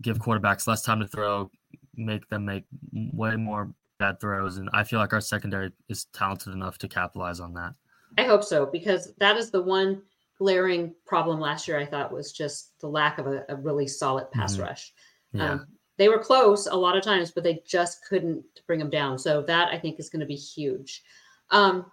give 0.02 0.18
quarterbacks 0.20 0.68
less 0.68 0.82
time 0.82 1.00
to 1.00 1.08
throw, 1.08 1.52
make 1.96 2.28
them 2.30 2.46
make 2.46 2.64
way 2.94 3.36
more 3.36 3.74
bad 4.00 4.20
throws, 4.20 4.58
and 4.58 4.70
I 4.74 4.84
feel 4.84 5.00
like 5.00 5.14
our 5.14 5.22
secondary 5.22 5.72
is 5.88 6.06
talented 6.06 6.54
enough 6.54 6.78
to 6.80 6.88
capitalize 6.88 7.40
on 7.40 7.54
that. 7.54 7.74
I 8.18 8.24
hope 8.24 8.44
so 8.44 8.66
because 8.66 9.14
that 9.20 9.38
is 9.38 9.52
the 9.52 9.62
one 9.62 10.02
glaring 10.38 10.94
problem 11.06 11.40
last 11.40 11.68
year. 11.68 11.80
I 11.80 11.86
thought 11.86 12.12
was 12.12 12.32
just 12.32 12.80
the 12.80 12.88
lack 12.88 13.18
of 13.20 13.28
a, 13.28 13.46
a 13.50 13.56
really 13.56 13.88
solid 13.88 14.30
pass 14.32 14.58
Mhm. 14.58 14.64
rush. 14.64 14.94
Yeah, 15.32 15.52
Um, 15.54 15.68
they 15.98 16.10
were 16.10 16.20
close 16.20 16.66
a 16.68 16.76
lot 16.76 16.98
of 16.98 17.04
times, 17.04 17.32
but 17.32 17.44
they 17.44 17.62
just 17.66 18.04
couldn't 18.06 18.44
bring 18.66 18.80
them 18.80 18.90
down. 18.90 19.20
So 19.20 19.42
that 19.44 19.70
I 19.70 19.78
think 19.78 20.00
is 20.00 20.10
going 20.10 20.22
to 20.22 20.26
be 20.26 20.36
huge. 20.36 21.04
Um, 21.52 21.92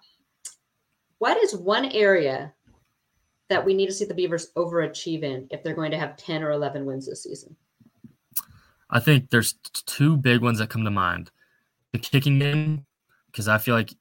what 1.19 1.37
is 1.37 1.55
one 1.55 1.85
area 1.87 2.55
that 3.51 3.64
we 3.64 3.74
need 3.74 3.86
to 3.86 3.92
see 3.92 4.07
the 4.07 4.14
Beavers 4.14 4.51
overachieve 4.57 5.22
in 5.22 5.46
if 5.51 5.62
they're 5.62 5.74
going 5.74 5.90
to 5.90 5.98
have 5.98 6.16
10 6.16 6.42
or 6.42 6.53
11 6.53 6.86
wins 6.86 7.07
this 7.07 7.24
season? 7.24 7.55
I 8.88 9.01
think 9.01 9.30
there's 9.30 9.55
two 9.86 10.16
big 10.16 10.40
ones 10.40 10.59
that 10.59 10.70
come 10.70 10.84
to 10.84 10.90
mind: 10.90 11.30
the 11.92 11.98
kicking 11.98 12.38
game, 12.38 12.86
because 13.26 13.46
I 13.46 13.59
feel 13.59 13.74
like 13.74 13.92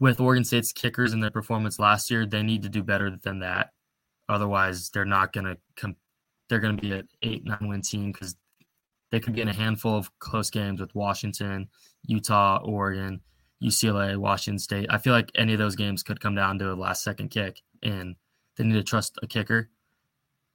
with 0.00 0.20
Oregon 0.20 0.44
State's 0.44 0.72
kickers 0.72 1.12
and 1.12 1.22
their 1.22 1.30
performance 1.30 1.78
last 1.78 2.10
year, 2.10 2.26
they 2.26 2.42
need 2.42 2.62
to 2.62 2.68
do 2.68 2.82
better 2.82 3.16
than 3.22 3.40
that. 3.40 3.72
Otherwise, 4.28 4.90
they're 4.90 5.04
not 5.04 5.32
going 5.32 5.46
to 5.46 5.58
come. 5.76 5.96
They're 6.48 6.60
going 6.60 6.76
to 6.76 6.82
be 6.82 6.92
an 6.92 7.08
eight 7.22 7.44
nine 7.44 7.68
win 7.68 7.82
team 7.82 8.12
because 8.12 8.36
they 9.10 9.20
could 9.20 9.34
be 9.34 9.40
in 9.40 9.48
a 9.48 9.54
handful 9.54 9.96
of 9.96 10.10
close 10.18 10.50
games 10.50 10.80
with 10.80 10.94
Washington, 10.94 11.68
Utah, 12.04 12.60
Oregon, 12.64 13.20
UCLA, 13.62 14.16
Washington 14.16 14.58
State. 14.58 14.86
I 14.90 14.98
feel 14.98 15.12
like 15.12 15.30
any 15.34 15.52
of 15.52 15.58
those 15.58 15.76
games 15.76 16.02
could 16.02 16.20
come 16.20 16.34
down 16.34 16.58
to 16.58 16.72
a 16.72 16.74
last 16.74 17.02
second 17.02 17.30
kick, 17.30 17.60
and 17.82 18.16
they 18.58 18.64
need 18.64 18.74
to 18.74 18.82
trust 18.82 19.18
a 19.22 19.26
kicker 19.26 19.70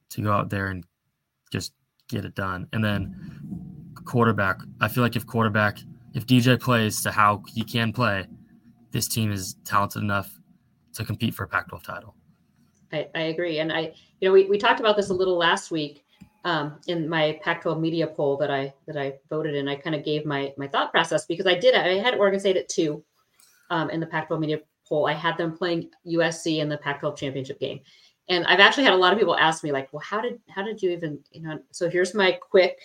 to 0.10 0.22
go 0.22 0.32
out 0.32 0.50
there 0.50 0.68
and 0.68 0.86
just 1.52 1.74
get 2.10 2.26
it 2.26 2.36
done. 2.36 2.68
And 2.74 2.84
then 2.84 3.16
quarterback, 4.06 4.60
I 4.82 4.88
feel 4.88 5.04
like 5.04 5.16
if 5.16 5.26
quarterback 5.26 5.80
if 6.14 6.28
DJ 6.28 6.60
plays 6.62 7.02
to 7.02 7.12
how 7.12 7.44
he 7.48 7.64
can 7.64 7.92
play, 7.92 8.28
this 8.92 9.08
team 9.08 9.32
is 9.32 9.56
talented 9.66 10.04
enough 10.04 10.40
to 10.94 11.04
compete 11.04 11.34
for 11.34 11.46
a 11.46 11.48
Pac 11.48 11.68
12 11.70 11.84
title. 11.84 12.16
I, 12.92 13.08
I 13.16 13.22
agree. 13.22 13.58
And 13.60 13.74
I, 13.74 13.94
you 14.22 14.30
know, 14.30 14.32
we, 14.32 14.46
we 14.46 14.60
talked 14.60 14.80
about 14.80 14.96
this 14.96 15.10
a 15.10 15.14
little 15.14 15.38
last 15.38 15.72
week 15.72 16.06
um, 16.46 16.76
in 16.88 17.10
my 17.10 17.40
Pac-12 17.42 17.80
media 17.80 18.06
poll 18.06 18.38
that 18.38 18.52
I 18.52 18.74
that 18.86 18.98
I 18.98 19.14
voted 19.30 19.56
in. 19.56 19.68
I 19.68 19.76
kind 19.76 19.96
of 19.96 20.04
gave 20.04 20.26
my 20.26 20.54
my 20.58 20.68
thought 20.68 20.92
process 20.92 21.26
because 21.26 21.48
I 21.48 21.56
did. 21.56 21.74
I 21.74 21.98
had 21.98 22.16
Oregon 22.16 22.40
State 22.40 22.58
at 22.58 22.70
two 22.70 23.04
um, 23.70 23.90
in 23.90 24.00
the 24.00 24.06
Pac-12 24.06 24.40
media 24.40 24.60
poll. 24.88 25.08
I 25.08 25.14
had 25.14 25.38
them 25.38 25.56
playing 25.56 25.90
USC 26.08 26.60
in 26.60 26.70
the 26.70 26.78
Pac-12 26.78 27.18
championship 27.18 27.60
game, 27.60 27.80
and 28.30 28.46
I've 28.46 28.60
actually 28.60 28.84
had 28.84 28.94
a 28.94 28.98
lot 28.98 29.14
of 29.14 29.20
people 29.20 29.36
ask 29.36 29.64
me 29.64 29.72
like, 29.72 29.92
"Well, 29.92 30.04
how 30.06 30.22
did 30.22 30.40
how 30.50 30.64
did 30.64 30.82
you 30.82 30.92
even 30.92 31.20
you 31.32 31.42
know?" 31.42 31.60
So 31.72 31.90
here's 31.90 32.14
my 32.14 32.32
quick. 32.32 32.80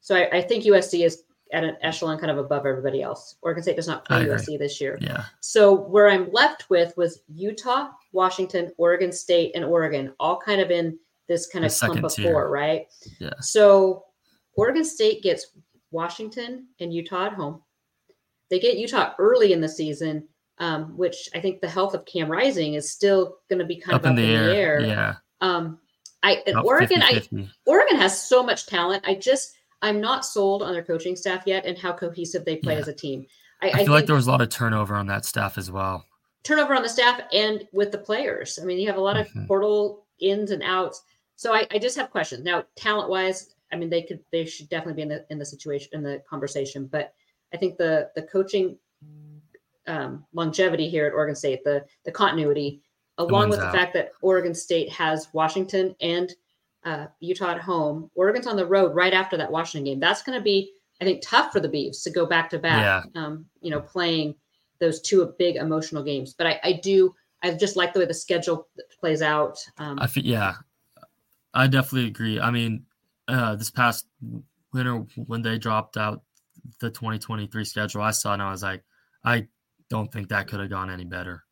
So 0.00 0.14
I, 0.16 0.38
I 0.38 0.42
think 0.42 0.64
USC 0.64 1.04
is 1.04 1.24
at 1.52 1.64
an 1.64 1.76
echelon 1.82 2.18
kind 2.18 2.30
of 2.30 2.38
above 2.38 2.66
everybody 2.66 3.02
else. 3.02 3.36
Oregon 3.42 3.62
State 3.62 3.76
does 3.76 3.88
not 3.88 4.04
play. 4.04 4.24
USC 4.24 4.58
this 4.58 4.80
year. 4.80 4.98
Yeah. 5.00 5.24
So 5.40 5.74
where 5.74 6.08
I'm 6.08 6.30
left 6.32 6.70
with 6.70 6.96
was 6.96 7.20
Utah, 7.28 7.90
Washington, 8.12 8.72
Oregon 8.78 9.12
State, 9.12 9.52
and 9.54 9.64
Oregon, 9.64 10.12
all 10.20 10.38
kind 10.38 10.60
of 10.60 10.70
in 10.70 10.98
this 11.28 11.46
kind 11.46 11.64
of 11.64 11.74
clump 11.74 12.04
of 12.04 12.14
four, 12.14 12.50
right? 12.50 12.86
Yeah. 13.18 13.30
So 13.40 14.04
Oregon 14.54 14.84
State 14.84 15.22
gets 15.22 15.46
Washington 15.90 16.68
and 16.80 16.92
Utah 16.92 17.26
at 17.26 17.32
home. 17.32 17.62
They 18.48 18.58
get 18.58 18.76
Utah 18.76 19.14
early 19.18 19.52
in 19.52 19.60
the 19.60 19.68
season, 19.68 20.26
um, 20.60 20.96
which 20.96 21.28
I 21.34 21.40
think 21.40 21.60
the 21.60 21.68
health 21.68 21.94
of 21.94 22.04
Cam 22.04 22.30
Rising 22.30 22.74
is 22.74 22.90
still 22.90 23.38
going 23.48 23.58
to 23.58 23.64
be 23.64 23.76
kind 23.76 23.94
Up 23.96 24.02
of 24.02 24.06
up 24.06 24.10
in 24.10 24.16
the 24.16 24.22
air. 24.32 24.50
air. 24.50 24.80
Yeah. 24.80 25.14
Um, 25.40 25.78
I 26.22 26.34
and 26.46 26.54
About 26.56 26.66
Oregon, 26.66 27.02
I 27.02 27.14
50-50. 27.14 27.48
Oregon 27.66 27.96
has 27.96 28.28
so 28.28 28.42
much 28.42 28.66
talent. 28.66 29.02
I 29.06 29.14
just 29.14 29.54
I'm 29.82 30.00
not 30.00 30.26
sold 30.26 30.62
on 30.62 30.72
their 30.74 30.84
coaching 30.84 31.16
staff 31.16 31.44
yet 31.46 31.64
and 31.64 31.76
how 31.78 31.92
cohesive 31.92 32.44
they 32.44 32.56
play 32.56 32.74
Yeah. 32.74 32.80
as 32.80 32.88
a 32.88 32.92
team. 32.92 33.26
I, 33.62 33.66
I, 33.66 33.68
I, 33.68 33.72
feel 33.72 33.78
think 33.78 33.88
like 33.90 34.06
there 34.06 34.14
was 34.16 34.26
a 34.26 34.30
lot 34.30 34.42
of 34.42 34.50
turnover 34.50 34.94
on 34.94 35.06
that 35.06 35.24
staff 35.24 35.56
as 35.58 35.70
well. 35.70 36.04
turnover 36.44 36.74
on 36.74 36.82
the 36.82 36.88
staff 36.88 37.20
and 37.32 37.66
with 37.72 37.90
the 37.92 37.98
players. 37.98 38.58
I 38.60 38.64
mean, 38.66 38.78
you 38.78 38.86
have 38.86 38.96
a 38.96 39.00
lot 39.00 39.16
of 39.18 39.28
Mhm. 39.28 39.46
portal 39.48 40.06
ins 40.18 40.50
and 40.50 40.62
outs. 40.62 41.02
So 41.36 41.54
I, 41.54 41.66
I 41.70 41.78
just 41.78 41.96
have 41.96 42.10
questions 42.10 42.44
now. 42.44 42.64
Talent 42.76 43.08
wise, 43.08 43.54
I 43.72 43.76
mean, 43.76 43.88
they 43.88 44.02
could 44.02 44.20
they 44.30 44.44
should 44.44 44.68
definitely 44.68 44.94
be 44.94 45.02
in 45.02 45.08
the 45.08 45.24
in 45.30 45.38
the 45.38 45.46
situation 45.46 45.88
in 45.94 46.02
the 46.02 46.22
conversation. 46.28 46.86
But 46.86 47.14
I 47.54 47.56
think 47.56 47.78
the 47.78 48.10
the 48.14 48.22
coaching 48.24 48.76
um, 49.86 50.24
longevity 50.32 50.88
here 50.88 51.06
at 51.06 51.12
Oregon 51.12 51.34
State, 51.34 51.64
the 51.64 51.84
the 52.04 52.12
continuity, 52.12 52.82
along 53.18 53.50
wins 53.50 53.56
with 53.56 53.60
the 53.60 53.72
fact 53.72 53.94
that 53.94 54.12
Oregon 54.22 54.54
State 54.54 54.90
has 54.90 55.28
Washington 55.32 55.94
and 56.00 56.32
uh, 56.84 57.06
Utah 57.20 57.52
at 57.52 57.60
home. 57.60 58.10
Oregon's 58.14 58.46
on 58.46 58.56
the 58.56 58.66
road 58.66 58.94
right 58.94 59.12
after 59.12 59.36
that 59.36 59.50
Washington 59.50 59.84
game. 59.84 60.00
That's 60.00 60.22
going 60.22 60.38
to 60.38 60.42
be, 60.42 60.72
I 61.00 61.04
think, 61.04 61.22
tough 61.22 61.52
for 61.52 61.60
the 61.60 61.68
Beavs 61.68 62.02
to 62.04 62.10
go 62.10 62.26
back 62.26 62.50
to 62.50 62.58
back. 62.58 63.06
Um, 63.14 63.46
you 63.60 63.70
know, 63.70 63.80
playing 63.80 64.34
those 64.80 65.00
two 65.00 65.34
big 65.38 65.56
emotional 65.56 66.02
games. 66.02 66.34
But 66.34 66.46
I, 66.46 66.60
I 66.64 66.72
do, 66.82 67.14
I 67.42 67.52
just 67.52 67.76
like 67.76 67.92
the 67.92 68.00
way 68.00 68.06
the 68.06 68.14
schedule 68.14 68.68
plays 68.98 69.22
out. 69.22 69.58
Um, 69.78 69.98
I 70.00 70.06
feel 70.06 70.24
yeah, 70.24 70.54
I 71.54 71.66
definitely 71.66 72.08
agree. 72.08 72.40
I 72.40 72.50
mean, 72.50 72.84
uh, 73.28 73.56
this 73.56 73.70
past 73.70 74.06
winter 74.72 75.04
when 75.16 75.42
they 75.42 75.58
dropped 75.58 75.96
out 75.96 76.22
the 76.80 76.90
2023 76.90 77.64
schedule, 77.64 78.02
I 78.02 78.10
saw 78.10 78.32
and 78.32 78.42
I 78.42 78.50
was 78.50 78.62
like, 78.62 78.82
I 79.24 79.46
don't 79.90 80.10
think 80.10 80.28
that 80.28 80.46
could 80.48 80.60
have 80.60 80.70
gone 80.70 80.88
any 80.90 81.04
better. 81.04 81.44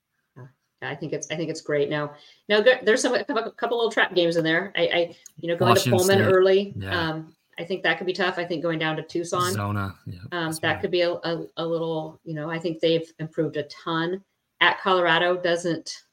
I 0.81 0.95
think 0.95 1.13
it's 1.13 1.29
I 1.31 1.35
think 1.37 1.51
it's 1.51 1.61
great. 1.61 1.91
Now 1.91 2.13
now 2.49 2.61
there- 2.61 2.81
there's 2.85 3.03
some 3.03 3.13
a 3.13 3.25
couple, 3.25 3.77
little 3.79 3.91
trap 3.91 4.15
games 4.15 4.37
in 4.37 4.45
there. 4.45 4.73
I, 4.77 4.83
I 4.83 5.17
you 5.37 5.49
know 5.49 5.57
going 5.57 5.71
Washington 5.71 5.99
to 5.99 6.05
Pullman 6.07 6.25
State, 6.25 6.33
early. 6.33 6.73
yeah. 6.77 7.09
Um, 7.11 7.35
I 7.59 7.65
think 7.65 7.83
that 7.83 7.99
could 7.99 8.07
be 8.07 8.13
tough. 8.13 8.39
I 8.39 8.45
think 8.45 8.63
going 8.63 8.79
down 8.79 8.95
to 8.97 9.03
Tucson. 9.03 9.53
Zona, 9.53 9.93
yeah, 10.07 10.21
Um, 10.31 10.53
that 10.63 10.63
right. 10.63 10.81
could 10.81 10.93
be 10.93 11.01
a, 11.01 11.11
a, 11.15 11.45
a 11.57 11.67
little, 11.67 12.21
you 12.23 12.33
know, 12.35 12.49
I 12.49 12.57
think 12.61 12.79
they've 12.79 13.13
improved 13.19 13.57
a 13.57 13.65
ton. 13.65 14.23
At 14.61 14.81
Colorado 14.81 15.37
doesn't. 15.37 16.05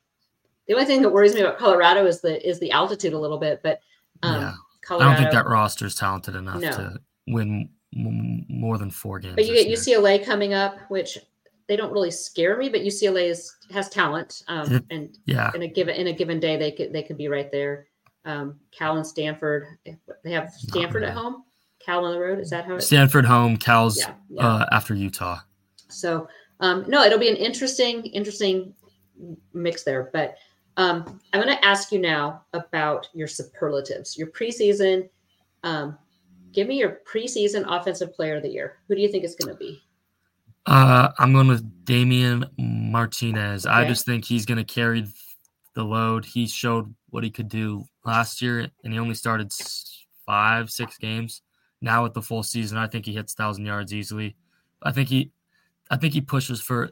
The 0.68 0.74
only 0.74 0.86
thing 0.88 1.04
that 1.04 1.10
worries 1.12 1.36
me 1.36 1.42
about 1.42 1.60
Colorado 1.60 2.08
is 2.08 2.22
the 2.22 2.44
is 2.48 2.60
the 2.60 2.72
altitude 2.72 3.14
a 3.14 3.20
little 3.20 3.38
bit, 3.38 3.60
but 3.62 3.80
um, 4.24 4.42
Yeah. 4.42 4.54
I 4.90 4.98
don't 5.00 5.16
think 5.18 5.32
that 5.32 5.46
roster 5.48 5.86
is 5.86 5.94
talented 5.96 6.34
enough 6.36 6.62
No. 6.62 6.72
to 6.72 7.00
win 7.28 7.70
m- 7.96 8.46
more 8.50 8.80
than 8.80 8.90
four 8.90 9.20
games. 9.20 9.36
But 9.36 9.46
you 9.46 9.54
get 9.54 9.68
year. 9.68 9.78
UCLA 9.78 10.26
coming 10.26 10.54
up, 10.56 10.78
which 10.90 11.20
they 11.68 11.76
don't 11.76 11.92
really 11.92 12.12
scare 12.12 12.58
me, 12.58 12.70
but 12.70 12.82
UCLA 12.82 13.30
is, 13.30 13.56
has 13.72 13.90
talent, 13.90 14.44
um, 14.48 14.86
and 14.92 15.18
Yeah, 15.26 15.52
in 15.56 15.64
a 15.64 15.68
given 15.68 15.96
in 15.96 16.08
a 16.08 16.14
given 16.14 16.40
day 16.40 16.58
they 16.58 16.72
could 16.72 16.94
they 16.94 17.04
could 17.04 17.18
be 17.18 17.28
right 17.28 17.52
there. 17.52 17.88
Um, 18.26 18.60
Cal 18.72 18.98
and 18.98 19.06
Stanford, 19.06 19.68
they 20.24 20.32
have 20.32 20.52
Stanford 20.52 21.04
at 21.04 21.14
home. 21.14 21.44
Cal 21.80 22.06
on 22.06 22.14
the 22.14 22.20
road, 22.20 22.40
is 22.40 22.50
that 22.50 22.66
how? 22.66 22.76
It, 22.76 22.82
Stanford 22.82 23.26
home, 23.26 23.58
Cal's 23.58 24.00
yeah, 24.00 24.14
yeah. 24.30 24.48
uh, 24.48 24.66
after 24.72 24.96
Utah. 24.96 25.40
So 25.90 26.28
um, 26.60 26.86
no, 26.88 27.04
it'll 27.04 27.20
be 27.20 27.30
an 27.30 27.36
interesting, 27.36 28.06
interesting 28.08 28.74
mix 29.54 29.84
there. 29.84 30.10
But 30.14 30.36
um, 30.78 31.20
I'm 31.34 31.42
going 31.42 31.56
to 31.56 31.66
ask 31.66 31.92
you 31.92 32.00
now 32.00 32.44
about 32.54 33.08
your 33.14 33.28
superlatives, 33.28 34.18
your 34.18 34.28
preseason. 34.28 35.10
Um, 35.64 35.98
give 36.52 36.68
me 36.68 36.78
your 36.78 37.00
preseason 37.12 37.66
offensive 37.68 38.14
player 38.14 38.38
of 38.38 38.44
the 38.44 38.50
year. 38.50 38.78
Who 38.88 38.96
do 38.96 39.02
you 39.02 39.10
think 39.10 39.24
it's 39.24 39.36
going 39.36 39.52
to 39.52 39.58
be? 39.58 39.82
Uh, 40.66 41.12
I'm 41.20 41.34
going 41.34 41.48
with 41.48 41.86
Damien 41.86 42.46
Martinez. 42.58 43.66
I 43.66 43.88
just 43.88 44.06
think 44.06 44.26
he's 44.26 44.46
going 44.46 44.58
to 44.58 44.64
carry 44.64 45.06
the 45.76 45.84
load. 45.84 46.26
He 46.26 46.48
showed 46.48 46.94
what 47.10 47.24
he 47.24 47.30
could 47.30 47.50
do 47.50 47.86
last 48.04 48.42
year, 48.42 48.68
and 48.84 48.94
he 48.94 49.00
only 49.00 49.14
started 49.16 49.52
five, 50.26 50.72
six 50.72 50.98
games. 50.98 51.42
Now 51.82 52.04
with 52.04 52.14
the 52.14 52.22
full 52.22 52.42
season, 52.42 52.78
I 52.78 52.88
think 52.88 53.06
he 53.06 53.14
hits 53.14 53.34
thousand 53.34 53.66
yards 53.66 53.94
easily. 53.94 54.36
I 54.82 54.92
think 54.92 55.10
he, 55.10 55.32
I 55.92 55.98
think 55.98 56.14
he 56.14 56.22
pushes 56.22 56.62
for 56.62 56.92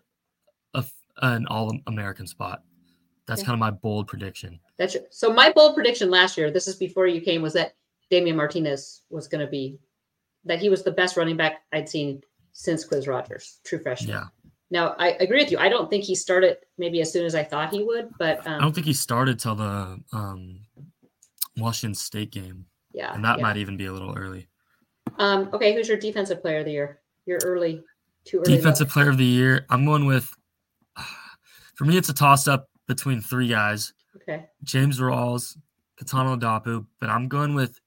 a, 0.75 0.83
an 1.21 1.47
All 1.47 1.75
American 1.87 2.27
spot. 2.27 2.61
That's 3.25 3.41
Okay. 3.41 3.47
kind 3.47 3.55
of 3.55 3.59
my 3.59 3.71
bold 3.71 4.07
prediction. 4.07 4.59
That's 4.77 4.93
your, 4.93 5.03
so. 5.09 5.33
My 5.33 5.51
bold 5.51 5.75
prediction 5.75 6.09
last 6.11 6.37
year, 6.37 6.51
this 6.51 6.67
is 6.67 6.75
before 6.75 7.07
you 7.07 7.21
came, 7.21 7.41
was 7.41 7.53
that 7.53 7.75
Damien 8.11 8.35
Martinez 8.35 9.01
was 9.09 9.27
going 9.27 9.43
to 9.43 9.49
be 9.49 9.79
that 10.45 10.59
he 10.59 10.69
was 10.69 10.83
the 10.83 10.91
best 10.91 11.15
running 11.15 11.37
back 11.37 11.61
I'd 11.71 11.87
seen 11.87 12.21
since 12.53 12.87
Quizz 12.87 13.07
Rogers, 13.07 13.59
true 13.65 13.79
freshman. 13.79 14.11
Yeah, 14.11 14.25
Now 14.69 14.95
I 14.97 15.09
agree 15.19 15.43
with 15.43 15.51
you. 15.51 15.57
I 15.57 15.69
don't 15.69 15.89
think 15.89 16.03
he 16.03 16.15
started 16.15 16.57
maybe 16.77 17.01
as 17.01 17.11
soon 17.11 17.25
as 17.25 17.35
I 17.35 17.43
thought 17.43 17.71
he 17.71 17.83
would, 17.83 18.09
but 18.17 18.45
I 18.47 18.55
um, 18.55 18.61
don't 18.61 18.73
think 18.73 18.85
he 18.85 18.93
started 18.93 19.39
till 19.39 19.55
the 19.55 19.99
um, 20.13 20.59
Washington 21.57 21.95
State 21.95 22.31
game, 22.31 22.65
yeah, 22.93 23.13
and 23.13 23.25
that 23.25 23.39
yeah. 23.39 23.43
might 23.43 23.57
even 23.57 23.75
be 23.75 23.87
a 23.87 23.93
little 23.93 24.15
early. 24.17 24.47
Um, 25.19 25.49
okay, 25.53 25.73
who's 25.73 25.87
your 25.87 25.97
defensive 25.97 26.41
player 26.41 26.59
of 26.59 26.65
the 26.65 26.71
year? 26.71 27.01
Your 27.25 27.39
early, 27.43 27.83
too 28.25 28.39
early. 28.39 28.55
Defensive 28.55 28.89
player 28.89 29.09
of 29.09 29.17
the 29.17 29.25
year. 29.25 29.65
I'm 29.69 29.85
going 29.85 30.05
with. 30.05 30.31
For 31.75 31.85
me, 31.85 31.97
it's 31.97 32.09
a 32.09 32.13
toss 32.13 32.47
up 32.47 32.69
between 32.87 33.19
three 33.19 33.47
guys: 33.47 33.93
Okay. 34.15 34.45
James 34.63 34.99
Rawls, 34.99 35.57
Kitan 35.99 36.39
Oladapo, 36.39 36.85
but 36.99 37.09
I'm 37.09 37.27
going 37.27 37.55
with 37.55 37.79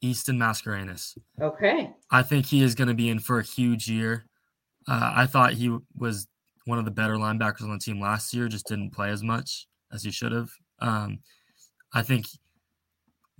Easton 0.00 0.38
Mascarenas. 0.38 1.16
Okay. 1.40 1.90
I 2.10 2.22
think 2.22 2.46
he 2.46 2.62
is 2.62 2.74
going 2.74 2.88
to 2.88 2.94
be 2.94 3.08
in 3.10 3.18
for 3.18 3.38
a 3.38 3.44
huge 3.44 3.88
year. 3.88 4.24
Uh, 4.88 5.12
I 5.14 5.26
thought 5.26 5.52
he 5.54 5.76
was 5.96 6.26
one 6.64 6.78
of 6.78 6.84
the 6.84 6.90
better 6.90 7.14
linebackers 7.16 7.62
on 7.62 7.70
the 7.70 7.78
team 7.78 8.00
last 8.00 8.32
year, 8.32 8.48
just 8.48 8.66
didn't 8.66 8.90
play 8.90 9.10
as 9.10 9.22
much 9.22 9.66
as 9.92 10.02
he 10.02 10.10
should 10.10 10.32
have. 10.32 10.50
Um, 10.78 11.18
I 11.92 12.02
think 12.02 12.26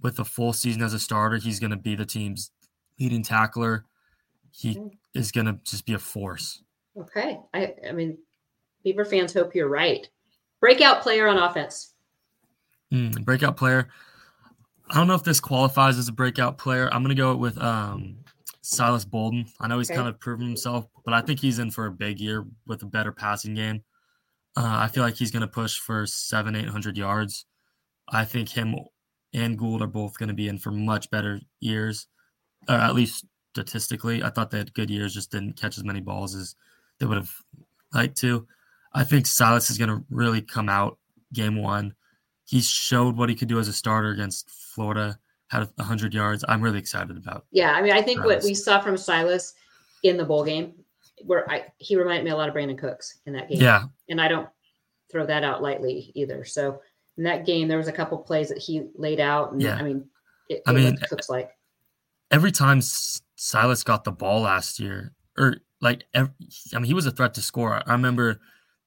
with 0.03 0.19
a 0.19 0.25
full 0.25 0.53
season 0.53 0.83
as 0.83 0.95
a 0.95 0.99
starter, 0.99 1.37
he's 1.37 1.61
going 1.61 1.71
to 1.71 1.77
be 1.77 1.95
the 1.95 2.07
team's 2.07 2.51
leading 2.99 3.23
tackler. 3.23 3.85
He 4.51 4.71
Okay. 4.79 4.99
is 5.15 5.31
going 5.33 5.47
to 5.47 5.59
just 5.65 5.87
be 5.87 5.95
a 5.95 5.99
force. 5.99 6.63
Okay. 6.97 7.39
I 7.55 7.75
I 7.89 7.93
mean, 7.93 8.19
Beaver 8.83 9.05
fans 9.05 9.33
hope 9.33 9.55
you're 9.55 9.69
right. 9.69 10.09
Breakout 10.61 11.03
player 11.03 11.29
on 11.29 11.39
offense. 11.39 11.95
Mm, 12.93 13.25
breakout 13.25 13.57
player. 13.57 13.89
I 14.91 14.95
don't 14.95 15.07
know 15.07 15.15
if 15.15 15.23
this 15.23 15.41
qualifies 15.41 15.99
as 15.99 16.09
a 16.09 16.13
breakout 16.13 16.59
player. 16.59 16.93
I'm 16.93 17.03
gonna 17.03 17.15
go 17.15 17.37
with 17.37 17.57
um, 17.63 18.17
Silas 18.63 19.05
Bolden. 19.05 19.47
I 19.61 19.69
know 19.69 19.79
he's 19.79 19.89
Okay. 19.91 19.97
kind 19.97 20.09
of 20.09 20.19
proven 20.19 20.47
himself, 20.47 20.87
but 21.05 21.15
I 21.15 21.21
think 21.21 21.41
he's 21.41 21.59
in 21.59 21.71
for 21.71 21.87
a 21.87 21.93
big 21.93 22.19
year 22.21 22.45
with 22.67 22.83
a 22.83 22.87
better 22.87 23.13
passing 23.13 23.55
game. 23.55 23.83
Uh, 24.57 24.79
I 24.81 24.89
feel 24.89 25.05
like 25.05 25.15
he's 25.15 25.31
gonna 25.31 25.47
push 25.49 25.79
for 25.79 26.07
seven, 26.07 26.57
eight 26.57 26.69
hundred 26.69 26.97
yards. 26.99 27.47
I 28.09 28.25
think 28.25 28.49
him 28.49 28.75
and 29.33 29.57
Gould 29.57 29.81
are 29.83 29.87
both 29.87 30.19
gonna 30.19 30.35
be 30.35 30.49
in 30.49 30.59
for 30.59 30.73
much 30.73 31.09
better 31.11 31.41
years, 31.61 32.09
or 32.69 32.75
at 32.75 32.95
least 32.97 33.25
statistically. 33.55 34.25
I 34.25 34.31
thought 34.31 34.51
they 34.51 34.59
had 34.59 34.75
good 34.75 34.91
years, 34.91 35.15
just 35.15 35.31
didn't 35.31 35.57
catch 35.57 35.79
as 35.79 35.85
many 35.85 36.01
balls 36.01 36.35
as 36.35 36.57
they 36.99 37.07
would 37.07 37.17
have 37.19 37.33
liked 37.95 38.17
to. 38.19 38.47
I 38.93 39.05
think 39.05 39.27
Silas 39.29 39.71
is 39.71 39.79
gonna 39.79 40.03
really 40.11 40.43
come 40.43 40.69
out 40.69 40.99
game 41.33 41.63
one 41.63 41.95
he 42.51 42.61
showed 42.61 43.17
what 43.17 43.29
he 43.29 43.37
could 43.37 43.47
do 43.47 43.61
as 43.61 43.69
a 43.69 43.73
starter 43.73 44.11
against 44.11 44.51
Florida. 44.51 45.17
Had 45.47 45.69
100 45.77 46.13
yards. 46.13 46.45
I'm 46.49 46.61
really 46.61 46.81
excited 46.81 47.17
about. 47.17 47.47
Yeah, 47.53 47.73
I 47.73 47.81
mean, 47.81 47.93
I 47.93 48.03
think 48.03 48.25
what 48.25 48.43
we 48.43 48.55
saw 48.55 48.81
from 48.81 48.97
Silas 48.97 49.55
in 50.03 50.17
the 50.17 50.25
bowl 50.25 50.45
game, 50.45 50.73
where 51.23 51.49
I 51.49 51.67
he 51.79 51.95
reminded 51.97 52.25
me 52.25 52.33
a 52.33 52.37
lot 52.37 52.49
of 52.49 52.55
Brandin 52.57 52.77
Cooks 52.77 53.21
in 53.27 53.35
that 53.35 53.49
game. 53.49 53.61
Yeah, 53.61 53.85
And 54.09 54.21
I 54.21 54.27
don't 54.27 54.49
throw 55.13 55.25
that 55.27 55.45
out 55.45 55.63
lightly 55.63 56.11
either. 56.17 56.45
So 56.45 56.81
in 57.17 57.23
that 57.23 57.47
game, 57.47 57.69
there 57.69 57.79
was 57.79 57.87
a 57.89 57.93
couple 57.93 58.19
plays 58.19 58.49
that 58.49 58.59
he 58.59 58.89
laid 58.97 59.21
out. 59.21 59.53
And 59.53 59.63
Yeah. 59.63 59.77
I 59.77 59.83
mean, 59.83 60.05
it, 60.49 60.63
I 60.67 60.73
mean, 60.73 60.97
Cooks 61.09 61.29
like. 61.29 61.51
every 62.33 62.51
time 62.51 62.81
Silas 63.37 63.85
got 63.85 64.03
the 64.03 64.13
ball 64.13 64.41
last 64.41 64.81
year, 64.81 65.13
or 65.39 65.57
like 65.81 66.05
ev 66.15 66.31
I 66.75 66.79
mean, 66.79 66.87
he 66.87 66.95
was 66.95 67.07
a 67.07 67.13
threat 67.13 67.35
to 67.35 67.43
score. 67.43 67.81
I 67.87 67.93
remember 67.93 68.41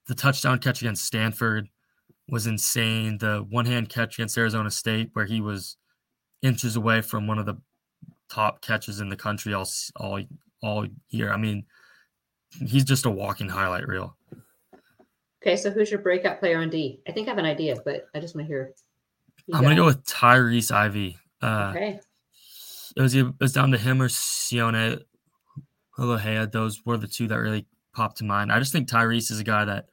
the 0.07 0.15
touchdown 0.15 0.59
catch 0.59 0.81
against 0.81 1.05
Stanford 1.05 1.69
was 2.29 2.47
insane. 2.47 3.17
The 3.17 3.45
one 3.49 3.65
hand 3.65 3.89
catch 3.89 4.17
against 4.17 4.37
Arizona 4.37 4.71
State, 4.71 5.09
where 5.13 5.25
he 5.25 5.41
was 5.41 5.77
inches 6.41 6.75
away 6.75 7.01
from 7.01 7.27
one 7.27 7.39
of 7.39 7.45
the 7.45 7.55
top 8.29 8.61
catches 8.61 8.99
in 8.99 9.09
the 9.09 9.15
country 9.15 9.53
all 9.53 9.67
all 9.97 10.21
all 10.61 10.87
year. 11.09 11.31
I 11.31 11.37
mean, 11.37 11.65
he's 12.65 12.85
just 12.85 13.05
a 13.05 13.09
walking 13.09 13.49
highlight 13.49 13.87
reel. 13.87 14.15
Okay, 15.41 15.57
so 15.57 15.69
who's 15.69 15.91
your 15.91 15.99
breakout 16.01 16.39
player 16.39 16.59
on 16.59 16.69
D? 16.69 17.01
I 17.07 17.11
think 17.11 17.27
I 17.27 17.31
have 17.31 17.37
an 17.37 17.45
idea, 17.45 17.75
but 17.83 18.05
I 18.15 18.19
just 18.19 18.33
want 18.35 18.45
to 18.45 18.47
hear. 18.47 18.73
I'm 19.53 19.61
gonna 19.61 19.75
go 19.75 19.85
with 19.85 20.03
Tyrese 20.05 20.71
Ivy. 20.71 21.17
Uh, 21.41 21.73
Okay. 21.75 21.99
it 22.95 23.01
was 23.01 23.13
it 23.13 23.25
was 23.41 23.51
down 23.51 23.71
to 23.71 23.77
him 23.77 24.01
or 24.01 24.07
Sione 24.07 25.01
Elohea. 25.99 26.49
Those 26.49 26.81
were 26.85 26.95
the 26.97 27.07
two 27.07 27.27
that 27.27 27.35
really 27.39 27.65
popped 27.93 28.17
to 28.19 28.23
mind. 28.23 28.51
I 28.51 28.59
just 28.59 28.71
think 28.71 28.87
Tyrese 28.87 29.31
is 29.31 29.39
a 29.39 29.43
guy 29.43 29.65
that 29.65 29.87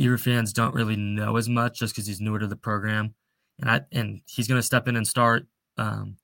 Beaver 0.00 0.16
fans 0.16 0.54
don't 0.54 0.74
really 0.74 0.96
know 0.96 1.36
as 1.36 1.46
much 1.46 1.78
just 1.78 1.94
because 1.94 2.06
he's 2.06 2.22
newer 2.22 2.38
to 2.38 2.46
the 2.46 2.56
program, 2.56 3.14
and 3.58 3.70
I 3.70 3.82
and 3.92 4.22
he's 4.24 4.48
going 4.48 4.58
to 4.58 4.62
step 4.62 4.88
in 4.88 4.96
and 4.96 5.06
start. 5.06 5.46
Um, 5.76 6.16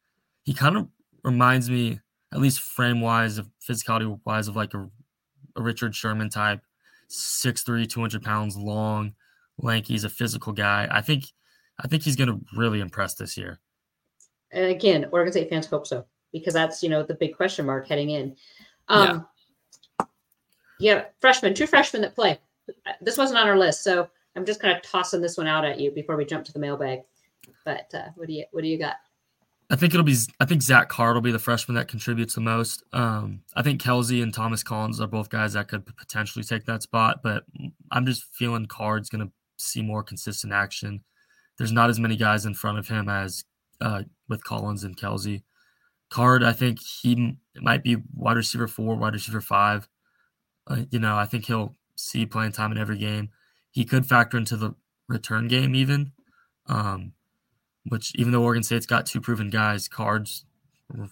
he 0.44 0.54
kind 0.54 0.78
of 0.78 0.88
reminds 1.22 1.68
me, 1.68 2.00
at 2.32 2.40
least 2.40 2.60
frame 2.60 3.02
wise, 3.02 3.36
of 3.36 3.50
physicality 3.68 4.18
wise, 4.24 4.48
of 4.48 4.56
like 4.56 4.72
a, 4.72 4.88
a 5.56 5.62
Richard 5.62 5.94
Sherman 5.94 6.30
type, 6.30 6.62
6'3", 7.10 7.86
200 7.86 8.22
pounds 8.22 8.56
long, 8.56 9.12
lanky. 9.58 9.92
He's 9.92 10.04
a 10.04 10.08
physical 10.08 10.54
guy. 10.54 10.88
I 10.90 11.02
think, 11.02 11.24
I 11.78 11.86
think 11.86 12.02
he's 12.02 12.16
going 12.16 12.30
to 12.30 12.40
really 12.56 12.80
impress 12.80 13.12
this 13.12 13.36
year. 13.36 13.60
And 14.52 14.64
again, 14.64 15.06
Oregon 15.12 15.34
State 15.34 15.50
fans 15.50 15.66
hope 15.66 15.86
so 15.86 16.06
because 16.32 16.54
that's 16.54 16.82
you 16.82 16.88
know 16.88 17.02
the 17.02 17.12
big 17.12 17.36
question 17.36 17.66
mark 17.66 17.86
heading 17.86 18.08
in. 18.08 18.36
Um, 18.88 19.26
yeah. 20.78 21.04
freshmen, 21.20 21.52
two 21.52 21.66
freshmen 21.66 22.00
that 22.00 22.14
play. 22.14 22.38
This 23.00 23.16
wasn't 23.16 23.38
on 23.38 23.48
our 23.48 23.58
list, 23.58 23.84
so 23.84 24.08
I'm 24.34 24.44
just 24.44 24.60
kind 24.60 24.76
of 24.76 24.82
tossing 24.82 25.20
this 25.20 25.36
one 25.36 25.46
out 25.46 25.64
at 25.64 25.80
you 25.80 25.90
before 25.90 26.16
we 26.16 26.24
jump 26.24 26.44
to 26.46 26.52
the 26.52 26.58
mailbag. 26.58 27.00
But 27.64 27.92
uh, 27.94 28.08
what 28.14 28.28
do 28.28 28.34
you 28.34 28.44
what 28.52 28.62
do 28.62 28.68
you 28.68 28.78
got? 28.78 28.96
I 29.68 29.76
think 29.76 29.94
it'll 29.94 30.04
be. 30.04 30.16
I 30.38 30.44
think 30.44 30.62
Zach 30.62 30.88
Card 30.88 31.14
will 31.14 31.22
be 31.22 31.32
the 31.32 31.38
freshman 31.38 31.74
that 31.74 31.88
contributes 31.88 32.34
the 32.34 32.40
most. 32.40 32.84
Um, 32.92 33.40
I 33.56 33.62
think 33.62 33.80
Kelsey 33.80 34.22
and 34.22 34.32
Thomas 34.32 34.62
Collins 34.62 35.00
are 35.00 35.08
both 35.08 35.28
guys 35.28 35.54
that 35.54 35.68
could 35.68 35.84
potentially 35.96 36.44
take 36.44 36.64
that 36.66 36.82
spot, 36.82 37.20
but 37.22 37.44
I'm 37.90 38.06
just 38.06 38.24
feeling 38.32 38.66
Card's 38.66 39.08
going 39.08 39.26
to 39.26 39.32
see 39.56 39.82
more 39.82 40.04
consistent 40.04 40.52
action. 40.52 41.02
There's 41.58 41.72
not 41.72 41.90
as 41.90 41.98
many 41.98 42.16
guys 42.16 42.46
in 42.46 42.54
front 42.54 42.78
of 42.78 42.86
him 42.86 43.08
as 43.08 43.44
uh, 43.80 44.02
with 44.28 44.44
Collins 44.44 44.84
and 44.84 44.96
Kelsey. 44.96 45.42
Card, 46.10 46.44
I 46.44 46.52
think 46.52 46.78
he 46.80 47.36
might 47.56 47.82
be 47.82 47.96
wide 48.14 48.36
receiver 48.36 48.68
four, 48.68 48.94
wide 48.94 49.14
receiver 49.14 49.40
five. 49.40 49.88
Uh, 50.68 50.82
you 50.90 51.00
know, 51.00 51.16
I 51.16 51.26
think 51.26 51.46
he'll 51.46 51.74
see 51.96 52.26
playing 52.26 52.52
time 52.52 52.72
in 52.72 52.78
every 52.78 52.98
game. 52.98 53.30
He 53.70 53.84
could 53.84 54.06
factor 54.06 54.36
into 54.36 54.56
the 54.56 54.74
return 55.08 55.48
game 55.48 55.74
even. 55.74 56.12
Um, 56.66 57.12
which 57.88 58.14
even 58.16 58.32
though 58.32 58.42
Oregon 58.42 58.62
State's 58.62 58.86
got 58.86 59.06
two 59.06 59.20
proven 59.20 59.50
guys, 59.50 59.88
Cards 59.88 60.44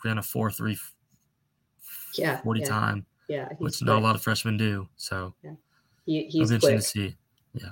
ran 0.05 0.18
a 0.18 0.22
4 0.22 0.51
3 0.51 0.76
Yeah, 2.16 2.41
40 2.43 2.61
yeah, 2.61 2.66
time, 2.66 3.07
Yeah, 3.28 3.49
which 3.59 3.82
not 3.82 3.99
a 3.99 4.01
lot 4.01 4.14
of 4.16 4.22
freshmen 4.22 4.57
do. 4.57 4.89
So 4.97 5.35
He, 6.05 6.24
he's 6.24 6.51
interesting 6.51 6.76
quick. 6.76 6.80
to 6.80 6.82
see. 6.82 7.16
Yeah. 7.55 7.70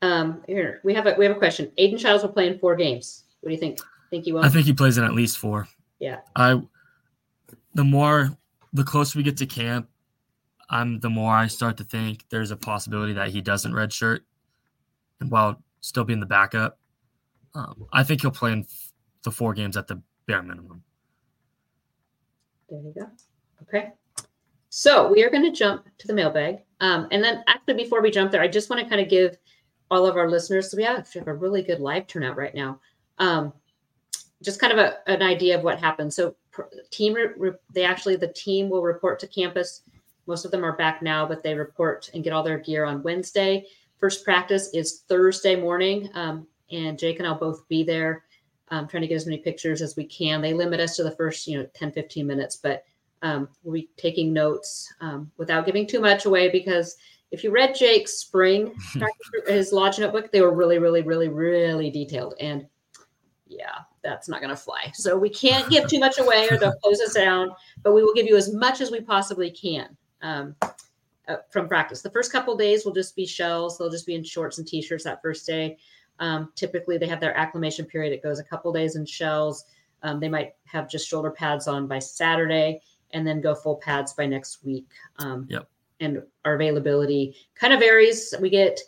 Um, 0.00 0.42
here 0.46 0.80
we 0.82 0.94
have 0.94 1.06
a 1.06 1.14
we 1.18 1.24
have 1.24 1.36
a 1.36 1.38
question. 1.38 1.70
Aidan 1.78 1.98
Chiles 1.98 2.22
will 2.22 2.30
play 2.30 2.48
in 2.48 2.58
four 2.58 2.74
games. 2.74 3.24
What 3.40 3.50
do 3.50 3.54
you 3.54 3.60
think? 3.60 3.78
Think 4.10 4.24
he 4.24 4.32
will? 4.32 4.42
I 4.42 4.48
think 4.48 4.66
he 4.66 4.72
plays 4.72 4.98
in 4.98 5.04
at 5.04 5.14
least 5.14 5.38
four. 5.38 5.68
Yeah. 6.00 6.18
I 6.34 6.60
the 7.74 7.84
more 7.84 8.36
the 8.72 8.84
closer 8.84 9.18
we 9.18 9.22
get 9.22 9.36
to 9.36 9.46
camp, 9.46 9.88
I'm 10.72 10.98
the 11.00 11.10
more 11.10 11.34
I 11.34 11.46
start 11.46 11.76
to 11.76 11.84
think 11.84 12.24
there's 12.30 12.50
a 12.50 12.56
possibility 12.56 13.12
that 13.12 13.28
he 13.28 13.40
doesn't 13.42 13.72
redshirt 13.72 14.20
and 15.20 15.30
while 15.30 15.62
still 15.80 16.04
being 16.04 16.18
the 16.18 16.26
backup. 16.26 16.78
Um, 17.54 17.86
I 17.92 18.02
think 18.02 18.22
he'll 18.22 18.30
play 18.30 18.52
in 18.52 18.60
f- 18.60 18.92
the 19.22 19.30
four 19.30 19.52
games 19.52 19.76
at 19.76 19.86
the 19.86 20.00
bare 20.26 20.42
minimum. 20.42 20.82
There 22.70 22.80
you 22.80 22.94
go. 22.98 23.06
Okay. 23.62 23.90
So 24.70 25.12
we 25.12 25.22
are 25.22 25.28
going 25.28 25.44
to 25.44 25.52
jump 25.52 25.86
to 25.98 26.06
the 26.06 26.14
mailbag. 26.14 26.60
Um, 26.80 27.06
and 27.10 27.22
then 27.22 27.44
actually, 27.46 27.74
before 27.74 28.00
we 28.00 28.10
jump 28.10 28.32
there, 28.32 28.40
I 28.40 28.48
just 28.48 28.70
want 28.70 28.82
to 28.82 28.88
kind 28.88 29.02
of 29.02 29.10
give 29.10 29.36
all 29.90 30.06
of 30.06 30.16
our 30.16 30.30
listeners, 30.30 30.70
so 30.70 30.78
we 30.78 30.84
have, 30.84 31.12
have 31.12 31.28
a 31.28 31.34
really 31.34 31.62
good 31.62 31.80
live 31.80 32.06
turnout 32.06 32.38
right 32.38 32.54
now. 32.54 32.80
Um, 33.18 33.52
just 34.42 34.58
kind 34.58 34.72
of 34.72 34.78
a, 34.78 35.06
an 35.06 35.20
idea 35.20 35.58
of 35.58 35.62
what 35.62 35.78
happened. 35.78 36.14
So 36.14 36.34
team, 36.90 37.12
re- 37.12 37.34
re- 37.36 37.52
they 37.74 37.84
actually, 37.84 38.16
the 38.16 38.32
team 38.32 38.70
will 38.70 38.82
report 38.82 39.20
to 39.20 39.26
campus. 39.26 39.82
Most 40.26 40.44
of 40.44 40.50
them 40.50 40.64
are 40.64 40.76
back 40.76 41.02
now, 41.02 41.26
but 41.26 41.42
they 41.42 41.54
report 41.54 42.10
and 42.14 42.22
get 42.22 42.32
all 42.32 42.42
their 42.42 42.58
gear 42.58 42.84
on 42.84 43.02
Wednesday. 43.02 43.66
First 43.98 44.24
practice 44.24 44.70
is 44.74 45.02
Thursday 45.08 45.56
morning. 45.56 46.10
Um, 46.14 46.46
and 46.70 46.98
Jake 46.98 47.18
and 47.18 47.26
I'll 47.26 47.38
both 47.38 47.66
be 47.68 47.82
there 47.82 48.24
um, 48.72 48.88
trying 48.88 49.02
to 49.02 49.06
get 49.06 49.16
as 49.16 49.26
many 49.26 49.38
pictures 49.38 49.82
as 49.82 49.96
we 49.96 50.04
can. 50.04 50.40
They 50.40 50.54
limit 50.54 50.80
us 50.80 50.96
to 50.96 51.04
the 51.04 51.10
first, 51.10 51.46
you 51.46 51.58
know, 51.58 51.66
10, 51.74 51.92
15 51.92 52.26
minutes, 52.26 52.56
but 52.56 52.84
um, 53.20 53.48
we'll 53.62 53.74
be 53.74 53.90
taking 53.96 54.32
notes 54.32 54.92
um, 55.00 55.30
without 55.36 55.66
giving 55.66 55.86
too 55.86 56.00
much 56.00 56.24
away 56.24 56.48
because 56.48 56.96
if 57.30 57.44
you 57.44 57.50
read 57.50 57.74
Jake's 57.74 58.14
spring, 58.14 58.74
his 59.46 59.72
lodge 59.72 59.98
notebook, 59.98 60.32
they 60.32 60.40
were 60.40 60.54
really, 60.54 60.78
really, 60.78 61.02
really, 61.02 61.28
really 61.28 61.90
detailed. 61.90 62.34
And 62.40 62.66
yeah, 63.46 63.80
that's 64.02 64.28
not 64.28 64.40
going 64.40 64.50
to 64.50 64.56
fly. 64.56 64.90
So 64.94 65.18
we 65.18 65.28
can't 65.28 65.68
give 65.70 65.86
too 65.86 66.00
much 66.00 66.18
away 66.18 66.48
or 66.50 66.56
they'll 66.56 66.72
close 66.82 67.00
us 67.00 67.12
down, 67.12 67.52
but 67.82 67.92
we 67.92 68.02
will 68.02 68.14
give 68.14 68.26
you 68.26 68.36
as 68.36 68.54
much 68.54 68.80
as 68.80 68.90
we 68.90 69.02
possibly 69.02 69.50
can. 69.50 69.96
Um, 70.22 70.54
uh, 71.28 71.36
from 71.50 71.68
practice. 71.68 72.02
The 72.02 72.10
first 72.10 72.32
couple 72.32 72.56
days 72.56 72.84
will 72.84 72.92
just 72.92 73.14
be 73.14 73.24
shells. 73.26 73.78
They'll 73.78 73.90
just 73.90 74.06
be 74.06 74.14
in 74.16 74.24
shorts 74.24 74.58
and 74.58 74.66
t-shirts 74.66 75.04
that 75.04 75.22
first 75.22 75.46
day. 75.46 75.78
Um, 76.18 76.52
typically, 76.56 76.98
they 76.98 77.06
have 77.06 77.20
their 77.20 77.36
acclimation 77.36 77.84
period. 77.84 78.12
It 78.12 78.22
goes 78.22 78.40
a 78.40 78.44
couple 78.44 78.72
days 78.72 78.96
in 78.96 79.06
shells. 79.06 79.64
Um, 80.02 80.18
they 80.18 80.28
might 80.28 80.54
have 80.64 80.90
just 80.90 81.08
shoulder 81.08 81.30
pads 81.30 81.68
on 81.68 81.86
by 81.86 82.00
Saturday, 82.00 82.80
and 83.12 83.26
then 83.26 83.40
go 83.40 83.54
full 83.54 83.76
pads 83.76 84.14
by 84.14 84.26
next 84.26 84.64
week. 84.64 84.86
Um, 85.18 85.46
Yep. 85.48 85.68
And 86.00 86.22
our 86.44 86.54
availability 86.54 87.36
kind 87.54 87.72
of 87.72 87.78
varies. 87.78 88.34
We 88.40 88.50
get, 88.50 88.80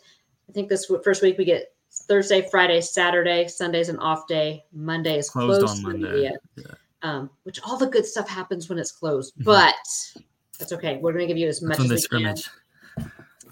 I 0.49 0.51
think 0.51 0.67
this 0.67 0.91
first 1.03 1.21
week 1.21 1.37
we 1.37 1.45
get 1.45 1.73
Thursday, 1.89 2.45
Friday, 2.51 2.81
Saturday, 2.81 3.47
Sunday's 3.47 3.87
an 3.87 3.97
off 3.99 4.27
day. 4.27 4.65
Monday 4.73 5.17
is 5.19 5.29
Closed 5.29 5.61
closed, 5.61 5.85
on 5.85 5.93
Monday. 6.01 6.31
Yeah. 6.57 6.65
Um, 7.01 7.29
which 7.43 7.61
all 7.63 7.77
the 7.77 7.87
good 7.87 8.05
stuff 8.05 8.27
happens 8.27 8.67
when 8.67 8.77
it's 8.77 8.91
closed, 8.91 9.33
Mhm. 9.39 9.45
but 9.45 9.75
that's 10.57 10.73
okay. 10.73 10.97
We're 10.97 11.13
going 11.13 11.27
to 11.27 11.27
give 11.27 11.37
you 11.37 11.47
as 11.47 11.61
much 11.61 11.79
as 11.79 11.83
we 11.83 11.89
can. 11.89 11.97
scrimmage. 11.99 12.49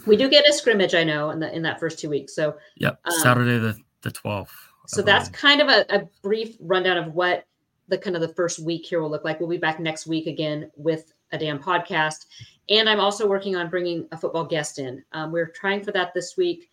We 0.06 0.18
do 0.18 0.30
get 0.30 0.48
a 0.48 0.54
scrimmage, 0.54 0.96
I 0.96 1.04
know, 1.04 1.30
in 1.30 1.40
the 1.40 1.54
in 1.56 1.62
that 1.64 1.80
first 1.80 2.00
two 2.00 2.10
weeks. 2.10 2.36
So 2.36 2.58
Yep. 2.78 3.00
Um, 3.06 3.14
Saturday 3.20 3.58
the 3.58 3.78
the 4.02 4.12
twelfth. 4.12 4.54
so 4.88 5.02
that's 5.02 5.30
kind 5.30 5.62
of 5.62 5.70
a, 5.70 5.86
a 5.90 6.10
brief 6.22 6.58
rundown 6.60 6.98
of 6.98 7.14
what 7.14 7.46
the 7.88 7.98
kind 7.98 8.16
of 8.16 8.22
the 8.22 8.34
first 8.34 8.60
week 8.60 8.86
here 8.86 9.02
will 9.02 9.10
look 9.10 9.24
like. 9.24 9.40
We'll 9.40 9.50
be 9.50 9.58
back 9.58 9.80
next 9.80 10.08
week 10.08 10.28
again 10.28 10.72
with 10.76 11.14
a 11.32 11.38
Dam 11.38 11.60
Podcast, 11.60 12.26
and 12.70 12.90
I'm 12.90 13.00
also 13.00 13.28
working 13.28 13.56
on 13.56 13.70
bringing 13.70 14.08
a 14.12 14.18
football 14.18 14.46
guest 14.46 14.80
in. 14.80 15.04
Um, 15.14 15.32
we're 15.32 15.48
trying 15.48 15.84
for 15.84 15.92
that 15.94 16.14
this 16.14 16.36
week. 16.38 16.70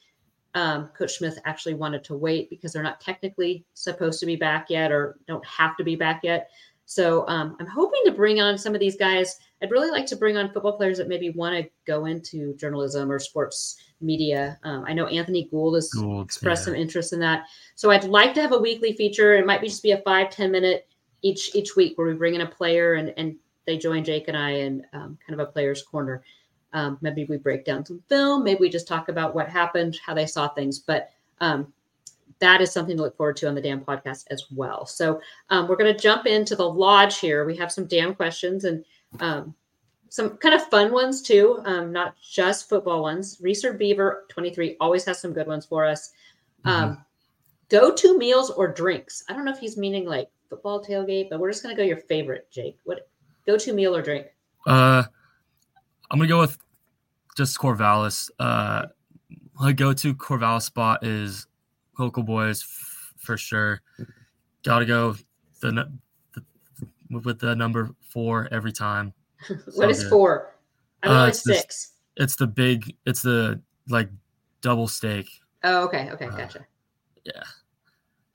Um, 0.54 0.88
Coach 0.98 1.18
Smith 1.18 1.38
actually 1.44 1.74
wanted 1.74 2.02
to 2.04 2.16
wait 2.16 2.50
because 2.50 2.72
they're 2.72 2.82
not 2.82 3.00
technically 3.00 3.64
supposed 3.74 4.18
to 4.20 4.26
be 4.26 4.34
back 4.34 4.66
yet, 4.68 4.90
or 4.90 5.18
don't 5.28 5.44
have 5.46 5.76
to 5.76 5.84
be 5.84 5.94
back 5.94 6.20
yet. 6.24 6.50
So 6.90 7.24
um, 7.28 7.56
I'm 7.60 7.68
hoping 7.68 8.00
to 8.06 8.10
bring 8.10 8.40
on 8.40 8.58
some 8.58 8.74
of 8.74 8.80
these 8.80 8.96
guys. 8.96 9.38
I'd 9.62 9.70
really 9.70 9.92
like 9.92 10.06
to 10.06 10.16
bring 10.16 10.36
on 10.36 10.50
football 10.50 10.76
players 10.76 10.98
that 10.98 11.06
maybe 11.06 11.30
want 11.30 11.54
to 11.54 11.70
go 11.86 12.06
into 12.06 12.52
journalism 12.56 13.12
or 13.12 13.20
sports 13.20 13.76
media. 14.00 14.58
Um, 14.64 14.84
I 14.88 14.92
know 14.92 15.06
Anthony 15.06 15.44
Gould 15.52 15.76
has 15.76 15.88
Gould, 15.90 16.24
expressed 16.24 16.62
yeah. 16.62 16.64
some 16.64 16.74
interest 16.74 17.12
in 17.12 17.20
that. 17.20 17.44
So 17.76 17.92
I'd 17.92 18.02
like 18.02 18.34
to 18.34 18.42
have 18.42 18.50
a 18.50 18.58
weekly 18.58 18.92
feature. 18.94 19.36
It 19.36 19.46
might 19.46 19.60
be 19.60 19.68
just 19.68 19.84
be 19.84 19.92
a 19.92 20.02
five 20.02 20.30
ten 20.30 20.50
minute 20.50 20.88
each 21.22 21.54
each 21.54 21.76
week 21.76 21.96
where 21.96 22.08
we 22.08 22.14
bring 22.14 22.34
in 22.34 22.40
a 22.40 22.46
player 22.46 22.94
and 22.94 23.14
and 23.16 23.36
they 23.66 23.78
join 23.78 24.02
Jake 24.02 24.26
and 24.26 24.36
I 24.36 24.50
in 24.50 24.84
um, 24.92 25.16
kind 25.24 25.40
of 25.40 25.48
a 25.48 25.52
player's 25.52 25.84
corner. 25.84 26.24
Um, 26.72 26.98
maybe 27.02 27.24
we 27.24 27.36
break 27.36 27.64
down 27.64 27.86
some 27.86 28.02
film. 28.08 28.42
Maybe 28.42 28.58
we 28.58 28.68
just 28.68 28.88
talk 28.88 29.08
about 29.08 29.32
what 29.32 29.48
happened, 29.48 29.96
how 30.04 30.14
they 30.14 30.26
saw 30.26 30.48
things. 30.48 30.80
But 30.80 31.10
um, 31.40 31.72
that 32.40 32.60
is 32.60 32.72
something 32.72 32.96
to 32.96 33.02
look 33.02 33.16
forward 33.16 33.36
to 33.36 33.48
on 33.48 33.54
the 33.54 33.60
Dam 33.60 33.80
Podcast 33.80 34.24
as 34.30 34.46
well. 34.50 34.86
So 34.86 35.20
um, 35.50 35.68
we're 35.68 35.76
going 35.76 35.94
to 35.94 36.00
jump 36.00 36.26
into 36.26 36.56
the 36.56 36.68
lodge 36.68 37.18
here. 37.18 37.44
We 37.44 37.56
have 37.56 37.70
some 37.70 37.86
damn 37.86 38.14
questions 38.14 38.64
and 38.64 38.84
um, 39.20 39.54
some 40.08 40.36
kind 40.38 40.54
of 40.54 40.62
fun 40.68 40.92
ones 40.92 41.22
too, 41.22 41.60
um, 41.64 41.92
not 41.92 42.14
just 42.20 42.68
football 42.68 43.02
ones. 43.02 43.38
Research 43.40 43.78
Beaver 43.78 44.24
23 44.28 44.76
always 44.80 45.04
has 45.04 45.20
some 45.20 45.32
good 45.32 45.46
ones 45.46 45.66
for 45.66 45.86
us. 45.86 46.12
Um, 46.64 47.04
Go 47.70 47.94
to 47.94 48.18
meals 48.18 48.50
or 48.50 48.66
drinks. 48.66 49.22
I 49.28 49.32
don't 49.32 49.44
know 49.44 49.52
if 49.52 49.60
he's 49.60 49.76
meaning 49.76 50.04
like 50.04 50.28
football 50.48 50.84
tailgate, 50.84 51.30
but 51.30 51.38
we're 51.38 51.52
just 51.52 51.62
going 51.62 51.74
to 51.74 51.80
go 51.80 51.86
your 51.86 51.98
favorite, 51.98 52.50
Jake. 52.50 52.76
What 52.82 53.08
go 53.46 53.56
to 53.56 53.72
meal 53.72 53.94
or 53.94 54.02
drink? 54.02 54.26
Uh, 54.66 55.04
I'm 56.10 56.18
gonna 56.18 56.28
go 56.28 56.40
with 56.40 56.58
just 57.36 57.56
Corvallis. 57.58 58.30
Uh, 58.38 58.86
my 59.58 59.72
go-to 59.72 60.14
Corvallis 60.14 60.62
spot 60.62 61.04
is 61.06 61.46
Local 62.00 62.22
Boys 62.22 62.62
f- 62.62 63.14
for 63.18 63.36
sure. 63.36 63.82
Got 64.64 64.80
to 64.80 64.86
go 64.86 65.14
the, 65.60 65.70
the 66.34 66.44
with 67.10 67.38
the 67.38 67.54
number 67.54 67.90
four 68.00 68.48
every 68.50 68.72
time. 68.72 69.12
what 69.74 69.90
is 69.90 70.02
good. 70.02 70.10
four? 70.10 70.54
I'm 71.02 71.10
Uh, 71.10 71.26
it's 71.28 71.42
six. 71.42 71.92
It's 72.16 72.36
the 72.36 72.46
big. 72.46 72.96
It's 73.06 73.22
the 73.22 73.60
like 73.88 74.08
double 74.62 74.88
steak. 74.88 75.28
Oh, 75.62 75.84
okay, 75.84 76.10
okay, 76.10 76.26
uh, 76.26 76.30
gotcha. 76.30 76.66
Yeah. 77.24 77.42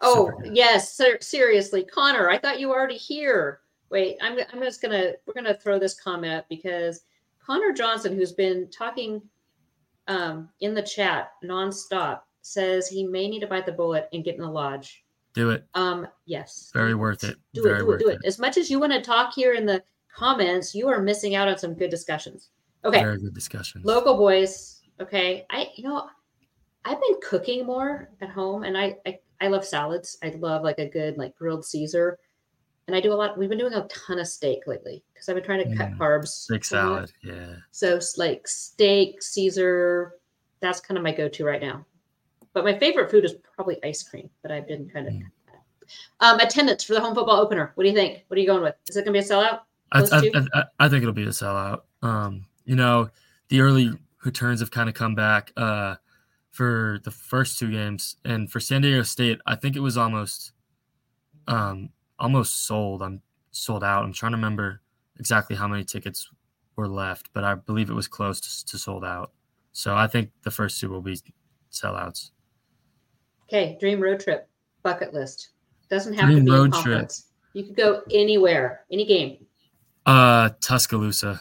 Oh, 0.01 0.32
yes, 0.43 0.93
ser- 0.93 1.22
seriously, 1.22 1.84
Connor, 1.84 2.30
I 2.30 2.38
thought 2.38 2.59
you 2.59 2.70
were 2.70 2.76
already 2.76 2.97
here. 2.97 3.61
Wait, 3.89 4.18
I'm 4.22 4.38
I'm 4.53 4.61
just 4.61 4.82
gonna 4.82 5.13
we're 5.26 5.34
gonna 5.34 5.55
throw 5.55 5.80
this 5.80 5.99
comment 5.99 6.45
because 6.49 7.01
Connor 7.43 7.72
Johnson, 7.72 8.16
who's 8.16 8.34
been 8.34 8.70
talking 8.70 9.22
um, 10.07 10.49
in 10.59 10.74
the 10.74 10.82
chat 10.82 11.32
nonstop, 11.43 12.22
says 12.46 12.88
he 12.88 13.04
may 13.06 13.28
need 13.28 13.39
to 13.41 13.48
bite 13.48 13.66
the 13.66 13.72
bullet 13.72 14.08
and 14.14 14.24
get 14.24 14.36
in 14.36 14.41
the 14.41 14.48
lodge. 14.50 15.04
Do 15.34 15.50
it. 15.50 15.66
Um, 15.74 16.08
yes, 16.26 16.72
Very 16.74 16.96
worth 16.96 17.24
it. 17.24 17.38
do 17.54 17.64
Very 17.64 17.80
it, 17.80 17.84
do 17.84 17.91
it, 17.91 18.00
do 18.00 18.08
it. 18.10 18.20
As 18.26 18.39
much 18.39 18.58
as 18.58 18.70
you 18.70 18.80
want 18.80 18.93
to 18.93 19.02
talk 19.02 19.34
here 19.34 19.54
in 19.54 19.66
the 19.66 19.84
comments, 20.16 20.74
you 20.74 20.88
are 20.88 21.02
missing 21.02 21.36
out 21.36 21.48
on 21.48 21.58
some 21.58 21.74
good 21.74 21.89
discussions. 21.89 22.50
Okay, 22.86 23.00
Very 23.02 23.20
good 23.20 23.34
discussion. 23.34 23.82
local 23.84 24.16
boys 24.16 24.82
okay 25.02 25.46
i 25.50 25.68
you 25.76 25.84
know 25.84 26.08
i've 26.86 27.02
been 27.02 27.16
cooking 27.22 27.66
more 27.66 28.10
at 28.22 28.30
home 28.30 28.64
and 28.64 28.78
I, 28.78 28.96
I 29.06 29.20
i 29.41 29.48
love 29.50 29.66
salads 29.66 30.18
i 30.24 30.30
love 30.30 30.62
like 30.64 30.80
a 30.80 30.88
good 30.88 31.18
like 31.18 31.36
grilled 31.36 31.66
caesar 31.66 32.18
and 32.88 32.96
i 32.96 33.02
do 33.02 33.12
a 33.12 33.16
lot 33.16 33.38
we've 33.38 33.50
been 33.50 33.58
doing 33.58 33.74
a 33.74 33.86
ton 33.88 34.20
of 34.20 34.28
steak 34.28 34.60
lately 34.68 35.04
because 35.14 35.28
i've 35.28 35.36
been 35.36 35.43
trying 35.43 35.70
to 35.70 35.76
cut 35.76 35.89
Mm, 35.91 35.98
carbs 35.98 36.28
Steak 36.28 36.64
salad. 36.64 37.12
Yeah. 37.24 37.56
so 37.72 38.00
like 38.16 38.48
steak 38.48 39.22
caesar 39.22 40.14
that's 40.62 40.80
kind 40.80 40.98
of 40.98 41.04
my 41.04 41.12
go-to 41.12 41.43
right 41.43 41.62
now 41.62 41.86
but 42.56 42.64
my 42.64 42.78
favorite 42.80 43.12
food 43.12 43.24
is 43.24 43.36
probably 43.53 43.78
ice 43.84 44.01
cream 44.01 44.28
but 44.41 44.51
i've 44.51 44.68
been 44.68 44.89
kind 44.89 45.08
of 45.08 45.14
Mm. 45.14 45.22
um 46.22 46.39
attendance 46.39 46.84
for 46.84 46.95
the 46.95 46.99
home 46.99 47.14
football 47.14 47.39
opener 47.39 47.72
what 47.76 47.84
do 47.84 47.89
you 47.89 47.95
think 47.95 48.24
what 48.28 48.38
are 48.38 48.41
you 48.41 48.47
going 48.47 48.64
with 48.64 48.74
is 48.89 48.97
it 48.97 49.06
going 49.06 49.14
to 49.14 49.22
be 49.22 49.26
a 49.26 49.30
sellout 49.30 49.60
I, 49.91 50.01
I. 50.01 50.32
I, 50.53 50.64
I 50.80 50.89
think 50.89 51.03
it'll 51.03 51.14
be 51.14 51.24
a 51.24 51.28
sellout. 51.28 51.82
Um, 52.01 52.47
you 52.66 52.76
know, 52.76 53.10
the 53.49 53.62
early 53.62 53.91
returns 54.26 54.60
have 54.60 54.72
kind 54.72 54.89
of 54.89 54.95
come 54.95 55.16
back 55.16 55.51
uh, 55.56 55.95
for 56.49 56.99
the 57.03 57.12
first 57.12 57.60
two 57.60 57.72
games, 57.72 58.18
and 58.26 58.51
for 58.51 58.60
San 58.60 58.82
Diego 58.82 59.03
State, 59.03 59.39
I 59.45 59.56
think 59.56 59.76
it 59.76 59.82
was 59.82 59.95
almost, 59.97 60.53
um, 61.47 61.89
almost 62.18 62.66
sold. 62.66 63.03
I'm 63.03 63.22
sold 63.51 63.84
out. 63.84 64.03
I'm 64.03 64.12
trying 64.12 64.32
to 64.32 64.38
remember 64.38 64.82
exactly 65.20 65.56
how 65.56 65.68
many 65.68 65.84
tickets 65.84 66.30
were 66.76 66.88
left, 66.88 67.30
but 67.34 67.43
I 67.43 67.56
believe 67.56 67.89
it 67.89 67.93
was 67.93 68.08
close 68.08 68.41
to, 68.41 68.66
to 68.66 68.78
sold 68.78 69.06
out. 69.06 69.32
So 69.72 69.95
I 69.95 70.08
think 70.08 70.32
the 70.43 70.51
first 70.51 70.80
two 70.80 70.89
will 70.89 71.01
be 71.01 71.20
sellouts. 71.72 72.32
Okay, 73.48 73.78
dream 73.80 74.02
road 74.02 74.20
trip, 74.20 74.50
bucket 74.84 75.14
list. 75.14 75.50
Doesn't 75.89 76.14
have 76.14 76.26
Dream 76.26 76.46
to 76.46 76.52
be 76.52 76.52
road 76.52 76.74
trip. 76.74 77.12
You 77.54 77.64
could 77.64 77.76
go 77.76 78.02
anywhere, 78.12 78.82
any 78.91 79.06
game. 79.06 79.46
Uh, 80.06 80.50
Tuscaloosa. 80.62 81.39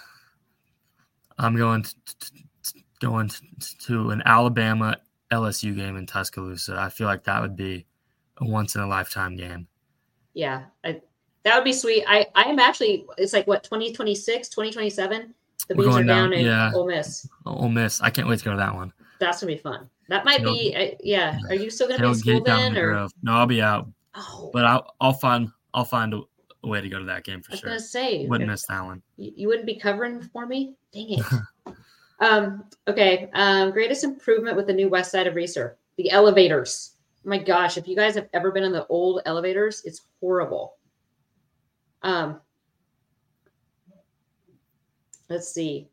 I'm 1.38 1.56
going 1.56 1.82
to, 1.82 1.92
going 3.00 3.30
to 3.86 4.10
an 4.10 4.22
Alabama 4.24 4.96
LSU 5.32 5.74
game 5.74 5.96
in 5.96 6.06
Tuscaloosa. 6.06 6.76
I 6.78 6.88
feel 6.90 7.06
like 7.06 7.24
that 7.24 7.40
would 7.42 7.56
be 7.56 7.86
a 8.38 8.46
once 8.46 8.74
in 8.74 8.82
a 8.82 8.86
lifetime 8.86 9.36
game. 9.36 9.66
Yeah, 10.34 10.64
I, 10.84 11.00
that 11.44 11.56
would 11.56 11.64
be 11.64 11.72
sweet. 11.72 12.04
I 12.06 12.26
I 12.34 12.44
am 12.44 12.58
actually. 12.58 13.06
It's 13.18 13.32
like 13.32 13.46
what 13.46 13.64
2026, 13.64 14.48
2027. 14.48 15.34
The 15.68 15.74
We're 15.74 15.84
bees 15.86 15.94
are 15.94 16.02
down 16.04 16.30
down- 16.30 16.32
in 16.34 16.44
yeah. 16.46 16.72
Ole 16.74 16.86
Miss. 16.86 17.28
Ole 17.46 17.68
Miss. 17.68 18.00
I 18.00 18.10
can't 18.10 18.28
wait 18.28 18.38
to 18.40 18.44
go 18.44 18.50
to 18.50 18.56
that 18.58 18.74
one. 18.74 18.92
That's 19.18 19.40
gonna 19.40 19.52
be 19.52 19.58
fun. 19.58 19.88
That 20.08 20.24
might 20.24 20.38
Tail- 20.38 20.52
be. 20.52 20.76
I, 20.76 20.96
yeah. 21.00 21.38
Are 21.48 21.54
you 21.54 21.70
still 21.70 21.88
gonna 21.88 22.00
be 22.00 22.08
in 22.08 22.14
school 22.14 22.42
then, 22.42 22.74
the 22.74 22.80
or? 22.80 22.90
Grove. 22.92 23.12
No, 23.22 23.32
I'll 23.32 23.46
be 23.46 23.62
out, 23.62 23.88
Oh, 24.14 24.50
but 24.52 24.64
I'll 24.64 24.94
I'll 25.00 25.12
find 25.14 25.48
I'll 25.72 25.84
find 25.84 26.12
a, 26.14 26.20
a 26.62 26.68
way 26.68 26.80
to 26.80 26.88
go 26.88 26.98
to 26.98 27.04
that 27.06 27.24
game 27.24 27.38
I 27.38 27.42
for 27.42 27.50
was 27.52 27.60
sure. 27.60 27.68
gonna 27.70 27.80
say. 27.80 28.26
Wouldn't 28.26 28.48
miss 28.50 28.66
that 28.66 28.84
one. 28.84 29.02
you, 29.16 29.32
you 29.34 29.48
wouldn't 29.48 29.66
be 29.66 29.76
covering 29.76 30.20
for 30.22 30.46
me? 30.46 30.74
Dang 30.92 31.18
it. 31.18 31.24
um, 32.20 32.64
okay. 32.86 33.30
Um, 33.34 33.70
greatest 33.70 34.04
improvement 34.04 34.56
with 34.56 34.66
the 34.66 34.72
new 34.74 34.88
west 34.88 35.10
side 35.10 35.26
of 35.26 35.34
Reser, 35.34 35.74
the 35.96 36.10
elevators. 36.10 36.92
Oh 37.24 37.30
my 37.30 37.38
gosh, 37.38 37.78
if 37.78 37.88
you 37.88 37.96
guys 37.96 38.14
have 38.16 38.28
ever 38.34 38.50
been 38.52 38.64
in 38.64 38.72
the 38.72 38.86
old 38.88 39.22
elevators, 39.24 39.82
it's 39.86 40.02
horrible. 40.20 40.74
Um, 42.02 42.38
let's 45.30 45.48
see. 45.48 45.88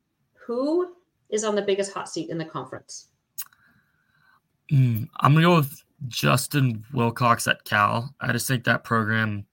Who 0.45 0.95
is 1.29 1.45
on 1.45 1.55
the 1.55 1.61
biggest 1.61 1.93
hot 1.93 2.09
seat 2.09 2.29
in 2.29 2.37
the 2.37 2.43
conference? 2.45 3.07
Mm, 4.71 5.09
I'm 5.19 5.33
gonna 5.33 5.45
go 5.45 5.55
with 5.57 5.83
Justin 6.07 6.83
Wilcox 6.93 7.47
at 7.47 7.63
Cal. 7.63 8.13
I 8.21 8.31
just 8.31 8.47
think 8.47 8.63
that 8.63 8.83
program 8.83 9.45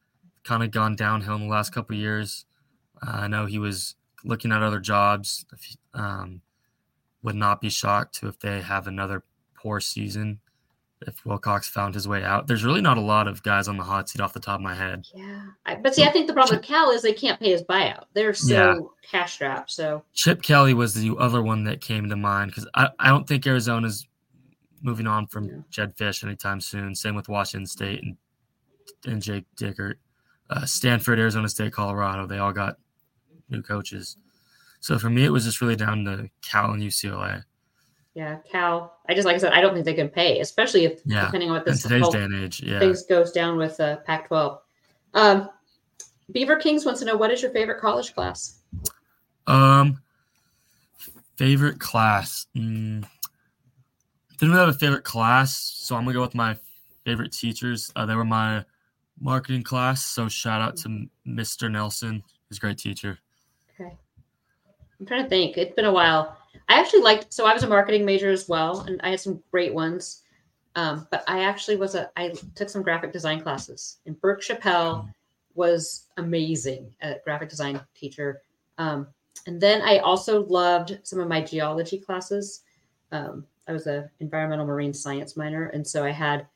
kind 0.45 0.63
of 0.63 0.71
gone 0.71 0.97
downhill 0.97 1.35
in 1.35 1.43
the 1.43 1.49
last 1.49 1.71
couple 1.73 1.95
of 1.97 2.01
years. 2.01 2.47
Uh, 3.07 3.11
I 3.13 3.29
know 3.29 3.47
he 3.47 3.59
was 3.59 3.97
looking 4.25 4.53
at 4.53 4.63
other 4.63 4.81
jobs. 4.81 5.45
If 5.53 5.63
he- 5.65 5.79
Um, 5.95 6.43
would 7.23 7.35
not 7.35 7.61
be 7.61 7.69
shocked 7.69 8.15
to 8.15 8.29
if 8.29 8.39
they 8.39 8.61
have 8.63 8.87
another 8.87 9.25
poor 9.55 9.81
season. 9.81 10.39
If 11.01 11.25
Wilcox 11.27 11.69
found 11.69 11.95
his 11.95 12.07
way 12.09 12.23
out, 12.25 12.47
there's 12.47 12.65
really 12.65 12.81
not 12.81 12.97
a 12.97 13.01
lot 13.03 13.27
of 13.29 13.43
guys 13.43 13.69
on 13.69 13.77
the 13.77 13.83
hot 13.85 14.09
seat 14.09 14.21
off 14.21 14.33
the 14.33 14.41
top 14.41 14.57
of 14.57 14.63
my 14.63 14.75
head. 14.75 15.07
Yeah. 15.15 15.43
I, 15.67 15.75
but 15.77 15.95
see, 15.95 16.05
I 16.05 16.11
think 16.11 16.27
the 16.29 16.33
problem 16.33 16.57
with 16.59 16.67
Cal 16.67 16.91
is 16.91 17.03
they 17.03 17.13
can't 17.13 17.39
pay 17.41 17.51
his 17.51 17.63
buyout. 17.63 18.05
They're 18.15 18.35
so 18.35 18.53
Yeah. 18.55 18.75
cash 19.09 19.35
strapped. 19.35 19.71
So 19.71 20.05
Chip 20.13 20.43
Kelly 20.43 20.75
was 20.75 20.95
the 20.95 21.15
other 21.19 21.43
one 21.43 21.65
that 21.65 21.81
came 21.81 22.09
to 22.09 22.17
mind 22.17 22.51
because 22.51 22.69
I, 22.75 22.91
I 22.99 23.09
don't 23.11 23.27
think 23.29 23.47
Arizona's 23.47 24.08
moving 24.83 25.07
on 25.07 25.27
from 25.27 25.45
Yeah. 25.45 25.57
Jedd 25.71 25.97
Fisch 25.97 26.23
anytime 26.25 26.61
soon. 26.61 26.95
Same 26.95 27.15
with 27.15 27.29
Washington 27.29 27.67
State 27.67 28.03
and 28.03 28.17
and 29.07 29.23
Jake 29.23 29.45
Dickert. 29.57 29.95
Uh, 30.51 30.65
Stanford, 30.65 31.19
Arizona 31.19 31.49
State, 31.49 31.73
Colorado, 31.73 32.27
they 32.27 32.39
all 32.39 32.53
got 32.53 32.77
new 33.51 33.63
coaches. 33.63 34.17
So 34.81 34.99
for 34.99 35.11
me, 35.11 35.25
it 35.25 35.31
was 35.31 35.45
just 35.45 35.61
really 35.61 35.77
down 35.77 36.05
to 36.07 36.31
Cal 36.43 36.73
and 36.73 36.83
UCLA. 36.83 37.45
yeah, 38.15 38.39
Cal. 38.51 38.97
I 39.09 39.15
just 39.15 39.27
like 39.27 39.35
I 39.35 39.39
said, 39.39 39.53
I 39.53 39.61
don't 39.61 39.75
think 39.75 39.85
they 39.85 39.95
can 39.95 40.09
pay, 40.09 40.41
especially 40.41 40.85
if 40.87 41.01
Yeah, 41.05 41.27
depending 41.27 41.51
on 41.51 41.57
what 41.59 41.67
In 41.67 41.73
this 41.75 41.83
today's 41.83 42.09
day 42.09 42.23
and 42.23 42.35
age, 42.35 42.63
yeah. 42.63 42.79
things 42.79 43.03
goes 43.05 43.31
down 43.33 43.57
with 43.59 43.79
uh, 43.79 43.97
Pac-12. 43.99 44.59
Um, 45.15 45.49
Beaver 46.33 46.57
Kings 46.57 46.85
wants 46.85 47.01
to 47.01 47.07
know 47.07 47.17
what 47.17 47.31
is 47.31 47.43
your 47.43 47.51
favorite 47.53 47.81
college 47.81 48.15
class? 48.15 48.61
Um, 49.47 50.01
favorite 51.37 51.79
class. 51.79 52.47
Mm, 52.57 53.07
didn't 54.39 54.55
really 54.55 54.67
have 54.67 54.75
a 54.75 54.79
favorite 54.79 55.05
class, 55.05 55.59
so 55.59 55.97
I'm 55.97 56.05
gonna 56.05 56.15
go 56.15 56.21
with 56.21 56.35
my 56.35 56.57
favorite 57.05 57.33
teachers. 57.33 57.91
Uh, 57.97 58.07
they 58.07 58.15
were 58.15 58.25
my 58.25 58.65
marketing 59.21 59.63
class, 59.63 60.05
so 60.05 60.29
shout 60.29 60.61
out 60.61 60.77
to 60.79 61.09
Mr. 61.27 61.71
Nelson. 61.71 62.23
He's 62.49 62.59
a 62.59 62.61
great 62.61 62.79
teacher. 62.79 63.19
Okay, 63.75 63.93
I'm 65.01 65.07
trying 65.07 65.25
to 65.25 65.29
think. 65.29 65.57
It's 65.57 65.75
been 65.75 65.87
a 65.87 65.93
while. 65.93 66.37
I 66.69 66.79
actually 66.79 67.03
liked. 67.03 67.33
So 67.33 67.47
I 67.47 67.53
was 67.53 67.65
a 67.65 67.69
marketing 67.69 68.05
major 68.05 68.31
as 68.31 68.49
well, 68.49 68.81
and 68.81 69.01
I 69.03 69.11
had 69.11 69.21
some 69.21 69.43
great 69.51 69.75
ones. 69.75 70.23
Um, 70.77 71.09
but 71.11 71.25
I 71.27 71.45
actually 71.45 71.77
was 71.77 71.97
a. 71.97 72.11
I 72.17 72.33
took 72.55 72.69
some 72.69 72.83
graphic 72.83 73.13
design 73.13 73.41
classes, 73.41 73.99
and 74.07 74.21
Burke 74.21 74.43
Chappelle 74.43 75.09
was 75.55 76.07
amazing 76.17 76.93
at 77.01 77.25
graphic 77.25 77.49
design 77.49 77.81
teacher. 77.95 78.43
Um, 78.79 79.09
and 79.47 79.61
then 79.61 79.83
I 79.83 79.99
also 79.99 80.45
loved 80.47 80.99
some 81.03 81.19
of 81.19 81.27
my 81.27 81.41
geology 81.41 81.99
classes. 81.99 82.63
Um, 83.11 83.45
I 83.69 83.73
was 83.73 83.87
a 83.87 84.11
environmental 84.21 84.67
marine 84.67 84.95
science 84.95 85.37
minor, 85.37 85.67
and 85.69 85.87
so 85.87 86.05
I 86.05 86.11
had 86.11 86.47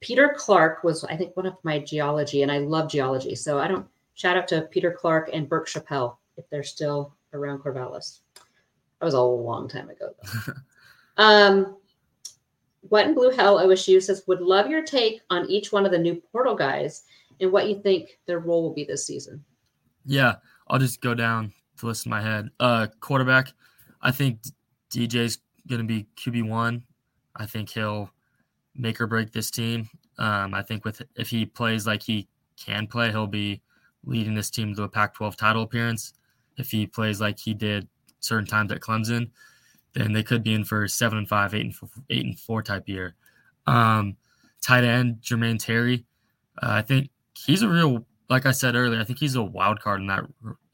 Peter 0.00 0.34
Clark 0.36 0.84
was 0.84 1.04
I 1.04 1.16
think 1.16 1.36
one 1.36 1.46
of 1.46 1.56
my 1.64 1.78
geology, 1.78 2.42
and 2.42 2.52
I 2.52 2.58
love 2.58 2.90
geology. 2.90 3.34
So 3.34 3.58
I 3.58 3.66
don't 3.66 3.86
shout 4.14 4.36
out 4.36 4.48
to 4.48 4.62
Peter 4.62 4.92
Clark 4.92 5.30
and 5.32 5.48
Burke 5.48 5.68
Chappelle 5.68 6.16
if 6.36 6.48
they're 6.50 6.62
still 6.62 7.14
around 7.32 7.58
Corvallis. 7.58 8.20
That 9.00 9.04
was 9.04 9.14
a 9.14 9.20
long 9.20 9.68
time 9.68 9.90
ago. 9.90 10.14
Though. 10.22 10.52
um, 11.22 11.76
what 12.88 13.06
in 13.06 13.14
Blue 13.14 13.30
Hell 13.30 13.58
OSU 13.58 14.02
says 14.02 14.22
would 14.26 14.40
love 14.40 14.68
your 14.70 14.82
take 14.82 15.20
on 15.30 15.50
each 15.50 15.72
one 15.72 15.84
of 15.84 15.92
the 15.92 15.98
new 15.98 16.14
portal 16.14 16.54
guys 16.54 17.04
and 17.40 17.52
what 17.52 17.68
you 17.68 17.80
think 17.82 18.18
their 18.26 18.38
role 18.38 18.62
will 18.62 18.74
be 18.74 18.84
this 18.84 19.06
season. 19.06 19.44
Yeah, 20.04 20.36
I'll 20.68 20.78
just 20.78 21.00
go 21.00 21.14
down 21.14 21.52
the 21.80 21.86
list 21.86 22.06
in 22.06 22.10
my 22.10 22.22
head. 22.22 22.50
Uh, 22.60 22.86
quarterback, 23.00 23.52
I 24.00 24.12
think 24.12 24.38
DJ's 24.90 25.38
going 25.68 25.80
to 25.80 25.86
be 25.86 26.06
QB 26.16 26.48
one. 26.48 26.82
I 27.34 27.46
think 27.46 27.70
he'll 27.70 28.10
make 28.74 29.00
or 29.00 29.06
break 29.06 29.32
this 29.32 29.50
team. 29.50 29.88
Um, 30.18 30.54
I 30.54 30.62
think 30.62 30.84
with 30.84 31.02
if 31.16 31.28
he 31.28 31.46
plays 31.46 31.86
like 31.86 32.02
he 32.02 32.28
can 32.56 32.86
play, 32.86 33.10
he'll 33.10 33.26
be 33.26 33.60
leading 34.04 34.34
this 34.34 34.50
team 34.50 34.74
to 34.74 34.84
a 34.84 34.88
Pac-12 34.88 35.36
title 35.36 35.62
appearance. 35.62 36.14
If 36.56 36.70
he 36.70 36.86
plays 36.86 37.20
like 37.20 37.38
he 37.38 37.52
did 37.52 37.88
certain 38.20 38.46
times 38.46 38.72
at 38.72 38.80
Clemson, 38.80 39.30
then 39.92 40.12
they 40.12 40.22
could 40.22 40.42
be 40.42 40.54
in 40.54 40.64
for 40.64 40.88
seven 40.88 41.18
and 41.18 41.28
five, 41.28 41.54
eight 41.54 41.64
and 41.64 41.74
four, 41.74 41.88
eight 42.10 42.24
and 42.24 42.38
four 42.38 42.62
type 42.62 42.88
year. 42.88 43.14
Um, 43.66 44.16
tight 44.62 44.84
end 44.84 45.18
Jermaine 45.20 45.62
Terry, 45.62 46.04
uh, 46.62 46.70
I 46.70 46.82
think 46.82 47.10
he's 47.34 47.62
a 47.62 47.68
real 47.68 48.06
like 48.28 48.46
I 48.46 48.52
said 48.52 48.74
earlier, 48.74 49.00
I 49.00 49.04
think 49.04 49.18
he's 49.18 49.36
a 49.36 49.42
wild 49.42 49.80
card 49.80 50.00
in 50.00 50.06
that 50.08 50.24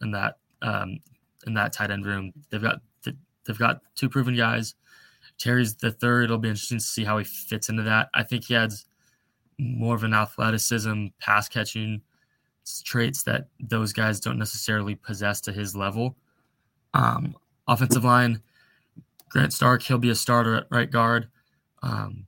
in 0.01 0.11
that 0.12 0.38
um, 0.62 1.01
in 1.47 1.55
that 1.55 1.72
tight 1.72 1.90
end 1.90 2.07
room. 2.07 2.32
They've 2.51 2.62
got 2.62 2.80
they've 3.45 3.59
got 3.59 3.80
two 3.95 4.09
proven 4.09 4.36
guys. 4.36 4.74
Terry's 5.43 5.74
the 5.74 5.90
third. 5.90 6.24
It'll 6.24 6.38
be 6.38 6.49
interesting 6.49 6.78
to 6.78 6.84
see 6.84 7.05
how 7.05 7.18
he 7.18 7.24
fits 7.24 7.68
into 7.68 7.82
that. 7.82 8.09
I 8.14 8.22
think 8.22 8.45
he 8.45 8.55
has 8.55 8.86
more 9.59 9.95
of 9.95 10.05
an 10.05 10.14
athleticism, 10.14 11.07
pass 11.20 11.49
catching 11.49 12.03
traits 12.84 13.24
that 13.24 13.49
those 13.59 13.93
guys 13.93 14.20
don't 14.20 14.38
necessarily 14.38 14.95
possess 14.95 15.40
to 15.43 15.53
his 15.53 15.74
level. 15.74 16.16
Um, 16.95 17.34
offensive 17.66 18.05
line, 18.05 18.40
Grant 19.28 19.53
Starck, 19.53 19.82
he'll 19.82 19.99
be 19.99 20.11
a 20.11 20.14
starter 20.14 20.55
at 20.55 20.66
right 20.70 20.90
guard. 20.90 21.28
Um, 21.82 22.26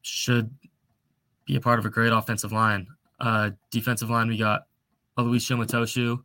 should 0.00 0.50
be 1.44 1.56
a 1.56 1.60
part 1.60 1.78
of 1.78 1.84
a 1.84 1.90
great 1.90 2.12
offensive 2.12 2.52
line. 2.52 2.86
Uh, 3.20 3.50
defensive 3.70 4.10
line, 4.10 4.28
we 4.28 4.38
got 4.38 4.66
Luis 5.18 5.48
Matoshu. 5.48 6.22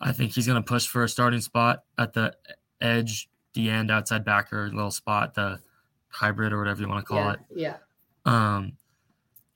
I 0.00 0.12
think 0.12 0.32
he's 0.32 0.46
going 0.46 0.62
to 0.62 0.66
push 0.66 0.86
for 0.86 1.02
a 1.02 1.08
starting 1.08 1.40
spot 1.40 1.82
at 1.98 2.12
the 2.12 2.34
edge, 2.80 3.28
the 3.54 3.70
end, 3.70 3.90
outside 3.90 4.24
backer 4.24 4.70
little 4.72 4.90
spot, 4.90 5.34
the 5.34 5.60
hybrid 6.08 6.52
or 6.52 6.58
whatever 6.58 6.80
you 6.80 6.88
want 6.88 7.04
to 7.04 7.06
call 7.06 7.18
yeah, 7.18 7.32
it. 7.32 7.40
yeah. 7.54 7.76
Um, 8.24 8.72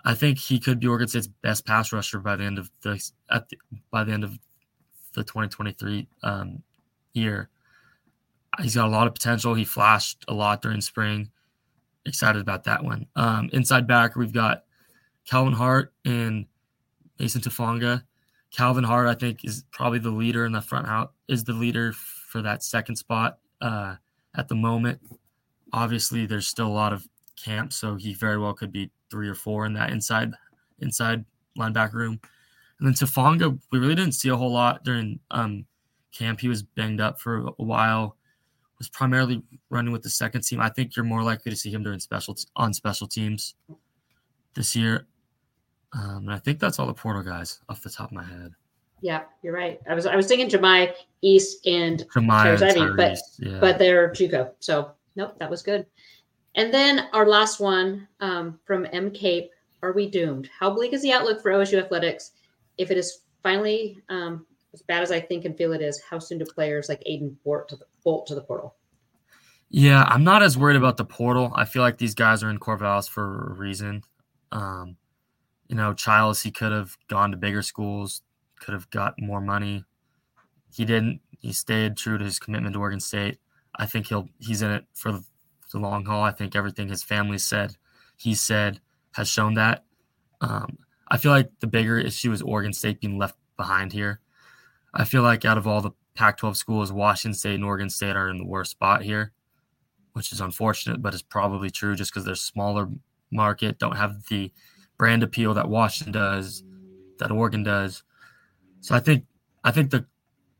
I 0.05 0.15
think 0.15 0.39
he 0.39 0.59
could 0.59 0.81
be 0.81 0.89
Oregon 0.89 1.09
State's 1.09 1.27
best 1.27 1.65
pass 1.65 1.93
rusher 1.93 2.19
by 2.19 2.37
the 2.37 2.45
end 2.45 2.59
of 2.59 2.71
the 2.83 3.03
at 3.31 3.49
the, 3.49 3.57
by 3.91 4.05
the 4.05 4.13
end 4.13 4.25
of 4.25 4.39
the 5.15 5.23
2023 5.23 6.09
um, 6.23 6.63
year. 7.13 7.49
He's 8.61 8.75
got 8.75 8.87
a 8.87 8.91
lot 8.91 9.07
of 9.07 9.15
potential. 9.15 9.55
He 9.55 9.65
flashed 9.65 10.25
a 10.29 10.35
lot 10.35 10.63
during 10.63 10.81
spring. 10.81 11.31
Excited 12.05 12.41
about 12.41 12.65
that 12.65 12.85
one. 12.85 13.07
Um, 13.15 13.49
inside 13.53 13.87
back, 13.87 14.17
we've 14.17 14.33
got 14.33 14.65
Calvin 15.25 15.55
Hart 15.55 15.93
and 16.05 16.47
Mason 17.19 17.41
Tufaga. 17.41 18.03
Calvin 18.51 18.85
Hart, 18.85 19.07
I 19.07 19.15
think, 19.15 19.45
is 19.45 19.65
probably 19.71 20.01
the 20.01 20.11
leader 20.11 20.45
in 20.45 20.53
the 20.53 20.61
front 20.61 20.87
out, 20.87 21.13
is 21.29 21.45
the 21.45 21.55
leader 21.55 21.93
for 21.93 22.43
that 22.43 22.63
second 22.63 22.97
spot 22.97 23.39
uh, 23.63 23.95
at 24.37 24.49
the 24.49 24.55
moment. 24.55 25.01
Obviously, 25.73 26.27
there's 26.27 26.47
still 26.47 26.67
a 26.67 26.69
lot 26.69 26.93
of 26.93 27.07
camp, 27.43 27.73
so 27.73 27.95
he 27.95 28.13
very 28.13 28.39
well 28.39 28.53
could 28.53 28.73
be 28.73 28.91
three 29.11 29.29
or 29.29 29.35
four 29.35 29.65
in 29.65 29.73
that 29.75 29.91
inside 29.91 30.33
inside 30.81 31.25
linebacker 31.59 31.95
room. 31.95 32.21
And 32.79 32.87
then 32.87 32.95
Tufaga, 32.95 33.59
we 33.71 33.79
really 33.79 33.95
didn't 33.95 34.15
see 34.15 34.29
a 34.29 34.37
whole 34.37 34.53
lot 34.53 34.85
during 34.85 35.21
um, 35.31 35.65
camp. 36.13 36.41
He 36.41 36.49
was 36.49 36.63
banged 36.63 37.01
up 37.01 37.21
for 37.21 37.47
a 37.47 37.63
while. 37.63 38.17
Was 38.79 38.89
primarily 38.89 39.41
running 39.71 39.93
with 39.93 40.03
the 40.03 40.11
second 40.11 40.43
team. 40.43 40.61
I 40.61 40.69
think 40.69 40.97
you're 40.97 41.05
more 41.05 41.23
likely 41.23 41.51
to 41.51 41.57
see 41.57 41.71
him 41.71 41.85
during 41.85 42.01
special 42.01 42.37
on 42.57 42.75
special 42.75 43.07
teams 43.07 43.55
this 44.55 44.75
year. 44.75 45.07
Um, 45.93 46.25
and 46.25 46.33
I 46.33 46.39
think 46.39 46.59
that's 46.59 46.81
all 46.81 46.89
the 46.89 46.95
portal 46.95 47.23
guys 47.23 47.61
off 47.69 47.83
the 47.83 47.91
top 47.91 48.09
of 48.09 48.13
my 48.13 48.25
head. 48.25 48.55
Yeah, 49.03 49.25
you're 49.43 49.53
right. 49.53 49.81
I 49.91 49.95
was 49.95 50.07
I 50.07 50.15
was 50.17 50.27
thinking 50.27 50.49
Jahmai 50.49 50.95
East 51.23 51.67
and 51.67 52.07
Jemiah 52.15 52.57
Tyrese 52.57 52.97
but 52.97 53.19
yeah. 53.39 53.59
but 53.61 53.79
they're 53.79 54.11
JUCO. 54.11 54.53
So 54.61 54.93
nope, 55.17 55.35
that 55.41 55.51
was 55.51 55.63
good. 55.63 55.85
And 56.55 56.73
then 56.73 57.09
our 57.13 57.27
last 57.27 57.61
one 57.61 58.07
um, 58.21 58.61
from 58.65 58.87
M 58.93 59.11
Cape: 59.11 59.51
Are 59.83 59.93
we 59.93 60.09
doomed? 60.09 60.49
How 60.59 60.71
bleak 60.71 60.93
is 60.93 61.03
the 61.03 61.13
outlook 61.13 61.43
for 61.43 61.51
OSU 61.51 61.83
athletics 61.83 62.31
if 62.79 62.91
it 62.93 62.97
is 62.97 63.23
finally 63.43 63.99
um, 64.09 64.47
as 64.73 64.83
bad 64.83 65.03
as 65.03 65.11
I 65.11 65.21
think 65.21 65.45
and 65.45 65.57
feel 65.57 65.73
it 65.73 65.83
is? 65.83 66.01
How 66.09 66.21
soon 66.21 66.39
do 66.39 66.45
players 66.45 66.89
like 66.89 67.03
Aidan 67.05 67.37
bolt 67.45 67.69
to 67.71 67.77
the, 67.77 67.87
bolt 68.05 68.29
to 68.29 68.37
the 68.37 68.43
portal? 68.43 68.77
Yeah, 69.69 70.05
I'm 70.05 70.23
not 70.23 70.43
as 70.43 70.57
worried 70.57 70.77
about 70.77 70.97
the 70.97 71.05
portal. 71.05 71.51
I 71.57 71.65
feel 71.65 71.83
like 71.83 71.99
these 71.99 72.15
guys 72.15 72.45
are 72.45 72.51
in 72.51 72.59
Corvallis 72.59 73.09
for 73.09 73.51
a 73.51 73.55
reason. 73.55 74.03
Um, 74.53 74.97
you 75.67 75.75
know, 75.75 75.95
Chiles, 75.95 76.43
he 76.43 76.51
could 76.51 76.71
have 76.71 76.97
gone 77.09 77.31
to 77.31 77.39
bigger 77.39 77.63
schools, 77.63 78.21
could 78.63 78.75
have 78.75 78.89
got 78.91 79.21
more 79.21 79.41
money. 79.41 79.85
He 80.73 80.85
didn't. 80.85 81.21
He 81.39 81.53
stayed 81.53 81.97
true 81.97 82.17
to 82.17 82.25
his 82.25 82.39
commitment 82.39 82.75
to 82.75 82.81
Oregon 82.81 83.01
State. 83.01 83.39
I 83.77 83.87
think 83.87 84.07
he'll 84.07 84.29
he's 84.39 84.63
in 84.63 84.71
it 84.71 84.87
for 84.95 85.13
the 85.13 85.79
long 85.79 86.05
haul. 86.05 86.23
I 86.23 86.31
think 86.31 86.55
everything 86.55 86.89
his 86.89 87.03
family 87.03 87.39
said, 87.39 87.77
he 88.17 88.35
said, 88.35 88.81
has 89.13 89.29
shown 89.29 89.55
that. 89.55 89.85
Um, 90.41 90.79
I 91.09 91.17
feel 91.19 91.33
like 91.33 91.51
the 91.61 91.67
bigger 91.67 91.99
issue 91.99 92.33
is 92.33 92.43
Oregon 92.43 92.73
State 92.73 93.01
being 93.01 93.19
left 93.19 93.37
behind 93.57 93.93
here. 93.93 94.21
I 94.95 95.05
feel 95.05 95.23
like 95.23 95.45
out 95.45 95.59
of 95.59 95.67
all 95.67 95.81
the 95.81 95.93
Pac 96.15 96.37
12 96.39 96.57
schools, 96.57 96.93
Washington 96.93 97.39
State 97.39 97.55
and 97.55 97.65
Oregon 97.65 97.91
State 97.91 98.17
are 98.17 98.29
in 98.29 98.39
the 98.39 98.47
worst 98.47 98.73
spot 98.73 99.03
here, 99.03 99.33
which 100.13 100.33
is 100.33 100.41
unfortunate, 100.41 101.01
but 101.01 101.15
it's 101.15 101.23
probably 101.23 101.71
true 101.71 101.97
just 101.97 102.13
because 102.13 102.25
they're 102.25 102.35
smaller 102.35 102.89
market, 103.31 103.79
don't 103.79 103.97
have 103.97 104.27
the 104.27 104.53
brand 104.99 105.23
appeal 105.23 105.55
that 105.55 105.69
Washington 105.69 106.13
does, 106.13 106.63
that 107.19 107.31
Oregon 107.31 107.63
does. 107.63 108.03
So 108.83 108.95
I 108.95 109.01
think 109.01 109.25
I 109.65 109.71
think 109.71 109.91
the 109.91 110.05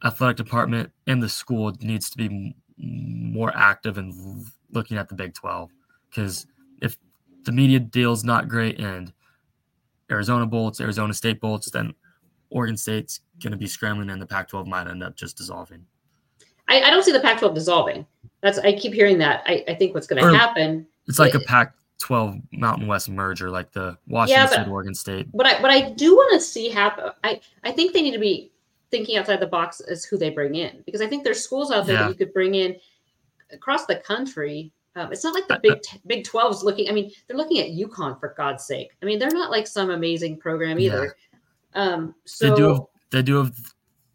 athletic 0.05 0.37
department 0.37 0.91
and 1.07 1.23
the 1.23 1.29
school 1.29 1.77
needs 1.81 2.09
to 2.11 2.17
be 2.17 2.27
m- 2.27 2.55
more 2.79 3.53
active 3.55 3.99
in 3.99 4.45
looking 4.71 4.97
at 4.97 5.09
the 5.09 5.15
Big 5.15 5.35
12 5.35 5.71
because 6.09 6.47
if 6.81 6.97
the 7.45 7.53
media 7.53 7.79
deal's 7.79 8.25
not 8.25 8.49
great 8.49 8.81
and 8.81 9.13
Arizona 10.11 10.47
bolts, 10.47 10.81
Arizona 10.81 11.13
State 11.13 11.41
bolts, 11.41 11.71
then 11.71 11.95
Oregon 12.51 12.77
State's 12.77 13.21
going 13.43 13.53
to 13.53 13.57
be 13.57 13.67
scrambling 13.67 14.11
and 14.11 14.21
the 14.23 14.27
Pac 14.27 14.49
12 14.49 14.67
might 14.67 14.87
end 14.89 15.03
up 15.03 15.17
just 15.17 15.37
dissolving. 15.37 15.85
I, 16.69 16.83
I 16.83 16.91
don't 16.91 17.03
see 17.03 17.13
the 17.13 17.21
Pac-12 17.21 17.55
dissolving. 17.55 18.07
That's 18.41 18.59
I 18.59 18.73
keep 18.73 18.95
hearing 18.95 19.19
that. 19.19 19.43
I, 19.47 19.65
I 19.69 19.75
think 19.75 19.95
what's 19.95 20.07
going 20.07 20.23
to 20.23 20.37
happen 20.39 20.87
It's 21.07 21.19
like 21.19 21.35
a 21.35 21.41
It- 21.41 21.47
Pac 21.47 21.75
12 22.03 22.37
Mountain 22.53 22.87
West 22.89 23.09
merger, 23.09 23.49
like 23.49 23.73
the 23.73 23.97
Washington 24.09 24.45
but- 24.47 24.53
State, 24.53 24.69
Oregon 24.69 24.95
State. 24.95 25.29
But 25.33 25.47
I 25.47 25.63
but 25.63 25.71
I 25.71 25.91
do 25.91 26.15
want 26.15 26.35
to 26.35 26.41
see 26.41 26.69
happen, 26.69 27.11
I 27.25 27.41
I 27.65 27.71
think 27.73 27.93
they 27.93 28.03
need 28.03 28.13
to 28.13 28.19
be 28.19 28.51
thinking 28.91 29.17
outside 29.17 29.41
the 29.41 29.47
box 29.47 29.81
as 29.81 30.05
who 30.05 30.19
they 30.19 30.29
bring 30.31 30.55
in 30.57 30.83
because 30.85 31.01
I 31.01 31.07
think 31.07 31.25
there's 31.25 31.43
schools 31.43 31.71
out 31.71 31.87
there 31.87 31.95
Yeah. 31.95 32.03
that 32.03 32.09
you 32.11 32.15
could 32.17 32.35
bring 32.35 32.55
in 32.57 32.77
across 33.53 33.87
the 33.87 33.97
country. 33.97 34.73
Um, 34.97 35.11
it's 35.13 35.25
not 35.25 35.33
like 35.33 35.49
the 35.49 35.59
big 35.63 35.79
Big 36.07 36.25
Twelve 36.25 36.53
is 36.53 36.63
looking. 36.63 36.89
I 36.89 36.93
mean, 36.93 37.11
they're 37.27 37.37
looking 37.37 37.61
at 37.61 37.69
UConn 37.69 38.19
for 38.21 38.35
God's 38.37 38.65
sake. 38.67 38.91
I 39.01 39.07
mean, 39.07 39.19
they're 39.19 39.31
not 39.31 39.51
like 39.51 39.67
some 39.67 39.91
amazing 39.91 40.39
program 40.39 40.79
either. 40.79 41.17
Um, 41.75 42.15
so 42.27 42.51
they 42.51 42.57
do 42.57 42.69
have 42.69 42.81
they 43.11 43.23
do 43.23 43.37
have 43.37 43.55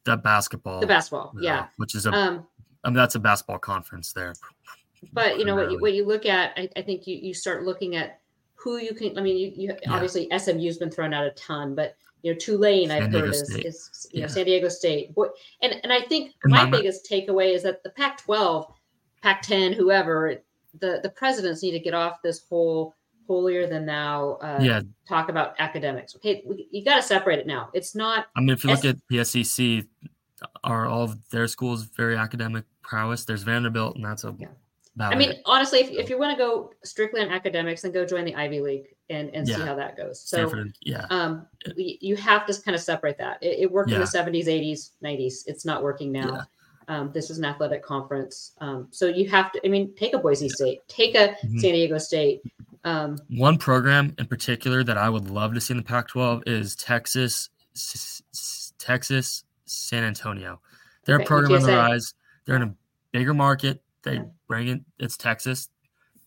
that 0.03 0.23
basketball. 0.23 0.79
the 0.79 0.87
basketball, 0.87 1.33
uh, 1.37 1.41
yeah. 1.41 1.67
which 1.77 1.95
is 1.95 2.05
a 2.05 2.11
Um, 2.13 2.45
I 2.83 2.89
mean 2.89 2.95
that's 2.95 3.15
a 3.15 3.19
basketball 3.19 3.57
conference 3.59 4.13
there. 4.13 4.35
But 5.13 5.39
you 5.39 5.45
know 5.45 5.55
what 5.55 5.71
you, 5.71 5.79
what 5.79 5.93
you 5.93 6.05
look 6.05 6.25
at, 6.25 6.53
I, 6.57 6.69
I 6.75 6.81
think 6.81 7.07
you 7.07 7.15
you 7.17 7.33
start 7.33 7.63
looking 7.63 7.95
at 7.95 8.19
who 8.55 8.77
you 8.77 8.93
can. 8.93 9.17
I 9.17 9.21
mean, 9.21 9.37
you, 9.37 9.51
you 9.55 9.75
Yeah. 9.83 9.93
obviously 9.93 10.27
SMU's 10.37 10.77
been 10.77 10.89
thrown 10.91 11.13
out 11.13 11.25
a 11.25 11.31
ton, 11.31 11.75
but 11.75 11.95
you 12.23 12.33
know 12.33 12.37
Tulane 12.39 12.89
I've 12.91 13.03
San 13.03 13.11
heard 13.11 13.31
Diego 13.31 13.37
is, 13.37 13.49
is 13.55 14.07
you 14.11 14.21
know 14.21 14.27
San 14.27 14.45
Diego 14.45 14.67
State. 14.69 15.13
Boy, 15.13 15.27
and 15.61 15.75
and 15.83 15.93
I 15.93 16.01
think 16.01 16.33
In 16.43 16.51
my 16.51 16.65
my 16.65 16.71
biggest 16.71 17.07
takeaway 17.09 17.53
is 17.53 17.63
that 17.63 17.83
the 17.83 17.91
Pac-12, 17.91 18.65
Pac-10, 19.21 19.75
whoever 19.75 20.35
the 20.79 20.99
the 21.03 21.09
presidents 21.09 21.61
need 21.63 21.71
to 21.71 21.79
get 21.79 21.93
off 21.93 22.21
this 22.23 22.45
whole 22.49 22.95
holier 23.27 23.67
than 23.67 23.85
thou 23.85 24.33
uh, 24.41 24.59
yeah, 24.63 24.81
talk 25.07 25.29
about 25.29 25.53
academics. 25.59 26.15
Okay, 26.15 26.43
we, 26.47 26.67
you 26.71 26.83
got 26.85 26.95
to 26.95 27.01
separate 27.03 27.39
it 27.39 27.45
now. 27.47 27.69
It's 27.73 27.93
not 27.95 28.27
I 28.35 28.39
mean 28.39 28.49
if 28.51 28.63
you 28.63 28.69
look 28.71 28.85
S- 28.85 28.95
at 28.95 28.97
the 29.09 29.23
SEC, 29.23 29.85
are 30.63 30.85
all 30.87 31.03
of 31.03 31.29
their 31.29 31.47
schools 31.47 31.83
very 31.83 32.15
academic 32.17 32.65
prowess? 32.81 33.25
There's 33.25 33.43
Vanderbilt, 33.43 33.95
and 33.95 34.05
that's 34.05 34.23
a 34.23 34.35
Yeah. 34.39 34.47
I 34.99 35.15
mean, 35.15 35.31
it. 35.31 35.41
honestly, 35.45 35.79
if, 35.79 35.91
if 35.91 36.09
you 36.09 36.17
want 36.17 36.37
to 36.37 36.43
go 36.43 36.71
strictly 36.83 37.21
on 37.21 37.29
academics, 37.29 37.81
then 37.83 37.91
go 37.91 38.05
join 38.05 38.25
the 38.25 38.35
Ivy 38.35 38.61
League 38.61 38.95
and, 39.09 39.29
and 39.33 39.47
see 39.47 39.53
how 39.65 39.75
that 39.75 39.95
goes. 39.95 40.19
So, 40.19 40.37
Stanford, 40.37 40.73
yeah, 40.81 41.05
um, 41.09 41.45
you 41.75 42.15
have 42.15 42.45
to 42.47 42.61
kind 42.61 42.75
of 42.75 42.81
separate 42.81 43.17
that. 43.19 43.37
It, 43.41 43.59
it 43.59 43.71
worked 43.71 43.91
in 43.91 43.99
the 43.99 44.05
70s, 44.05 44.47
80s, 44.47 44.91
90s. 45.03 45.43
It's 45.45 45.65
not 45.65 45.83
working 45.83 46.11
now. 46.11 46.33
Yeah. 46.33 46.41
Um, 46.89 47.11
this 47.13 47.29
is 47.29 47.37
an 47.37 47.45
athletic 47.45 47.83
conference. 47.83 48.53
Um, 48.59 48.87
so 48.91 49.07
you 49.07 49.29
have 49.29 49.51
to, 49.51 49.61
I 49.65 49.69
mean, 49.69 49.93
take 49.95 50.13
a 50.13 50.19
Boise 50.19 50.47
State, 50.47 50.79
take 50.87 51.15
a 51.15 51.35
Mhm. 51.45 51.59
San 51.59 51.73
Diego 51.73 51.97
State. 51.97 52.41
Um, 52.85 53.17
One 53.29 53.57
program 53.57 54.15
in 54.17 54.25
particular 54.25 54.83
that 54.85 54.97
I 54.97 55.09
would 55.09 55.29
love 55.29 55.53
to 55.53 55.59
see 55.59 55.73
in 55.73 55.77
the 55.77 55.83
Pac-12 55.83 56.43
is 56.47 56.75
Texas, 56.77 57.49
S- 57.75 58.21
S- 58.33 58.73
Texas, 58.79 59.43
San 59.65 60.05
Antonio. 60.05 60.61
They're 61.03 61.15
Okay, 61.15 61.25
a 61.25 61.27
program 61.27 61.61
on 61.61 61.61
the 61.63 61.75
rise. 61.75 62.13
They're 62.45 62.55
in 62.55 62.61
a 62.63 62.73
bigger 63.11 63.33
market. 63.33 63.81
They 64.03 64.21
bring 64.47 64.67
it. 64.69 64.81
It's 64.99 65.17
Texas. 65.17 65.69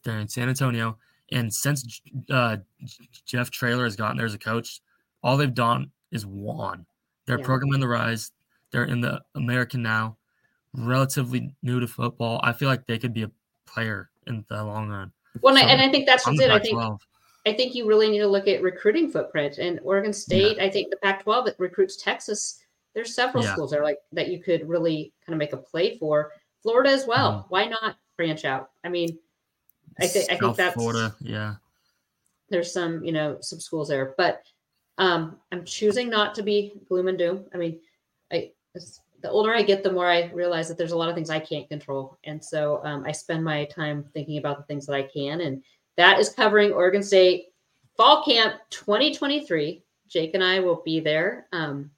They're 0.02 0.18
in 0.18 0.28
San 0.28 0.48
Antonio, 0.48 0.98
and 1.30 1.52
since 1.52 2.00
uh, 2.30 2.56
Jeff 3.26 3.50
Traylor 3.50 3.84
has 3.84 3.96
gotten 3.96 4.16
there 4.16 4.26
as 4.26 4.34
a 4.34 4.38
coach, 4.38 4.80
all 5.22 5.36
they've 5.36 5.52
done 5.52 5.90
is 6.10 6.24
won. 6.26 6.86
They're 7.26 7.36
a 7.36 7.38
Yeah. 7.40 7.44
program 7.44 7.74
on 7.74 7.80
the 7.80 7.88
rise. 7.88 8.32
They're 8.70 8.84
in 8.84 9.00
the 9.00 9.20
American 9.34 9.82
now, 9.82 10.16
relatively 10.74 11.54
new 11.62 11.80
to 11.80 11.86
football. 11.86 12.40
I 12.42 12.52
feel 12.52 12.68
like 12.68 12.86
they 12.86 12.98
could 12.98 13.12
be 13.12 13.22
a 13.24 13.30
player 13.66 14.10
in 14.26 14.44
the 14.48 14.62
long 14.64 14.88
run. 14.88 15.12
well, 15.42 15.54
and 15.54 15.58
I- 15.64 15.66
So, 15.66 15.72
and 15.74 15.80
I 15.82 15.88
think 15.90 16.06
that's 16.06 16.24
the 16.24 16.32
it. 16.32 16.50
I 16.50 16.58
think 16.58 16.78
Pac-12. 16.78 17.00
I 17.46 17.52
think 17.54 17.74
you 17.74 17.86
really 17.86 18.10
need 18.10 18.18
to 18.18 18.26
look 18.26 18.48
at 18.48 18.62
recruiting 18.62 19.10
footprint. 19.10 19.58
And 19.58 19.80
Oregon 19.82 20.12
State, 20.12 20.58
I 20.58 20.68
think 20.68 20.90
the 20.90 20.96
Pac-12 20.96 21.44
that 21.46 21.54
recruits 21.58 21.96
Texas, 21.96 22.62
there's 22.94 23.14
several 23.14 23.44
Yeah. 23.44 23.52
schools 23.52 23.70
there 23.70 23.82
like 23.84 23.98
that 24.12 24.28
you 24.28 24.42
could 24.42 24.68
really 24.68 25.12
kind 25.24 25.34
of 25.34 25.38
make 25.38 25.52
a 25.52 25.56
play 25.56 25.96
for. 25.98 26.32
Florida 26.62 26.90
as 26.90 27.06
well. 27.06 27.32
Mm-hmm. 27.32 27.48
Why 27.48 27.66
not 27.66 27.96
branch 28.16 28.44
out? 28.44 28.70
I 28.84 28.88
mean, 28.88 29.18
I 30.00 30.06
think 30.06 30.30
I 30.30 30.36
think 30.36 30.56
that's 30.56 30.74
Florida. 30.74 31.14
Yeah. 31.20 31.54
there's 32.48 32.72
some 32.72 33.04
you 33.04 33.12
know 33.12 33.38
some 33.40 33.60
schools 33.60 33.88
there, 33.88 34.14
but 34.16 34.42
um, 34.98 35.36
I'm 35.52 35.64
choosing 35.64 36.10
not 36.10 36.34
to 36.34 36.42
be 36.42 36.74
gloom 36.88 37.08
and 37.08 37.18
doom. 37.18 37.44
I 37.54 37.56
mean, 37.56 37.80
I 38.32 38.50
the 39.22 39.30
older 39.30 39.54
I 39.54 39.62
get, 39.62 39.82
the 39.82 39.92
more 39.92 40.08
I 40.08 40.30
realize 40.32 40.68
that 40.68 40.78
there's 40.78 40.92
a 40.92 40.96
lot 40.96 41.08
of 41.08 41.14
things 41.14 41.30
I 41.30 41.40
can't 41.40 41.68
control, 41.68 42.18
and 42.24 42.42
so 42.42 42.80
um, 42.84 43.04
I 43.06 43.12
spend 43.12 43.44
my 43.44 43.64
time 43.66 44.04
thinking 44.14 44.38
about 44.38 44.58
the 44.58 44.64
things 44.64 44.86
that 44.86 44.94
I 44.94 45.02
can, 45.02 45.40
and 45.42 45.62
that 45.96 46.18
is 46.18 46.30
covering 46.30 46.72
Oregon 46.72 47.02
State 47.02 47.46
Fall 47.96 48.24
Camp 48.24 48.56
2023. 48.70 49.82
Jake 50.08 50.34
and 50.34 50.42
I 50.42 50.58
will 50.58 50.82
be 50.84 50.98
there. 50.98 51.46
Um, 51.52 51.90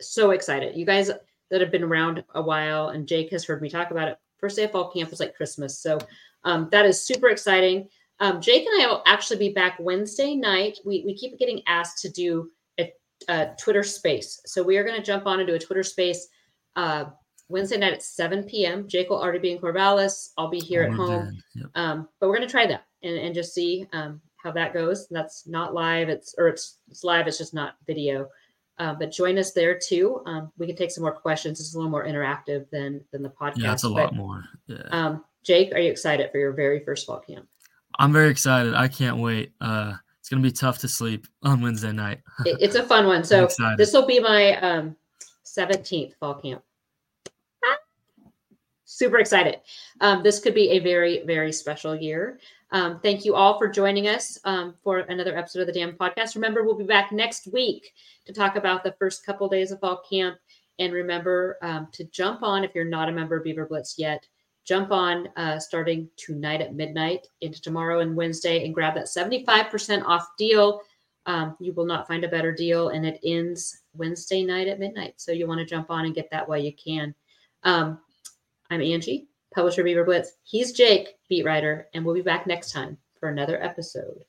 so 0.00 0.32
excited, 0.32 0.76
you 0.76 0.84
guys. 0.84 1.10
That 1.50 1.60
have 1.60 1.70
been 1.70 1.84
around 1.84 2.24
a 2.34 2.42
while, 2.42 2.88
and 2.88 3.06
Jake 3.06 3.30
has 3.30 3.44
heard 3.44 3.62
me 3.62 3.68
talk 3.68 3.90
about 3.90 4.08
it. 4.08 4.18
First 4.38 4.56
day 4.56 4.64
of 4.64 4.72
fall 4.72 4.90
camp 4.90 5.10
was 5.10 5.20
like 5.20 5.36
Christmas, 5.36 5.80
so 5.80 5.98
um, 6.44 6.68
that 6.72 6.86
is 6.86 7.02
super 7.02 7.28
exciting. 7.28 7.88
Um, 8.20 8.40
Jake 8.40 8.66
and 8.66 8.82
I 8.82 8.86
will 8.86 9.02
actually 9.06 9.38
be 9.38 9.52
back 9.52 9.78
Wednesday 9.80 10.34
night. 10.34 10.78
We 10.84 11.02
we 11.04 11.14
keep 11.14 11.38
getting 11.38 11.62
asked 11.66 12.02
to 12.02 12.10
do 12.10 12.50
a, 12.78 12.92
a 13.28 13.50
Twitter 13.58 13.82
space, 13.82 14.40
so 14.46 14.62
we 14.62 14.76
are 14.76 14.84
going 14.84 14.96
to 14.96 15.04
jump 15.04 15.26
on 15.26 15.40
and 15.40 15.48
do 15.48 15.54
a 15.54 15.58
Twitter 15.58 15.82
space 15.82 16.28
uh, 16.76 17.06
Wednesday 17.48 17.78
night 17.78 17.92
at 17.92 18.02
7 18.02 18.44
p.m. 18.44 18.86
Jake 18.88 19.10
will 19.10 19.20
already 19.20 19.38
be 19.40 19.52
in 19.52 19.58
Corvallis. 19.58 20.30
I'll 20.38 20.48
be 20.48 20.60
here 20.60 20.82
at 20.82 20.92
home. 20.92 21.36
Yep. 21.54 21.66
Um, 21.74 22.08
but 22.20 22.28
we're 22.28 22.36
gonna 22.36 22.48
try 22.48 22.66
that 22.66 22.84
and, 23.02 23.16
and 23.16 23.34
just 23.34 23.54
see 23.54 23.86
um, 23.92 24.20
how 24.36 24.52
that 24.52 24.72
goes. 24.72 25.08
That's 25.08 25.46
not 25.46 25.74
live. 25.74 26.08
It's 26.08 26.34
or 26.38 26.48
it's 26.48 26.78
it's 26.88 27.04
live. 27.04 27.26
It's 27.26 27.38
just 27.38 27.54
not 27.54 27.76
video. 27.86 28.28
Uh, 28.80 28.94
but 28.94 29.12
join 29.12 29.36
us 29.36 29.52
there 29.52 29.78
too. 29.78 30.22
Um, 30.24 30.50
we 30.56 30.66
can 30.66 30.74
take 30.74 30.90
some 30.90 31.02
more 31.02 31.12
questions. 31.12 31.60
It's 31.60 31.74
a 31.74 31.76
little 31.76 31.90
more 31.90 32.06
interactive 32.06 32.64
than 32.70 33.04
than 33.12 33.22
the 33.22 33.28
podcast. 33.28 33.58
Yeah, 33.58 33.72
it's 33.74 33.84
a 33.84 33.88
but, 33.88 33.94
lot 33.94 34.14
more. 34.16 34.42
Yeah. 34.66 34.82
Um, 34.90 35.22
Jake, 35.42 35.74
are 35.74 35.78
you 35.78 35.90
excited 35.90 36.30
for 36.32 36.38
your 36.38 36.52
very 36.52 36.82
first 36.82 37.06
fall 37.06 37.20
camp? 37.20 37.46
I'm 37.98 38.10
very 38.10 38.30
excited. 38.30 38.72
I 38.74 38.88
can't 38.88 39.18
wait. 39.18 39.52
Uh, 39.60 39.92
it's 40.18 40.30
gonna 40.30 40.40
be 40.40 40.50
tough 40.50 40.78
to 40.78 40.88
sleep 40.88 41.26
on 41.42 41.60
Wednesday 41.60 41.92
night. 41.92 42.20
It- 42.46 42.56
it's 42.58 42.74
a 42.74 42.82
fun 42.82 43.06
one. 43.06 43.22
So 43.22 43.48
this 43.76 43.92
will 43.92 44.06
be 44.06 44.18
my 44.18 44.56
um, 44.60 44.96
17th 45.44 46.14
fall 46.14 46.36
camp. 46.36 46.62
Ah, 47.62 47.76
Super 48.86 49.18
excited. 49.18 49.60
Um, 50.00 50.22
this 50.22 50.40
could 50.40 50.54
be 50.54 50.70
a 50.70 50.78
very, 50.78 51.22
very 51.26 51.52
special 51.52 51.94
year. 51.94 52.40
Um, 52.72 53.00
thank 53.00 53.24
you 53.24 53.34
all 53.34 53.58
for 53.58 53.68
joining 53.68 54.06
us 54.06 54.38
um, 54.44 54.74
for 54.84 54.98
another 54.98 55.36
episode 55.36 55.60
of 55.60 55.66
the 55.66 55.72
Dam 55.72 55.96
Podcast. 55.98 56.36
Remember, 56.36 56.62
we'll 56.62 56.78
be 56.78 56.84
back 56.84 57.10
next 57.10 57.48
week 57.52 57.92
to 58.26 58.32
talk 58.32 58.56
about 58.56 58.84
the 58.84 58.94
first 58.98 59.26
couple 59.26 59.48
days 59.48 59.72
of 59.72 59.80
fall 59.80 60.02
camp. 60.08 60.36
And 60.78 60.92
remember 60.92 61.58
um, 61.62 61.88
to 61.92 62.04
jump 62.04 62.42
on 62.42 62.64
if 62.64 62.74
you're 62.74 62.84
not 62.84 63.08
a 63.08 63.12
member 63.12 63.36
of 63.36 63.44
Beaver 63.44 63.66
Blitz 63.66 63.96
yet. 63.98 64.26
Jump 64.64 64.92
on 64.92 65.28
uh, 65.36 65.58
starting 65.58 66.08
tonight 66.16 66.60
at 66.60 66.74
midnight 66.74 67.26
into 67.40 67.60
tomorrow 67.60 68.00
and 68.00 68.14
Wednesday 68.14 68.64
and 68.64 68.74
grab 68.74 68.94
that 68.94 69.06
75% 69.06 70.04
off 70.04 70.28
deal. 70.38 70.80
Um, 71.26 71.56
you 71.60 71.72
will 71.72 71.86
not 71.86 72.06
find 72.06 72.24
a 72.24 72.28
better 72.28 72.52
deal, 72.52 72.90
and 72.90 73.04
it 73.04 73.20
ends 73.24 73.82
Wednesday 73.94 74.42
night 74.42 74.68
at 74.68 74.78
midnight. 74.78 75.14
So 75.16 75.32
you 75.32 75.46
want 75.46 75.58
to 75.58 75.66
jump 75.66 75.90
on 75.90 76.06
and 76.06 76.14
get 76.14 76.30
that 76.30 76.48
while 76.48 76.58
you 76.58 76.72
can. 76.72 77.14
Um, 77.62 77.98
I'm 78.70 78.80
Angie, 78.80 79.26
publisher 79.54 79.84
Beaver 79.84 80.04
Blitz. 80.04 80.32
He's 80.42 80.72
Jake, 80.72 81.16
beat 81.28 81.44
writer, 81.44 81.88
and 81.94 82.04
we'll 82.04 82.14
be 82.14 82.22
back 82.22 82.46
next 82.46 82.72
time 82.72 82.98
for 83.18 83.28
another 83.28 83.62
episode 83.62 84.24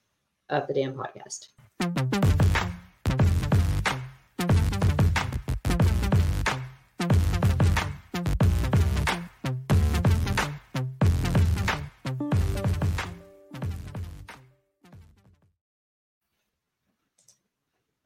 of 0.50 0.68
the 0.68 0.74
Dam 0.74 0.94
Podcast. 0.94 2.41